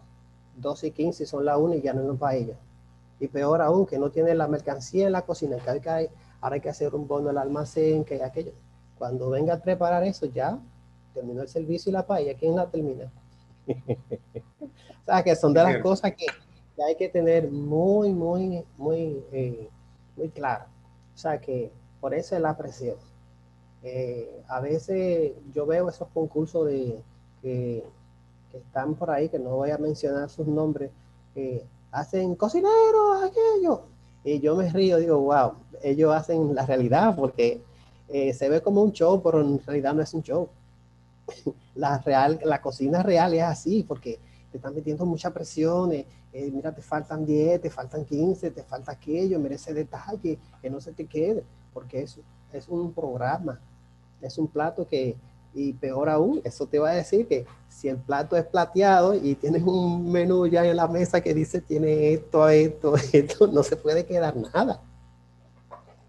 12 0.56 0.88
y 0.88 0.92
15, 0.92 1.26
son 1.26 1.44
las 1.44 1.58
1 1.58 1.76
y 1.76 1.82
ya 1.82 1.92
no 1.92 2.10
es 2.10 2.18
paella. 2.18 2.56
Y 3.20 3.28
peor 3.28 3.62
aún, 3.62 3.86
que 3.86 4.00
no 4.00 4.12
tiene 4.12 4.34
la 4.34 4.48
mercancía 4.48 5.08
en 5.08 5.12
la 5.12 5.24
cocina, 5.24 5.58
que 5.58 5.70
hay 5.70 5.82
que, 5.82 6.10
ahora 6.40 6.56
hay 6.56 6.62
que 6.62 6.70
hacer 6.70 6.96
un 6.96 7.06
bono 7.06 7.32
el 7.32 7.38
almacén, 7.38 8.06
que 8.06 8.14
hay 8.14 8.22
aquello. 8.22 8.54
Cuando 8.98 9.30
venga 9.30 9.56
a 9.56 9.60
preparar 9.60 10.06
eso, 10.06 10.26
ya 10.26 10.58
terminó 11.14 11.42
el 11.42 11.48
servicio 11.48 11.90
y 11.90 11.94
la 11.94 12.06
paella, 12.06 12.36
¿quién 12.36 12.56
la 12.56 12.70
termina? 12.70 13.12
o 14.62 15.06
sea, 15.06 15.24
que 15.24 15.36
son 15.36 15.54
de 15.54 15.64
las 15.64 15.78
cosas 15.82 16.14
que, 16.14 16.26
hay 16.84 16.96
que 16.96 17.10
tener 17.10 17.52
muy, 17.52 18.14
muy, 18.14 18.64
muy, 18.78 19.24
eh, 19.32 19.70
muy 20.16 20.30
claro. 20.30 20.66
O 21.14 21.18
sea, 21.18 21.40
que 21.40 21.72
por 22.00 22.14
eso 22.14 22.36
es 22.36 22.42
la 22.42 22.56
presión. 22.56 22.96
Eh, 23.84 24.44
a 24.48 24.60
veces 24.60 25.34
yo 25.54 25.66
veo 25.66 25.90
esos 25.90 26.08
concursos 26.14 26.68
de, 26.68 27.02
que, 27.42 27.84
están 28.54 28.96
por 28.96 29.12
ahí, 29.12 29.30
que 29.30 29.40
no 29.40 29.52
voy 29.52 29.72
a 29.72 29.78
mencionar 29.78 30.30
sus 30.30 30.48
nombres, 30.48 30.92
que 31.34 31.64
hacen 31.92 32.36
cocineros, 32.36 33.24
aquello. 33.24 33.84
Y 34.24 34.40
yo 34.40 34.56
me 34.56 34.70
río, 34.70 34.98
digo, 34.98 35.20
wow, 35.20 35.54
ellos 35.82 36.14
hacen 36.14 36.56
la 36.56 36.66
realidad 36.66 37.16
porque 37.16 37.62
eh, 38.10 38.34
se 38.34 38.50
ve 38.50 38.62
como 38.62 38.82
un 38.82 38.92
show, 38.92 39.22
pero 39.24 39.42
en 39.42 39.60
realidad 39.66 39.94
no 39.94 40.02
es 40.02 40.14
un 40.14 40.24
show. 40.24 40.50
La, 41.76 42.00
real, 42.00 42.40
cocina 42.62 43.04
real 43.04 43.34
es 43.34 43.44
así 43.44 43.84
porque 43.84 44.20
te 44.52 44.58
están 44.58 44.76
metiendo 44.76 45.06
mucha 45.06 45.32
presión. 45.32 45.92
Eh, 45.92 46.06
mira, 46.52 46.74
te 46.74 46.82
faltan 46.82 47.26
10, 47.26 47.62
te 47.62 47.70
faltan 47.70 48.06
15, 48.06 48.52
te 48.52 48.64
falta 48.64 48.92
aquello, 48.92 49.40
merece 49.40 49.74
detalle, 49.74 50.38
que 50.62 50.70
no 50.70 50.80
se 50.80 50.94
te 50.94 51.06
quede 51.06 51.44
porque 51.74 52.02
es, 52.02 52.20
es 52.54 52.68
un 52.68 52.94
programa, 52.94 53.60
es 54.22 54.38
un 54.38 54.48
plato 54.48 54.88
que, 54.88 55.16
y 55.54 55.74
peor 55.74 56.10
aún, 56.10 56.42
eso 56.44 56.68
te 56.68 56.80
va 56.80 56.90
a 56.90 56.94
decir 56.94 57.28
que 57.28 57.46
si 57.68 57.88
el 57.88 57.98
plato 57.98 58.36
es 58.36 58.46
plateado 58.46 59.14
y 59.14 59.36
tienes 59.36 59.64
un 59.64 60.12
menú 60.12 60.48
ya 60.48 60.66
en 60.66 60.76
la 60.76 60.88
mesa 60.88 61.22
que 61.22 61.34
dice 61.34 61.62
tiene 61.62 62.14
esto, 62.14 62.48
esto, 62.50 62.96
esto, 63.14 63.48
no 63.48 63.64
se 63.64 63.76
puede 63.76 64.06
quedar 64.06 64.36
nada. 64.36 64.82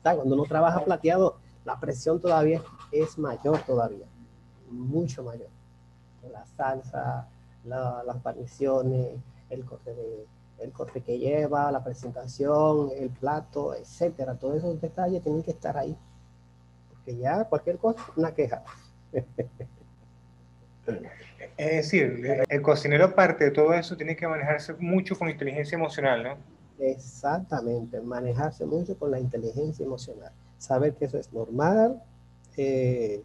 cuando 0.02 0.34
uno 0.34 0.44
trabaja 0.44 0.84
plateado, 0.84 1.36
la 1.64 1.78
presión 1.78 2.20
todavía 2.20 2.62
es 2.90 3.18
mayor 3.18 3.60
todavía, 3.66 4.06
mucho 4.70 5.22
mayor. 5.22 5.48
La 6.30 6.44
salsa, 6.46 7.28
las 7.64 8.22
guarniciones, 8.22 9.18
el 9.50 9.64
corte 9.64 9.94
de 9.94 10.26
el 10.60 10.72
corte 10.72 11.00
que 11.00 11.18
lleva, 11.18 11.72
la 11.72 11.82
presentación, 11.82 12.90
el 12.94 13.10
plato, 13.10 13.74
etcétera. 13.74 14.34
Todos 14.34 14.56
esos 14.58 14.80
detalles 14.80 15.22
tienen 15.22 15.42
que 15.42 15.52
estar 15.52 15.76
ahí. 15.76 15.96
Porque 16.90 17.16
ya 17.16 17.44
cualquier 17.44 17.78
cosa, 17.78 18.04
una 18.16 18.34
queja. 18.34 18.62
Es 21.56 21.76
decir, 21.76 22.44
el 22.48 22.62
cocinero 22.62 23.14
parte 23.14 23.44
de 23.44 23.50
todo 23.50 23.72
eso 23.74 23.96
tiene 23.96 24.16
que 24.16 24.26
manejarse 24.26 24.74
mucho 24.74 25.16
con 25.16 25.28
inteligencia 25.30 25.76
emocional, 25.76 26.22
¿no? 26.22 26.36
Exactamente, 26.78 28.00
manejarse 28.00 28.64
mucho 28.64 28.98
con 28.98 29.10
la 29.10 29.20
inteligencia 29.20 29.84
emocional. 29.84 30.32
Saber 30.58 30.94
que 30.94 31.04
eso 31.06 31.18
es 31.18 31.32
normal. 31.32 32.02
Eh, 32.56 33.22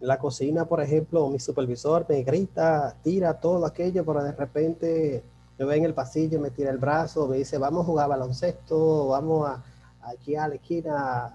la 0.00 0.18
cocina, 0.18 0.64
por 0.64 0.80
ejemplo, 0.80 1.28
mi 1.28 1.40
supervisor 1.40 2.06
me 2.08 2.22
grita, 2.22 2.94
tira 3.02 3.40
todo 3.40 3.66
aquello, 3.66 4.04
pero 4.04 4.22
de 4.22 4.32
repente 4.32 5.24
me 5.58 5.64
ve 5.64 5.76
en 5.76 5.84
el 5.84 5.94
pasillo, 5.94 6.38
me 6.40 6.50
tira 6.50 6.70
el 6.70 6.78
brazo, 6.78 7.26
me 7.26 7.38
dice, 7.38 7.58
vamos 7.58 7.82
a 7.82 7.86
jugar 7.86 8.08
baloncesto, 8.08 9.08
vamos 9.08 9.48
a, 9.48 9.62
aquí 10.02 10.36
a 10.36 10.46
la 10.46 10.54
esquina 10.54 11.34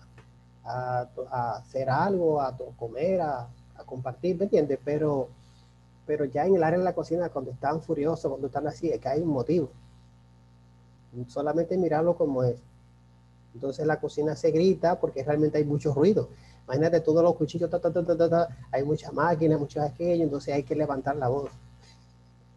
a, 0.63 1.57
hacer 1.57 1.89
algo, 1.89 2.41
a 2.41 2.55
comer, 2.77 3.21
a, 3.21 3.49
compartir, 3.85 4.37
¿me 4.37 4.45
entiendes? 4.45 4.79
Pero, 4.85 5.27
pero 6.05 6.23
ya 6.23 6.45
en 6.45 6.55
el 6.55 6.63
área 6.63 6.79
de 6.79 6.85
la 6.85 6.95
cocina, 6.95 7.27
cuando 7.29 7.51
están 7.51 7.81
furiosos, 7.81 8.29
cuando 8.29 8.47
están 8.47 8.65
así, 8.65 8.89
es 8.89 8.99
que 8.99 9.09
hay 9.09 9.21
un 9.21 9.27
motivo. 9.27 9.69
Solamente 11.27 11.77
mirarlo 11.77 12.15
como 12.15 12.43
es. 12.43 12.61
Entonces 13.53 13.85
la 13.85 13.99
cocina 13.99 14.35
se 14.35 14.51
grita 14.51 14.99
porque 14.99 15.23
realmente 15.23 15.57
hay 15.57 15.65
mucho 15.65 15.93
ruido. 15.93 16.29
Imagínate 16.65 17.01
todos 17.01 17.23
los 17.23 17.35
cuchillos, 17.35 17.69
hay 18.71 18.83
muchas 18.83 19.13
máquinas, 19.13 19.59
muchas 19.59 19.91
aquello, 19.91 20.23
entonces 20.23 20.53
hay 20.53 20.63
que 20.63 20.75
levantar 20.75 21.15
la 21.15 21.27
voz. 21.27 21.51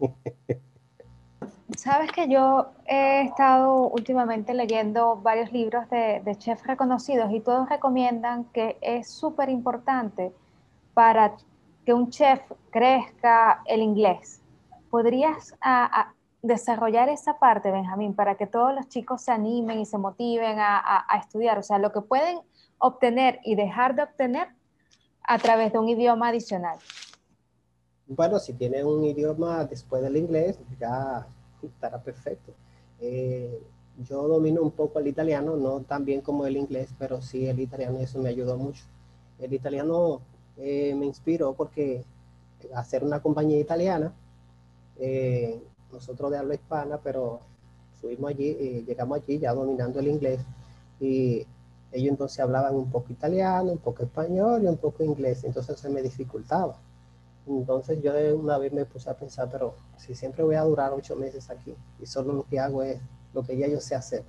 Sabes 1.77 2.13
que 2.13 2.29
yo 2.29 2.69
he 2.87 3.23
estado 3.23 3.89
últimamente 3.89 4.55
leyendo 4.55 5.17
varios 5.17 5.53
libros 5.53 5.91
de, 5.91 6.37
chefs 6.39 6.65
reconocidos 6.65 7.33
y 7.33 7.41
todos 7.41 7.69
recomiendan 7.69 8.45
que 8.45 8.79
es 8.81 9.11
súper 9.11 9.49
importante 9.49 10.33
para 10.95 11.37
que 11.85 11.93
un 11.93 12.11
chef 12.11 12.41
crezca 12.71 13.63
el 13.67 13.83
inglés. 13.83 14.41
¿Podrías 14.91 15.55
desarrollar 16.41 17.09
esa 17.09 17.39
parte, 17.39 17.73
Benjamín, 17.73 18.15
para 18.15 18.37
que 18.37 18.47
todos 18.47 18.73
los 18.73 18.89
chicos 18.89 19.23
se 19.23 19.33
animen 19.33 19.81
y 19.81 19.87
se 19.87 19.99
motiven 19.99 20.61
a, 20.61 21.05
a 21.09 21.19
estudiar? 21.19 21.59
O 21.59 21.63
sea, 21.65 21.79
lo 21.79 21.93
que 21.93 22.01
pueden 22.01 22.39
obtener 22.79 23.41
y 23.45 23.55
dejar 23.55 23.95
de 23.95 24.03
obtener 24.03 24.49
a 25.23 25.39
través 25.39 25.73
de 25.73 25.79
un 25.79 25.89
idioma 25.89 26.29
adicional. 26.29 26.79
Bueno, 28.07 28.39
si 28.39 28.53
tiene 28.53 28.85
un 28.85 29.05
idioma 29.05 29.65
después 29.65 30.03
del 30.03 30.17
inglés, 30.17 30.59
ya 30.79 31.27
estará 31.63 32.01
perfecto. 32.01 32.53
Eh, 33.01 33.61
yo 34.09 34.29
domino 34.29 34.63
un 34.63 34.71
poco 34.71 34.99
el 35.01 35.09
italiano, 35.09 35.57
no 35.57 35.81
tan 35.81 36.05
bien 36.05 36.21
como 36.21 36.47
el 36.47 36.57
inglés, 36.57 36.91
pero 36.99 37.21
sí 37.21 37.47
el 37.47 37.59
italiano, 37.59 37.99
eso 37.99 38.21
me 38.21 38.29
ayudó 38.29 38.57
mucho. 38.57 38.85
El 39.39 39.53
italiano 39.53 40.21
eh, 40.57 40.95
me 40.95 41.07
inspiró 41.07 41.55
porque 41.55 42.05
hacer 42.75 43.03
una 43.03 43.21
compañía 43.21 43.59
italiana, 43.59 44.13
eh, 44.99 45.61
nosotros 45.93 46.31
de 46.31 46.39
habla 46.39 46.55
hispana, 46.55 46.99
pero 47.03 47.41
fuimos 48.01 48.31
allí, 48.31 48.85
llegamos 48.87 49.19
allí 49.21 49.39
ya 49.39 49.53
dominando 49.53 49.99
el 49.99 50.09
inglés 50.09 50.41
y 51.01 51.47
ellos 51.97 52.11
entonces 52.11 52.41
hablaban 52.41 52.75
un 52.75 52.91
poco 52.91 53.13
italiano, 53.13 53.73
un 53.73 53.79
poco 53.79 54.03
español 54.03 54.63
y 54.63 54.67
un 54.67 54.77
poco 54.77 55.03
inglés, 55.05 55.45
entonces 55.45 55.79
se 55.79 55.89
me 55.89 56.03
dificultaba. 56.03 56.79
Entonces 57.47 58.03
yo 58.03 58.13
una 58.37 58.59
vez 58.59 58.73
me 58.73 58.85
puse 58.85 59.09
a 59.09 59.15
pensar, 59.15 59.49
pero 59.51 59.75
si 59.97 60.15
siempre 60.15 60.43
voy 60.43 60.57
a 60.57 60.63
durar 60.63 60.93
ocho 60.93 61.15
meses 61.17 61.49
aquí 61.49 61.75
y 62.01 62.07
solo 62.07 62.33
lo 62.33 62.43
que 62.45 62.59
hago 62.59 62.83
es 62.83 63.01
lo 63.33 63.43
que 63.43 63.57
ya 63.57 63.69
yo 63.69 63.81
sé 63.81 63.95
hacer, 63.95 64.25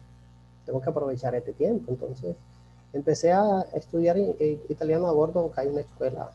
tengo 0.66 0.82
que 0.82 0.90
aprovechar 0.90 1.34
este 1.34 1.54
tiempo. 1.54 1.92
Entonces 1.92 2.36
empecé 2.94 3.32
a 3.32 3.62
estudiar 3.74 4.18
italiano 4.70 5.08
a 5.08 5.12
bordo, 5.12 5.52
hay 5.56 5.68
una 5.68 5.82
escuela 5.82 6.32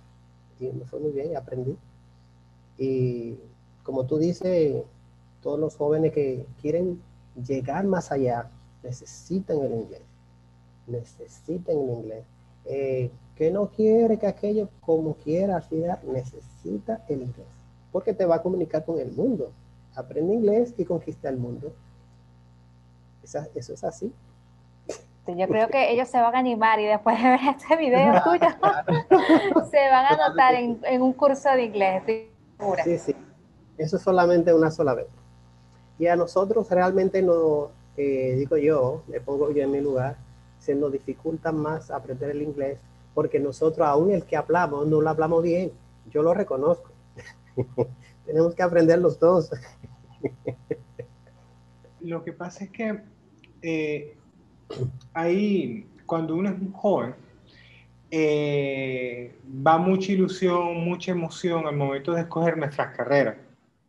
y 0.58 0.70
me 0.70 0.84
fue 0.84 0.98
muy 1.00 1.12
bien 1.12 1.30
y 1.32 1.34
aprendí. 1.36 1.76
Y 2.78 3.38
como 3.84 4.04
tú 4.06 4.18
dices, 4.18 4.82
todos 5.40 5.58
los 5.58 5.76
jóvenes 5.76 6.12
que 6.12 6.46
quieren 6.60 7.00
llegar 7.46 7.84
más 7.84 8.10
allá 8.10 8.50
necesitan 8.82 9.60
el 9.60 9.72
inglés, 9.72 10.02
necesitan 10.86 11.76
el 11.76 11.90
inglés. 11.90 12.24
Eh, 12.64 13.10
que 13.36 13.50
no 13.50 13.68
quiere 13.68 14.18
que 14.18 14.26
aquello 14.26 14.68
como 14.80 15.14
quiera 15.14 15.56
al 15.56 15.62
final 15.62 15.98
necesita 16.04 17.02
el 17.08 17.22
inglés, 17.22 17.46
porque 17.90 18.14
te 18.14 18.24
va 18.24 18.36
a 18.36 18.42
comunicar 18.42 18.84
con 18.84 18.98
el 18.98 19.10
mundo. 19.12 19.50
Aprende 19.94 20.34
inglés 20.34 20.74
y 20.76 20.84
conquista 20.84 21.28
el 21.28 21.38
mundo. 21.38 21.72
eso 23.22 23.74
es 23.74 23.84
así. 23.84 24.12
Yo 25.26 25.46
creo 25.46 25.68
que 25.68 25.92
ellos 25.92 26.08
se 26.08 26.20
van 26.20 26.34
a 26.34 26.38
animar 26.38 26.80
y 26.80 26.84
después 26.84 27.16
de 27.22 27.28
ver 27.28 27.40
este 27.48 27.76
video 27.76 28.12
tuyo, 28.24 28.48
se 29.70 29.88
van 29.88 30.06
a 30.06 30.08
anotar 30.08 30.54
en, 30.54 31.02
un 31.02 31.12
curso 31.12 31.50
de 31.50 31.64
inglés, 31.64 32.02
Sí, 32.84 32.98
sí. 32.98 33.16
Eso 33.78 33.96
es 33.96 34.02
solamente 34.02 34.52
una 34.52 34.70
sola 34.70 34.94
vez. 34.94 35.06
Y 35.98 36.06
a 36.06 36.16
nosotros 36.16 36.68
realmente 36.70 37.22
no, 37.22 37.70
eh, 37.96 38.34
digo 38.36 38.56
yo, 38.56 39.02
me 39.06 39.20
pongo 39.20 39.50
yo 39.52 39.62
en 39.62 39.70
mi 39.70 39.80
lugar, 39.80 40.16
se 40.62 40.74
nos 40.74 40.92
dificulta 40.92 41.50
más 41.50 41.90
aprender 41.90 42.30
el 42.30 42.42
inglés 42.42 42.78
porque 43.14 43.38
nosotros, 43.38 43.86
aún 43.86 44.10
el 44.10 44.24
que 44.24 44.36
hablamos, 44.36 44.86
no 44.86 45.00
lo 45.00 45.10
hablamos 45.10 45.42
bien. 45.42 45.72
Yo 46.10 46.22
lo 46.22 46.34
reconozco. 46.34 46.92
Tenemos 48.26 48.54
que 48.54 48.62
aprender 48.62 48.98
los 48.98 49.18
dos. 49.18 49.50
lo 52.00 52.24
que 52.24 52.32
pasa 52.32 52.64
es 52.64 52.70
que 52.70 53.00
eh, 53.60 54.16
ahí, 55.12 55.86
cuando 56.06 56.36
uno 56.36 56.48
es 56.48 56.58
un 56.58 56.72
joven, 56.72 57.14
eh, 58.10 59.34
va 59.66 59.78
mucha 59.78 60.12
ilusión, 60.12 60.84
mucha 60.84 61.12
emoción 61.12 61.66
al 61.66 61.76
momento 61.76 62.12
de 62.12 62.22
escoger 62.22 62.56
nuestras 62.56 62.96
carreras. 62.96 63.36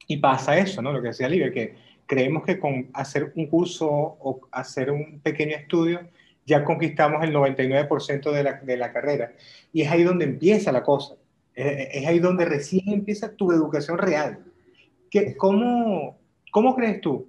Y 0.07 0.17
pasa 0.17 0.57
eso, 0.57 0.81
¿no? 0.81 0.91
Lo 0.91 1.01
que 1.01 1.09
decía 1.09 1.29
Libre, 1.29 1.51
que 1.51 1.75
creemos 2.05 2.43
que 2.43 2.59
con 2.59 2.89
hacer 2.93 3.31
un 3.35 3.47
curso 3.47 3.89
o 3.89 4.41
hacer 4.51 4.91
un 4.91 5.19
pequeño 5.21 5.55
estudio 5.55 6.01
ya 6.45 6.63
conquistamos 6.63 7.23
el 7.23 7.33
99% 7.33 8.31
de 8.31 8.43
la, 8.43 8.53
de 8.53 8.77
la, 8.77 8.91
carrera. 8.91 9.33
Y 9.71 9.81
es 9.81 9.91
ahí 9.91 10.03
donde 10.03 10.25
empieza 10.25 10.71
la 10.71 10.83
cosa. 10.83 11.15
Es, 11.53 12.05
ahí 12.05 12.19
donde 12.19 12.45
recién 12.45 12.87
empieza 12.87 13.31
tu 13.33 13.51
educación 13.51 13.97
real. 13.97 14.39
¿Qué, 15.09 15.35
cómo, 15.37 16.17
¿Cómo 16.51 16.75
crees 16.75 17.01
tú, 17.01 17.27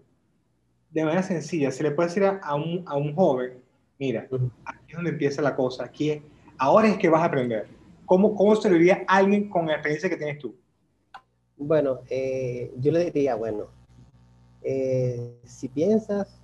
de 0.90 1.04
manera 1.04 1.22
sencilla, 1.22 1.70
se 1.70 1.82
le 1.82 1.90
puede 1.90 2.08
decir 2.08 2.24
a, 2.24 2.54
un, 2.54 2.82
a 2.86 2.96
un, 2.96 3.14
joven, 3.14 3.54
mira, 3.98 4.26
aquí 4.64 4.84
es 4.88 4.94
donde 4.94 5.10
empieza 5.10 5.42
la 5.42 5.56
cosa, 5.56 5.84
aquí 5.84 6.22
ahora 6.56 6.88
es 6.88 6.98
que 6.98 7.08
vas 7.08 7.22
a 7.22 7.26
aprender? 7.26 7.66
¿Cómo, 8.06 8.34
cómo 8.34 8.54
se 8.56 8.68
lo 8.68 8.76
diría 8.76 9.04
a 9.06 9.16
alguien 9.16 9.48
con 9.48 9.66
la 9.66 9.74
experiencia 9.74 10.08
que 10.08 10.16
tienes 10.16 10.38
tú? 10.38 10.54
Bueno, 11.56 12.00
eh, 12.10 12.72
yo 12.78 12.92
le 12.92 13.06
diría, 13.06 13.34
bueno, 13.34 13.66
eh, 14.62 15.38
si 15.44 15.68
piensas 15.68 16.40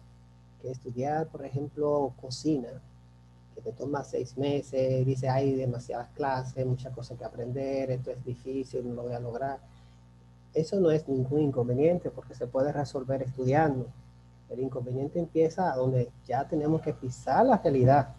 que 0.60 0.70
estudiar, 0.70 1.28
por 1.28 1.44
ejemplo, 1.44 2.12
cocina, 2.20 2.82
que 3.54 3.60
te 3.60 3.72
toma 3.72 4.04
seis 4.04 4.36
meses, 4.38 5.04
dice, 5.04 5.28
hay 5.28 5.54
demasiadas 5.54 6.08
clases, 6.14 6.64
muchas 6.66 6.94
cosas 6.94 7.18
que 7.18 7.24
aprender, 7.24 7.90
esto 7.90 8.10
es 8.10 8.24
difícil, 8.24 8.88
no 8.88 8.94
lo 8.94 9.02
voy 9.02 9.12
a 9.12 9.20
lograr. 9.20 9.60
Eso 10.54 10.80
no 10.80 10.90
es 10.90 11.08
ningún 11.08 11.40
inconveniente 11.40 12.10
porque 12.10 12.34
se 12.34 12.46
puede 12.46 12.72
resolver 12.72 13.22
estudiando. 13.22 13.86
El 14.48 14.60
inconveniente 14.60 15.18
empieza 15.18 15.72
a 15.72 15.76
donde 15.76 16.10
ya 16.26 16.46
tenemos 16.48 16.82
que 16.82 16.92
pisar 16.92 17.46
la 17.46 17.58
realidad. 17.58 18.14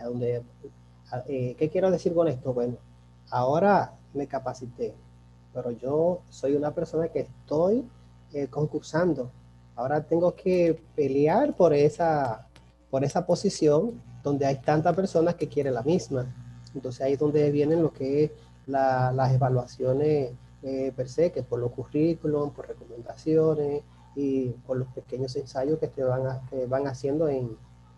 A 0.00 0.04
donde, 0.04 0.42
eh, 1.28 1.54
¿Qué 1.56 1.68
quiero 1.70 1.90
decir 1.90 2.14
con 2.14 2.26
esto? 2.26 2.52
Bueno, 2.52 2.76
ahora 3.30 3.94
me 4.12 4.26
capacité, 4.26 4.94
pero 5.54 5.70
yo 5.70 6.22
soy 6.30 6.56
una 6.56 6.72
persona 6.74 7.08
que 7.08 7.20
estoy 7.20 7.88
eh, 8.32 8.48
concursando 8.48 9.30
Ahora 9.80 10.02
tengo 10.02 10.34
que 10.34 10.78
pelear 10.94 11.56
por 11.56 11.72
esa, 11.72 12.46
por 12.90 13.02
esa 13.02 13.24
posición 13.24 13.98
donde 14.22 14.44
hay 14.44 14.56
tantas 14.56 14.94
personas 14.94 15.36
que 15.36 15.48
quieren 15.48 15.72
la 15.72 15.82
misma. 15.82 16.26
Entonces 16.74 17.00
ahí 17.00 17.14
es 17.14 17.18
donde 17.18 17.50
vienen 17.50 17.80
lo 17.82 17.90
que 17.90 18.24
es 18.24 18.30
las 18.66 19.32
evaluaciones 19.32 20.32
eh, 20.62 20.92
per 20.94 21.08
se, 21.08 21.32
que 21.32 21.42
por 21.42 21.60
los 21.60 21.72
currículum, 21.72 22.50
por 22.50 22.68
recomendaciones 22.68 23.82
y 24.14 24.50
por 24.66 24.76
los 24.76 24.88
pequeños 24.88 25.34
ensayos 25.36 25.78
que 25.78 26.04
van, 26.04 26.42
van 26.68 26.86
haciendo 26.86 27.30
en, 27.30 27.56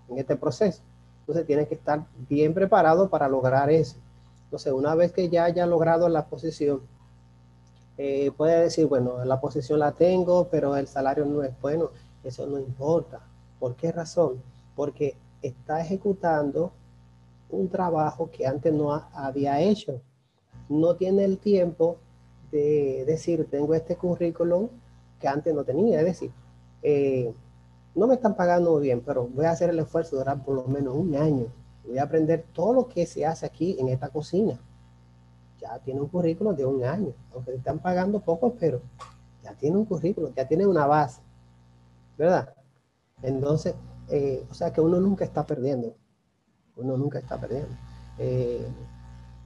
en 0.09 0.19
este 0.19 0.37
proceso. 0.37 0.83
Entonces 1.23 1.45
tienes 1.49 1.67
que 1.67 1.75
estar 1.75 2.07
bien 2.29 2.55
preparado 2.55 3.11
para 3.11 3.29
lograr 3.29 3.73
eso. 3.73 3.97
Entonces 4.45 4.73
una 4.73 4.95
vez 4.95 5.11
que 5.11 5.29
ya 5.29 5.47
haya 5.47 5.67
logrado 5.67 6.09
la 6.09 6.27
posición, 6.27 6.83
eh, 8.05 8.33
puede 8.33 8.63
decir, 8.63 8.87
bueno, 8.87 9.25
la 9.25 9.41
posición 9.41 9.79
la 9.79 9.93
tengo, 9.93 10.49
pero 10.49 10.77
el 10.77 10.89
salario 10.89 11.25
no 11.25 11.45
es 11.45 11.53
bueno. 11.61 11.91
Eso 12.25 12.49
no 12.49 12.59
importa. 12.59 13.21
¿Por 13.61 13.77
qué 13.77 13.93
razón? 13.93 14.43
Porque 14.75 15.15
está 15.41 15.81
ejecutando 15.81 16.73
un 17.49 17.69
trabajo 17.69 18.29
que 18.29 18.45
antes 18.45 18.73
no 18.75 18.93
había 18.93 19.61
hecho. 19.61 20.01
No 20.69 20.97
tiene 20.97 21.25
el 21.25 21.39
tiempo 21.39 21.99
de 22.51 23.05
decir, 23.07 23.47
tengo 23.49 23.73
este 23.73 23.95
currículum 23.95 24.69
que 25.21 25.29
antes 25.29 25.55
no 25.55 25.63
tenía. 25.63 26.01
Es 26.01 26.07
decir, 26.07 26.33
eh, 26.83 27.33
no 27.95 28.09
me 28.09 28.15
están 28.15 28.35
pagando 28.35 28.81
bien, 28.81 29.01
pero 29.07 29.29
voy 29.29 29.45
a 29.45 29.53
hacer 29.53 29.71
el 29.71 29.79
esfuerzo 29.79 30.17
de 30.17 30.23
durar 30.23 30.43
por 30.45 30.57
lo 30.57 30.65
menos 30.65 30.97
un 30.97 31.15
año. 31.15 31.47
Voy 31.87 31.99
a 31.99 32.03
aprender 32.03 32.47
todo 32.53 32.73
lo 32.73 32.89
que 32.89 33.07
se 33.07 33.25
hace 33.25 33.47
aquí 33.47 33.77
en 33.79 33.89
esta 33.91 34.09
cocina 34.09 34.59
ya 35.63 35.79
tiene 35.79 36.01
un 36.01 36.09
currículum 36.09 36.57
de 36.57 36.67
un 36.67 36.85
año, 36.85 37.15
aunque 37.33 37.55
están 37.55 37.79
pagando 37.79 38.21
poco, 38.21 38.55
pero 38.59 38.83
ya 39.45 39.55
tiene 39.55 39.77
un 39.77 39.85
currículum, 39.85 40.35
ya 40.35 40.47
tiene 40.47 40.67
una 40.67 40.87
base, 40.87 41.23
¿verdad? 42.19 42.53
Entonces, 43.23 43.75
eh, 44.09 44.45
o 44.51 44.55
sea 44.55 44.73
que 44.73 44.81
uno 44.81 45.01
nunca 45.01 45.25
está 45.25 45.47
perdiendo, 45.47 45.95
uno 46.77 46.97
nunca 46.97 47.21
está 47.21 47.39
perdiendo. 47.41 47.75
Eh, 48.19 48.67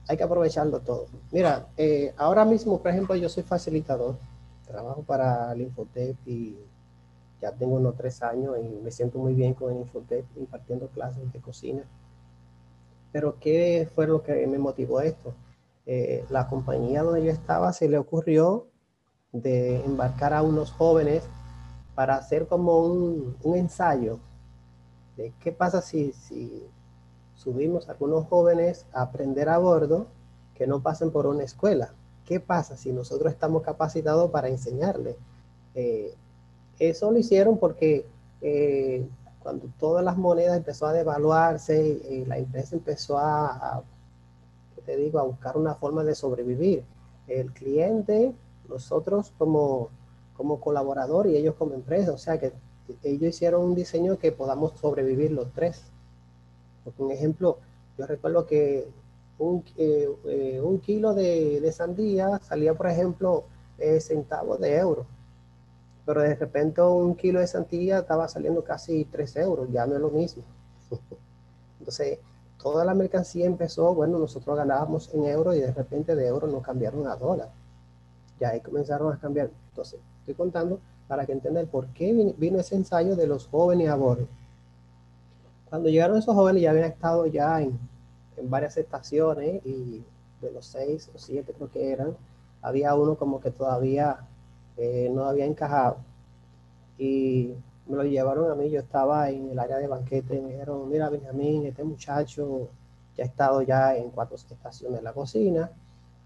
hay 0.07 0.17
que 0.17 0.23
aprovecharlo 0.23 0.79
todo. 0.79 1.05
Mira, 1.31 1.67
eh, 1.77 2.13
ahora 2.17 2.45
mismo, 2.45 2.81
por 2.81 2.91
ejemplo, 2.91 3.15
yo 3.15 3.29
soy 3.29 3.43
facilitador, 3.43 4.17
trabajo 4.65 5.03
para 5.03 5.51
el 5.51 5.61
Infotep 5.61 6.15
y 6.25 6.57
ya 7.41 7.51
tengo 7.51 7.75
unos 7.75 7.95
tres 7.95 8.23
años 8.23 8.55
y 8.59 8.83
me 8.83 8.89
siento 8.89 9.19
muy 9.19 9.33
bien 9.33 9.53
con 9.53 9.71
el 9.71 9.79
Infotep 9.79 10.25
impartiendo 10.35 10.87
clases 10.87 11.31
de 11.31 11.39
cocina. 11.39 11.83
Pero 13.11 13.37
¿qué 13.39 13.87
fue 13.93 14.07
lo 14.07 14.23
que 14.23 14.47
me 14.47 14.57
motivó 14.57 15.01
esto? 15.01 15.33
Eh, 15.89 16.25
la 16.29 16.49
compañía 16.49 17.01
donde 17.01 17.23
yo 17.23 17.31
estaba 17.31 17.71
se 17.71 17.87
le 17.87 17.97
ocurrió 17.97 18.67
de 19.31 19.85
embarcar 19.85 20.33
a 20.33 20.41
unos 20.41 20.73
jóvenes 20.73 21.23
para 21.95 22.17
hacer 22.17 22.45
como 22.45 22.79
un, 22.79 23.37
ensayo 23.55 24.19
de 25.15 25.31
qué 25.39 25.53
pasa 25.53 25.81
si, 25.81 26.11
si 26.11 26.61
subimos 27.35 27.87
a 27.87 27.93
algunos 27.93 28.27
jóvenes 28.27 28.85
a 28.91 29.03
aprender 29.03 29.47
a 29.47 29.59
bordo 29.59 30.07
que 30.55 30.67
no 30.67 30.81
pasen 30.81 31.09
por 31.09 31.25
una 31.25 31.45
escuela. 31.45 31.93
¿Qué 32.25 32.41
pasa 32.41 32.75
si 32.75 32.91
nosotros 32.91 33.31
estamos 33.31 33.61
capacitados 33.61 34.29
para 34.29 34.49
enseñarles? 34.49 35.15
Eh, 35.73 36.13
eso 36.79 37.11
lo 37.11 37.17
hicieron 37.17 37.59
porque 37.59 38.05
eh, 38.41 39.07
cuando 39.39 39.69
todas 39.79 40.03
las 40.03 40.17
monedas 40.17 40.57
empezó 40.57 40.85
a 40.85 40.91
devaluarse, 40.91 42.25
la 42.27 42.37
empresa 42.37 42.75
empezó 42.75 43.17
a 43.17 43.83
te 44.87 44.95
digo, 44.95 45.19
a 45.19 45.23
buscar 45.23 45.57
una 45.57 45.75
forma 45.75 46.03
de 46.05 46.15
sobrevivir. 46.15 46.83
El 47.27 47.51
cliente, 47.51 48.33
nosotros 48.69 49.33
como, 49.37 49.89
como 50.37 50.61
colaborador 50.61 51.27
y 51.27 51.35
ellos 51.35 51.55
como 51.55 51.73
empresa, 51.73 52.13
o 52.13 52.17
sea 52.17 52.39
que 52.39 52.53
ellos 53.03 53.29
hicieron 53.35 53.63
un 53.63 53.75
diseño 53.75 54.17
que 54.17 54.31
podamos 54.31 54.79
sobrevivir 54.79 55.31
los 55.31 55.51
tres. 55.51 55.83
Por 56.85 56.93
un 57.05 57.11
ejemplo, 57.11 57.57
yo 57.97 58.07
recuerdo 58.07 58.45
que 58.45 58.87
un, 59.39 59.61
eh, 59.75 60.07
eh, 60.25 60.61
un 60.63 60.79
kilo 60.79 61.13
de, 61.13 61.59
de, 61.59 61.71
sandía 61.73 62.39
salía, 62.39 62.73
por 62.73 62.87
ejemplo, 62.87 63.43
eh, 63.77 63.99
centavos 63.99 64.57
de 64.61 64.77
euro. 64.77 65.05
Pero 66.05 66.21
de 66.21 66.33
repente 66.35 66.81
un 66.81 67.13
kilo 67.15 67.41
de 67.41 67.47
sandía 67.47 67.99
estaba 67.99 68.29
saliendo 68.29 68.63
casi 68.63 69.03
3 69.03 69.35
euros, 69.35 69.67
ya 69.69 69.85
no 69.85 69.95
es 69.95 70.01
lo 70.01 70.09
mismo. 70.09 70.43
Entonces, 71.79 72.19
toda 72.61 72.83
la 72.85 72.93
mercancía 72.93 73.45
empezó, 73.45 73.93
bueno, 73.93 74.19
nosotros 74.19 74.57
ganábamos 74.57 75.13
en 75.13 75.25
euros 75.25 75.55
y 75.55 75.59
de 75.59 75.71
repente 75.71 76.15
de 76.15 76.27
euros 76.27 76.51
nos 76.51 76.63
cambiaron 76.63 77.07
a 77.07 77.15
dólar. 77.15 77.49
Ya 78.39 78.49
ahí 78.49 78.61
comenzaron 78.61 79.13
a 79.13 79.19
cambiar. 79.19 79.49
Entonces, 79.69 79.99
estoy 80.19 80.35
contando 80.35 80.79
para 81.07 81.25
que 81.25 81.31
entiendan 81.31 81.67
por 81.67 81.87
qué 81.87 82.33
vino 82.37 82.59
ese 82.59 82.75
ensayo 82.75 83.15
de 83.15 83.27
los 83.27 83.47
jóvenes 83.47 83.89
a 83.89 83.95
bordo. 83.95 84.27
Cuando 85.69 85.89
llegaron 85.89 86.17
esos 86.17 86.35
jóvenes 86.35 86.61
ya 86.61 86.71
habían 86.71 86.91
estado 86.91 87.25
ya 87.27 87.61
en, 87.61 87.77
en 88.37 88.49
varias 88.49 88.77
estaciones 88.77 89.65
y 89.65 90.03
de 90.41 90.51
los 90.51 90.65
seis 90.65 91.09
o 91.13 91.17
siete 91.17 91.53
creo 91.53 91.71
que 91.71 91.91
eran, 91.91 92.15
había 92.61 92.93
uno 92.95 93.15
como 93.15 93.39
que 93.39 93.51
todavía 93.51 94.19
eh, 94.77 95.09
no 95.11 95.25
había 95.25 95.45
encajado. 95.45 95.97
Y 96.97 97.53
me 97.87 97.97
lo 97.97 98.03
llevaron 98.03 98.51
a 98.51 98.55
mí, 98.55 98.69
yo 98.69 98.79
estaba 98.79 99.29
en 99.29 99.49
el 99.49 99.59
área 99.59 99.77
de 99.77 99.87
banquete 99.87 100.35
y 100.35 100.41
me 100.41 100.51
dijeron, 100.51 100.89
mira 100.89 101.09
Benjamín, 101.09 101.65
este 101.65 101.83
muchacho 101.83 102.69
ya 103.15 103.23
ha 103.23 103.27
estado 103.27 103.61
ya 103.61 103.95
en 103.95 104.09
cuatro 104.09 104.35
estaciones 104.35 104.99
de 104.99 105.03
la 105.03 105.13
cocina, 105.13 105.71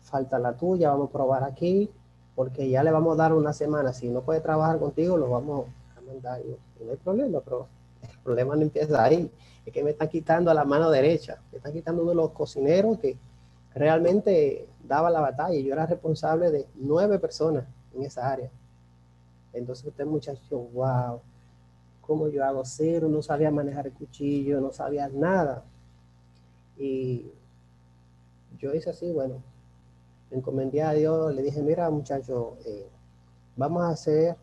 falta 0.02 0.40
la 0.40 0.54
tuya, 0.54 0.90
vamos 0.90 1.10
a 1.10 1.12
probar 1.12 1.44
aquí, 1.44 1.90
porque 2.36 2.70
ya 2.70 2.84
le 2.84 2.92
vamos 2.92 3.14
a 3.14 3.24
dar 3.24 3.34
una 3.34 3.54
semana, 3.54 3.94
si 3.94 4.10
no 4.10 4.22
puede 4.22 4.42
trabajar 4.42 4.80
contigo, 4.80 5.18
lo 5.18 5.30
vamos 5.30 5.68
a 5.98 6.02
mandar. 6.02 6.42
No 6.84 6.92
hay 6.92 6.98
problema, 6.98 7.40
pero 7.42 7.68
el 8.02 8.20
problema 8.24 8.56
no 8.56 8.64
empieza 8.64 9.04
ahí, 9.04 9.32
es 9.66 9.74
que 9.74 9.84
me 9.84 9.92
están 9.92 10.10
quitando 10.10 10.50
a 10.50 10.54
la 10.54 10.66
mano 10.66 10.90
derecha, 10.90 11.40
me 11.52 11.58
están 11.58 11.74
quitando 11.74 12.02
uno 12.02 12.12
de 12.12 12.16
los 12.16 12.32
cocineros 12.32 12.98
que 13.00 13.18
realmente 13.74 14.68
daba 14.84 15.10
la 15.10 15.22
batalla, 15.22 15.60
yo 15.60 15.74
era 15.74 15.86
responsable 15.86 16.52
de 16.52 16.68
nueve 16.76 17.20
personas 17.20 17.66
en 17.94 18.04
esa 18.04 18.30
área. 18.30 18.50
Entonces 19.54 19.86
usted 19.86 20.06
muchacho, 20.06 20.58
wow, 20.74 21.22
¿cómo 22.02 22.28
yo 22.30 22.44
hago 22.46 22.64
cero? 22.66 23.08
No 23.10 23.22
sabía 23.22 23.52
manejar 23.52 23.88
el 23.88 23.94
cuchillo, 23.94 24.60
no 24.62 24.72
sabía 24.72 25.10
nada. 25.10 25.64
Y 26.78 27.32
yo 28.58 28.74
hice 28.74 28.90
así, 28.92 29.12
bueno, 29.12 29.42
me 30.32 30.38
encomendé 30.38 30.82
a 30.84 30.94
Dios, 30.94 31.34
le 31.34 31.44
dije, 31.44 31.62
mira 31.62 31.90
muchacho, 31.90 32.58
eh, 32.66 32.88
vamos 33.56 33.84
a 33.84 33.90
hacer 33.90 34.36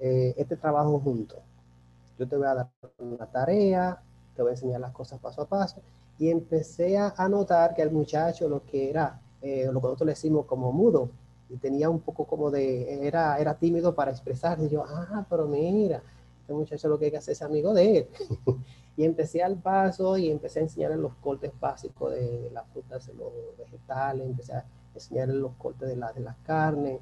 eh, 0.00 0.34
este 0.36 0.56
trabajo 0.56 1.00
juntos. 1.00 1.38
Yo 2.18 2.28
te 2.28 2.36
voy 2.36 2.46
a 2.46 2.54
dar 2.54 2.70
una 2.98 3.26
tarea, 3.26 4.00
te 4.36 4.42
voy 4.42 4.50
a 4.50 4.54
enseñar 4.54 4.80
las 4.80 4.92
cosas 4.92 5.20
paso 5.20 5.42
a 5.42 5.46
paso. 5.48 5.82
Y 6.18 6.30
empecé 6.30 6.96
a 6.98 7.28
notar 7.28 7.74
que 7.74 7.82
el 7.82 7.90
muchacho 7.90 8.48
lo 8.48 8.64
que 8.64 8.90
era, 8.90 9.20
eh, 9.42 9.66
lo 9.72 9.80
que 9.80 9.86
nosotros 9.88 10.06
le 10.06 10.12
decimos 10.12 10.46
como 10.46 10.72
mudo, 10.72 11.10
y 11.50 11.56
tenía 11.58 11.90
un 11.90 12.00
poco 12.00 12.24
como 12.26 12.50
de, 12.50 13.06
era, 13.06 13.38
era 13.38 13.54
tímido 13.54 13.94
para 13.94 14.10
expresarse. 14.12 14.64
Y 14.66 14.68
yo, 14.70 14.84
ah, 14.88 15.26
pero 15.28 15.46
mira, 15.46 16.02
este 16.44 16.52
muchacho 16.52 16.88
lo 16.88 16.98
que 16.98 17.06
hay 17.06 17.10
que 17.10 17.16
hacer 17.16 17.32
es 17.32 17.40
amigo 17.40 17.72
de 17.72 17.98
él. 17.98 18.08
y 18.98 19.04
empecé 19.04 19.42
al 19.42 19.56
paso 19.56 20.18
y 20.18 20.30
empecé 20.30 20.60
a 20.60 20.62
enseñarle 20.62 20.98
los 20.98 21.14
cortes 21.14 21.52
básicos 21.58 22.12
de 22.12 22.50
las 22.52 22.68
frutas, 22.68 23.08
los 23.16 23.32
vegetales, 23.58 24.26
empecé 24.26 24.52
a 24.52 24.64
enseñarle 24.94 25.34
los 25.34 25.52
cortes 25.54 25.88
de, 25.88 25.96
la, 25.96 26.12
de 26.12 26.20
las 26.20 26.36
carnes, 26.44 27.00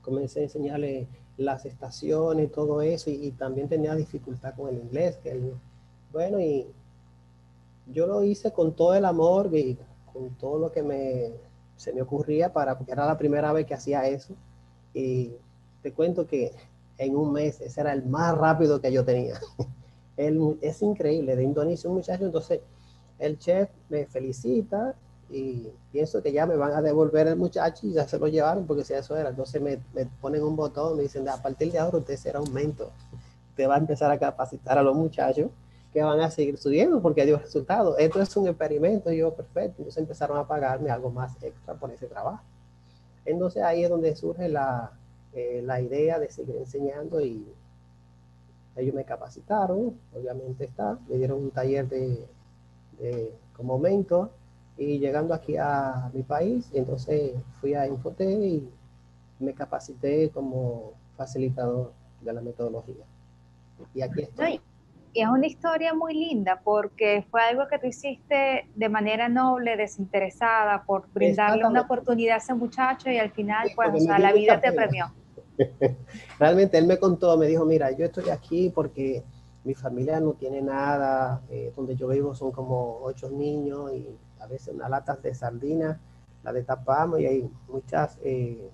comencé 0.00 0.40
a 0.40 0.42
enseñarle 0.44 1.06
las 1.36 1.66
estaciones 1.66 2.46
y 2.46 2.48
todo 2.48 2.80
eso, 2.80 3.10
y, 3.10 3.30
también 3.32 3.68
tenía 3.68 3.94
dificultad 3.94 4.54
con 4.54 4.70
el 4.70 4.78
inglés, 4.78 5.18
que 5.18 5.38
bueno, 6.10 6.40
y 6.40 6.66
yo 7.92 8.06
lo 8.06 8.24
hice 8.24 8.52
con 8.52 8.74
todo 8.74 8.94
el 8.94 9.04
amor 9.04 9.54
y 9.54 9.76
con 10.14 10.30
todo 10.36 10.58
lo 10.58 10.72
que 10.72 10.82
me, 10.82 11.32
se 11.76 11.92
me 11.92 12.00
ocurría 12.00 12.54
para, 12.54 12.78
porque 12.78 12.92
era 12.92 13.04
la 13.04 13.18
primera 13.18 13.52
vez 13.52 13.66
que 13.66 13.74
hacía 13.74 14.08
eso, 14.08 14.34
y 14.94 15.32
te 15.82 15.92
cuento 15.92 16.26
que 16.26 16.52
en 16.98 17.16
un 17.16 17.32
mes. 17.32 17.60
Ese 17.60 17.80
era 17.80 17.92
el 17.92 18.04
más 18.06 18.36
rápido 18.36 18.80
que 18.80 18.92
yo 18.92 19.04
tenía. 19.04 19.40
Él, 20.16 20.58
es 20.60 20.80
increíble, 20.82 21.36
de 21.36 21.42
Indonesia 21.42 21.88
un 21.90 21.96
muchacho. 21.96 22.24
Entonces, 22.24 22.60
el 23.18 23.38
chef 23.38 23.70
me 23.88 24.06
felicita 24.06 24.94
y 25.30 25.68
pienso 25.90 26.22
que 26.22 26.32
ya 26.32 26.46
me 26.46 26.56
van 26.56 26.72
a 26.72 26.82
devolver 26.82 27.26
el 27.26 27.36
muchacho 27.36 27.86
y 27.86 27.92
ya 27.92 28.06
se 28.06 28.18
lo 28.18 28.28
llevaron 28.28 28.66
porque 28.66 28.84
si 28.84 28.94
eso 28.94 29.16
era. 29.16 29.30
Entonces 29.30 29.60
me, 29.60 29.78
ponen 30.20 30.42
un 30.42 30.56
botón, 30.56 30.96
me 30.96 31.02
dicen, 31.02 31.28
a 31.28 31.40
partir 31.42 31.72
de 31.72 31.78
ahora 31.78 31.98
usted 31.98 32.16
será 32.16 32.40
un 32.40 32.52
mentor. 32.52 32.90
Usted 33.50 33.68
va 33.68 33.74
a 33.74 33.78
empezar 33.78 34.10
a 34.10 34.18
capacitar 34.18 34.78
a 34.78 34.82
los 34.82 34.94
muchachos 34.94 35.50
que 35.92 36.02
van 36.02 36.20
a 36.20 36.30
seguir 36.30 36.54
estudiando 36.54 37.00
porque 37.00 37.24
dio 37.24 37.38
resultados. 37.38 37.96
Esto 37.98 38.20
es 38.20 38.36
un 38.36 38.48
experimento, 38.48 39.10
yo, 39.10 39.34
perfecto. 39.34 39.76
Entonces 39.78 40.02
empezaron 40.02 40.36
a 40.38 40.46
pagarme 40.46 40.90
algo 40.90 41.10
más 41.10 41.32
extra 41.42 41.74
por 41.74 41.90
ese 41.90 42.06
trabajo. 42.06 42.42
Entonces 43.24 43.62
ahí 43.62 43.82
es 43.82 43.90
donde 43.90 44.14
surge 44.14 44.48
la, 44.48 44.92
eh, 45.36 45.60
la 45.62 45.82
idea 45.82 46.18
de 46.18 46.30
seguir 46.30 46.56
enseñando 46.56 47.20
y 47.20 47.46
ellos 48.74 48.94
me 48.94 49.04
capacitaron, 49.04 49.94
obviamente 50.14 50.64
está, 50.64 50.98
me 51.06 51.16
dieron 51.16 51.42
un 51.42 51.50
taller 51.50 51.86
de, 51.86 52.26
como 53.54 53.78
mentor 53.78 54.30
y 54.78 54.98
llegando 54.98 55.34
aquí 55.34 55.58
a 55.58 56.10
mi 56.14 56.22
país, 56.22 56.70
entonces 56.72 57.34
fui 57.60 57.74
a 57.74 57.86
Infote 57.86 58.24
y 58.24 58.70
me 59.38 59.52
capacité 59.52 60.30
como 60.30 60.92
facilitador 61.18 61.92
de 62.22 62.32
la 62.32 62.40
metodología. 62.40 63.04
Y 63.94 64.00
aquí 64.00 64.22
estoy. 64.22 64.62
Y 65.12 65.20
es 65.20 65.28
una 65.28 65.46
historia 65.46 65.92
muy 65.92 66.14
linda 66.14 66.62
porque 66.64 67.26
fue 67.30 67.42
algo 67.42 67.68
que 67.68 67.78
tú 67.78 67.88
hiciste 67.88 68.70
de 68.74 68.88
manera 68.88 69.28
noble, 69.28 69.76
desinteresada, 69.76 70.84
por 70.84 71.10
brindarle 71.12 71.66
una 71.66 71.82
oportunidad 71.82 72.36
a 72.36 72.38
ese 72.38 72.54
muchacho 72.54 73.10
y 73.10 73.18
al 73.18 73.32
final, 73.32 73.68
pues, 73.76 73.90
o 73.92 73.98
sea, 73.98 74.18
la 74.18 74.32
vida 74.32 74.58
te 74.62 74.72
premió. 74.72 75.12
Realmente 76.38 76.78
él 76.78 76.86
me 76.86 76.98
contó, 76.98 77.36
me 77.36 77.46
dijo, 77.46 77.64
mira, 77.64 77.90
yo 77.92 78.06
estoy 78.06 78.30
aquí 78.30 78.70
porque 78.70 79.22
mi 79.64 79.74
familia 79.74 80.20
no 80.20 80.34
tiene 80.34 80.62
nada, 80.62 81.42
eh, 81.50 81.72
donde 81.74 81.96
yo 81.96 82.08
vivo 82.08 82.34
son 82.34 82.52
como 82.52 83.00
ocho 83.02 83.30
niños 83.30 83.92
y 83.92 84.08
a 84.40 84.46
veces 84.46 84.74
unas 84.74 84.90
latas 84.90 85.22
de 85.22 85.34
sardina, 85.34 85.98
la 86.44 86.52
destapamos 86.52 87.18
y 87.20 87.26
hay 87.26 87.50
muchas, 87.68 88.18
eh, 88.22 88.70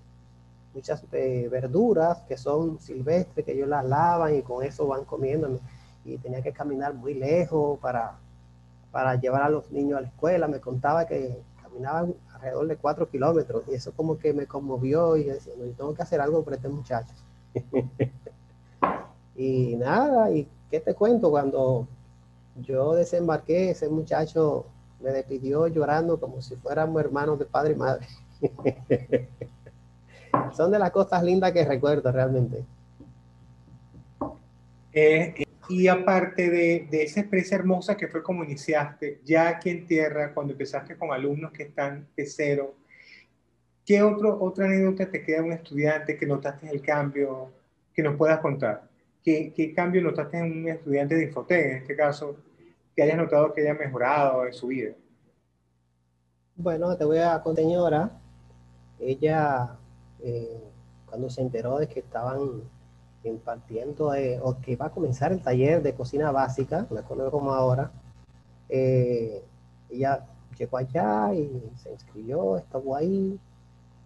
muchas 0.74 1.02
eh, 1.12 1.48
verduras 1.50 2.22
que 2.28 2.36
son 2.36 2.78
silvestres, 2.78 3.46
que 3.46 3.52
ellos 3.52 3.68
las 3.68 3.84
lavan 3.84 4.34
y 4.36 4.42
con 4.42 4.62
eso 4.64 4.86
van 4.86 5.04
comiendo. 5.04 5.58
Y 6.04 6.18
tenía 6.18 6.42
que 6.42 6.52
caminar 6.52 6.94
muy 6.94 7.14
lejos 7.14 7.78
para, 7.78 8.18
para 8.90 9.14
llevar 9.14 9.42
a 9.42 9.48
los 9.48 9.70
niños 9.70 9.98
a 9.98 10.02
la 10.02 10.08
escuela. 10.08 10.48
Me 10.48 10.60
contaba 10.60 11.06
que 11.06 11.40
caminaban 11.62 12.14
alrededor 12.42 12.66
de 12.66 12.76
cuatro 12.76 13.08
kilómetros 13.08 13.62
y 13.68 13.74
eso 13.74 13.92
como 13.92 14.18
que 14.18 14.32
me 14.32 14.46
conmovió 14.46 15.16
y 15.16 15.24
decía, 15.24 15.52
yo 15.56 15.70
tengo 15.72 15.94
que 15.94 16.02
hacer 16.02 16.20
algo 16.20 16.42
por 16.42 16.54
este 16.54 16.68
muchacho. 16.68 17.14
y 19.36 19.76
nada, 19.76 20.30
y 20.32 20.48
qué 20.68 20.80
te 20.80 20.94
cuento, 20.94 21.30
cuando 21.30 21.86
yo 22.56 22.94
desembarqué, 22.94 23.70
ese 23.70 23.88
muchacho 23.88 24.66
me 25.00 25.10
despidió 25.10 25.68
llorando 25.68 26.18
como 26.18 26.42
si 26.42 26.56
fuéramos 26.56 27.00
hermanos 27.00 27.38
de 27.38 27.44
padre 27.44 27.74
y 27.74 27.76
madre. 27.76 28.06
Son 30.56 30.70
de 30.72 30.78
las 30.78 30.90
cosas 30.90 31.22
lindas 31.22 31.52
que 31.52 31.64
recuerdo 31.64 32.10
realmente. 32.10 32.64
Eh, 34.92 35.44
y 35.68 35.88
aparte 35.88 36.50
de, 36.50 36.88
de, 36.90 37.02
esa 37.02 37.20
experiencia 37.20 37.56
hermosa 37.56 37.96
que 37.96 38.08
fue 38.08 38.22
como 38.22 38.44
iniciaste, 38.44 39.20
ya 39.24 39.48
aquí 39.48 39.70
en 39.70 39.86
tierra, 39.86 40.34
cuando 40.34 40.52
empezaste 40.52 40.96
con 40.96 41.12
alumnos 41.12 41.52
que 41.52 41.64
están 41.64 42.08
de 42.16 42.26
cero, 42.26 42.74
¿qué 43.84 44.02
otro, 44.02 44.42
otra 44.42 44.66
anécdota 44.66 45.10
te 45.10 45.22
queda 45.22 45.42
un 45.42 45.52
estudiante 45.52 46.16
que 46.16 46.26
notaste 46.26 46.68
el 46.68 46.82
cambio 46.82 47.52
que 47.94 48.02
nos 48.02 48.16
puedas 48.16 48.40
contar? 48.40 48.88
¿Qué, 49.22 49.52
qué 49.54 49.72
cambio 49.72 50.02
notaste 50.02 50.38
en 50.38 50.44
un 50.44 50.68
estudiante 50.68 51.14
de 51.14 51.24
Infotec, 51.24 51.66
en 51.66 51.76
este 51.78 51.94
caso, 51.94 52.36
que 52.94 53.02
hayas 53.02 53.16
notado 53.16 53.52
que 53.52 53.60
haya 53.62 53.74
mejorado 53.74 54.46
en 54.46 54.52
su 54.52 54.66
vida? 54.68 54.92
Bueno, 56.56 56.96
te 56.96 57.04
voy 57.04 57.18
a 57.18 57.40
contar, 57.42 57.64
señora. 57.64 58.10
Ella, 58.98 59.76
eh, 60.20 60.60
cuando 61.06 61.30
se 61.30 61.40
enteró 61.40 61.78
de 61.78 61.88
que 61.88 62.00
estaban 62.00 62.62
impartiendo 63.28 64.14
eh, 64.14 64.40
o 64.42 64.58
que 64.60 64.76
va 64.76 64.86
a 64.86 64.90
comenzar 64.90 65.32
el 65.32 65.42
taller 65.42 65.82
de 65.82 65.94
cocina 65.94 66.30
básica, 66.30 66.86
me 66.90 67.00
acuerdo 67.00 67.30
como 67.30 67.52
ahora. 67.52 67.90
Eh, 68.68 69.44
ella 69.90 70.26
llegó 70.58 70.76
allá 70.78 71.34
y 71.34 71.70
se 71.76 71.92
inscribió, 71.92 72.56
estuvo 72.56 72.96
ahí, 72.96 73.38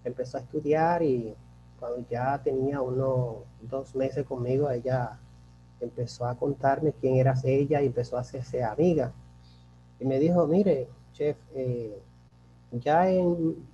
empezó 0.04 0.38
a 0.38 0.40
estudiar 0.40 1.02
y 1.02 1.34
cuando 1.78 2.06
ya 2.08 2.40
tenía 2.42 2.80
unos 2.80 3.38
dos 3.62 3.94
meses 3.94 4.26
conmigo, 4.26 4.70
ella 4.70 5.18
empezó 5.80 6.26
a 6.26 6.36
contarme 6.36 6.92
quién 6.92 7.16
era 7.16 7.34
ella 7.44 7.82
y 7.82 7.86
empezó 7.86 8.16
a 8.16 8.20
hacerse 8.20 8.64
amiga. 8.64 9.12
Y 10.00 10.04
me 10.04 10.18
dijo, 10.18 10.46
mire, 10.46 10.88
chef, 11.12 11.36
eh, 11.54 12.02
ya 12.72 13.08
en, 13.08 13.66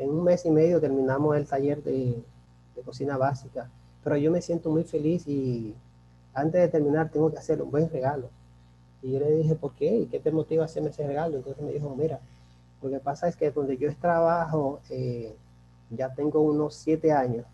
un 0.00 0.24
mes 0.24 0.46
y 0.46 0.50
medio 0.50 0.80
terminamos 0.80 1.36
el 1.36 1.46
taller 1.46 1.82
de 1.82 2.24
cocina 2.84 3.18
básica 3.18 3.70
pero 4.02 4.16
yo 4.16 4.30
me 4.30 4.42
siento 4.42 4.70
muy 4.70 4.84
feliz 4.84 5.26
y 5.26 5.74
antes 6.34 6.60
de 6.60 6.68
terminar 6.68 7.10
tengo 7.10 7.30
que 7.30 7.38
hacer 7.38 7.60
un 7.62 7.70
buen 7.70 7.90
regalo. 7.90 8.28
Y 9.02 9.12
yo 9.12 9.18
le 9.20 9.30
dije, 9.30 9.54
¿por 9.54 9.74
qué? 9.74 9.96
¿Y 9.96 10.06
qué 10.06 10.18
te 10.20 10.30
motiva 10.30 10.62
a 10.62 10.66
hacerme 10.66 10.90
ese 10.90 11.06
regalo? 11.06 11.36
Entonces 11.36 11.62
me 11.62 11.72
dijo, 11.72 11.94
mira, 11.96 12.20
lo 12.82 12.90
que 12.90 12.98
pasa 12.98 13.28
es 13.28 13.36
que 13.36 13.50
donde 13.50 13.76
yo 13.76 13.94
trabajo, 13.96 14.80
eh, 14.90 15.34
ya 15.90 16.12
tengo 16.14 16.40
unos 16.40 16.74
siete 16.74 17.12
años 17.12 17.46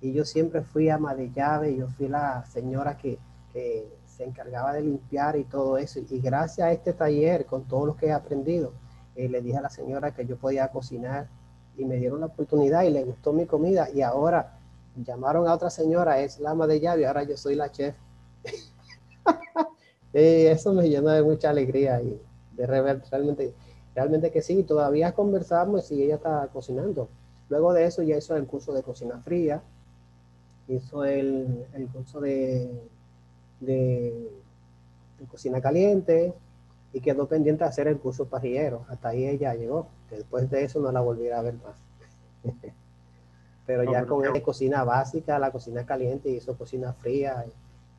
y 0.00 0.12
yo 0.12 0.24
siempre 0.24 0.62
fui 0.62 0.88
ama 0.88 1.14
de 1.14 1.30
llave, 1.30 1.76
yo 1.76 1.88
fui 1.88 2.08
la 2.08 2.44
señora 2.46 2.96
que, 2.96 3.18
que 3.52 3.86
se 4.06 4.24
encargaba 4.24 4.72
de 4.72 4.82
limpiar 4.82 5.36
y 5.36 5.44
todo 5.44 5.78
eso. 5.78 6.00
Y 6.10 6.20
gracias 6.20 6.66
a 6.66 6.72
este 6.72 6.92
taller, 6.92 7.46
con 7.46 7.64
todo 7.64 7.86
lo 7.86 7.96
que 7.96 8.06
he 8.06 8.12
aprendido, 8.12 8.72
eh, 9.14 9.28
le 9.28 9.40
dije 9.40 9.58
a 9.58 9.62
la 9.62 9.70
señora 9.70 10.14
que 10.14 10.26
yo 10.26 10.36
podía 10.36 10.68
cocinar 10.68 11.28
y 11.76 11.84
me 11.84 11.96
dieron 11.96 12.20
la 12.20 12.26
oportunidad 12.26 12.82
y 12.82 12.90
le 12.90 13.04
gustó 13.04 13.32
mi 13.32 13.46
comida 13.46 13.88
y 13.90 14.02
ahora 14.02 14.58
llamaron 14.96 15.48
a 15.48 15.54
otra 15.54 15.70
señora, 15.70 16.20
es 16.20 16.38
la 16.40 16.50
ama 16.50 16.66
de 16.66 16.80
llave, 16.80 17.06
ahora 17.06 17.22
yo 17.24 17.36
soy 17.36 17.54
la 17.54 17.70
chef. 17.70 17.94
eso 20.12 20.72
me 20.72 20.88
llena 20.88 21.14
de 21.14 21.22
mucha 21.22 21.50
alegría 21.50 22.00
y 22.02 22.20
de 22.56 22.66
realmente, 22.66 23.54
realmente 23.94 24.30
que 24.30 24.42
sí, 24.42 24.62
todavía 24.62 25.12
conversamos 25.12 25.90
y 25.90 26.02
ella 26.02 26.16
está 26.16 26.48
cocinando. 26.52 27.08
luego 27.48 27.72
de 27.72 27.84
eso 27.86 28.02
ya 28.02 28.16
hizo 28.16 28.36
el 28.36 28.46
curso 28.46 28.72
de 28.72 28.82
cocina 28.82 29.20
fría, 29.20 29.62
hizo 30.68 31.04
el, 31.04 31.66
el 31.74 31.88
curso 31.88 32.20
de, 32.20 32.70
de, 33.60 34.30
de 35.18 35.26
cocina 35.26 35.60
caliente 35.60 36.34
y 36.92 37.00
quedó 37.00 37.26
pendiente 37.26 37.64
de 37.64 37.70
hacer 37.70 37.88
el 37.88 37.98
curso 37.98 38.26
parrillero. 38.26 38.84
Hasta 38.88 39.08
ahí 39.08 39.26
ella 39.26 39.54
llegó. 39.54 39.88
Después 40.10 40.50
de 40.50 40.64
eso 40.64 40.80
no 40.80 40.92
la 40.92 41.00
volviera 41.00 41.38
a 41.38 41.42
ver 41.42 41.54
más. 41.54 41.76
Pero 43.72 43.84
No, 43.84 43.92
ya 43.92 44.04
con 44.04 44.22
la 44.22 44.42
cocina 44.42 44.84
básica, 44.84 45.38
la 45.38 45.50
cocina 45.50 45.86
caliente, 45.86 46.28
hizo 46.30 46.56
cocina 46.56 46.92
fría, 46.92 47.44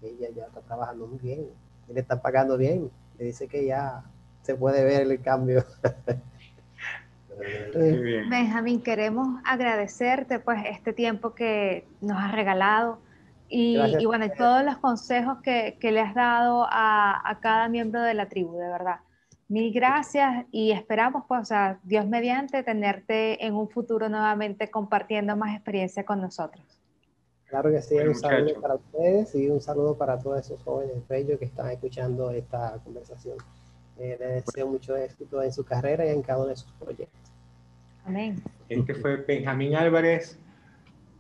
y 0.02 0.08
ella 0.08 0.30
ya 0.36 0.46
está 0.46 0.62
trabajando 0.62 1.08
muy 1.08 1.18
bien. 1.18 1.48
Y 1.88 1.94
le 1.94 2.00
está 2.00 2.22
pagando 2.22 2.58
bien. 2.58 2.92
Le 3.18 3.26
dice 3.26 3.48
que 3.48 3.66
ya 3.66 4.04
se 4.44 4.56
puede 4.56 4.84
ver 4.84 5.02
el 5.02 5.22
cambio. 5.22 5.66
Benjamín, 8.30 8.82
queremos 8.82 9.42
agradecerte 9.44 10.40
pues 10.40 10.64
este 10.70 10.94
tiempo 10.94 11.34
que 11.34 11.88
nos 12.00 12.18
has 12.22 12.32
regalado 12.32 13.00
y, 13.50 13.98
y 14.00 14.06
bueno, 14.06 14.26
y 14.26 14.30
todos 14.36 14.64
los 14.64 14.78
consejos 14.78 15.40
que, 15.42 15.78
que 15.80 15.92
le 15.92 16.02
has 16.02 16.14
dado 16.14 16.68
a, 16.70 17.28
a 17.28 17.40
cada 17.40 17.70
miembro 17.70 18.02
de 18.02 18.14
la 18.14 18.30
tribu, 18.30 18.58
de 18.58 18.68
verdad. 18.68 18.98
Mil 19.54 19.72
gracias 19.72 20.48
y 20.52 20.72
esperamos 20.72 21.26
pues, 21.28 21.42
o 21.42 21.46
sea, 21.46 21.80
Dios 21.84 22.08
mediante, 22.08 22.64
tenerte 22.64 23.46
en 23.46 23.54
un 23.54 23.70
futuro 23.70 24.10
nuevamente 24.10 24.72
compartiendo 24.72 25.36
más 25.36 25.54
experiencia 25.54 26.04
con 26.04 26.20
nosotros. 26.20 26.66
Claro 27.46 27.70
que 27.70 27.80
sí, 27.84 27.94
Bueno, 27.94 28.10
un 28.10 28.16
saludo 28.16 28.42
muchacho. 28.46 28.62
para 28.62 28.74
ustedes 28.74 29.36
y 29.36 29.50
un 29.52 29.62
saludo 29.62 29.96
para 29.96 30.18
todos 30.18 30.40
esos 30.40 30.60
jóvenes 30.64 31.08
bellos 31.08 31.38
que 31.38 31.46
están 31.46 31.70
escuchando 31.70 32.32
esta 32.32 32.80
conversación. 32.84 33.38
Eh, 34.00 34.18
les 34.20 34.44
deseo 34.44 34.66
mucho 34.66 34.98
éxito 34.98 35.44
en 35.44 35.54
su 35.54 35.64
carrera 35.64 36.04
y 36.04 36.10
en 36.10 36.24
cada 36.24 36.40
uno 36.40 36.48
de 36.48 36.56
sus 36.56 36.72
proyectos. 36.72 37.32
Amén. 38.06 38.42
Este 38.70 38.96
fue 38.96 39.18
Benjamín 39.18 39.76
Álvarez, 39.76 40.40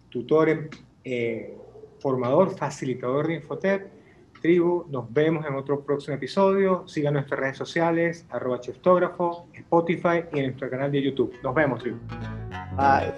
tutor, 0.09 0.71
eh, 1.03 1.55
formador, 1.99 2.57
facilitador 2.57 3.27
de 3.27 3.35
Infotep 3.35 3.91
tribu. 4.43 4.85
Nos 4.89 5.11
vemos 5.11 5.43
en 5.47 5.55
otro 5.55 5.83
próximo 5.83 6.15
episodio. 6.17 6.87
Sigan 6.87 7.15
nuestras 7.15 7.39
redes 7.39 7.57
sociales, 7.57 8.27
arroba 8.29 8.59
cheftógrafo, 8.59 9.47
Spotify 9.53 10.25
y 10.33 10.39
en 10.39 10.45
nuestro 10.47 10.69
canal 10.69 10.91
de 10.91 11.01
YouTube. 11.01 11.33
Nos 11.41 11.55
vemos, 11.55 11.81
tribu. 11.81 11.97
Bye. 12.77 13.13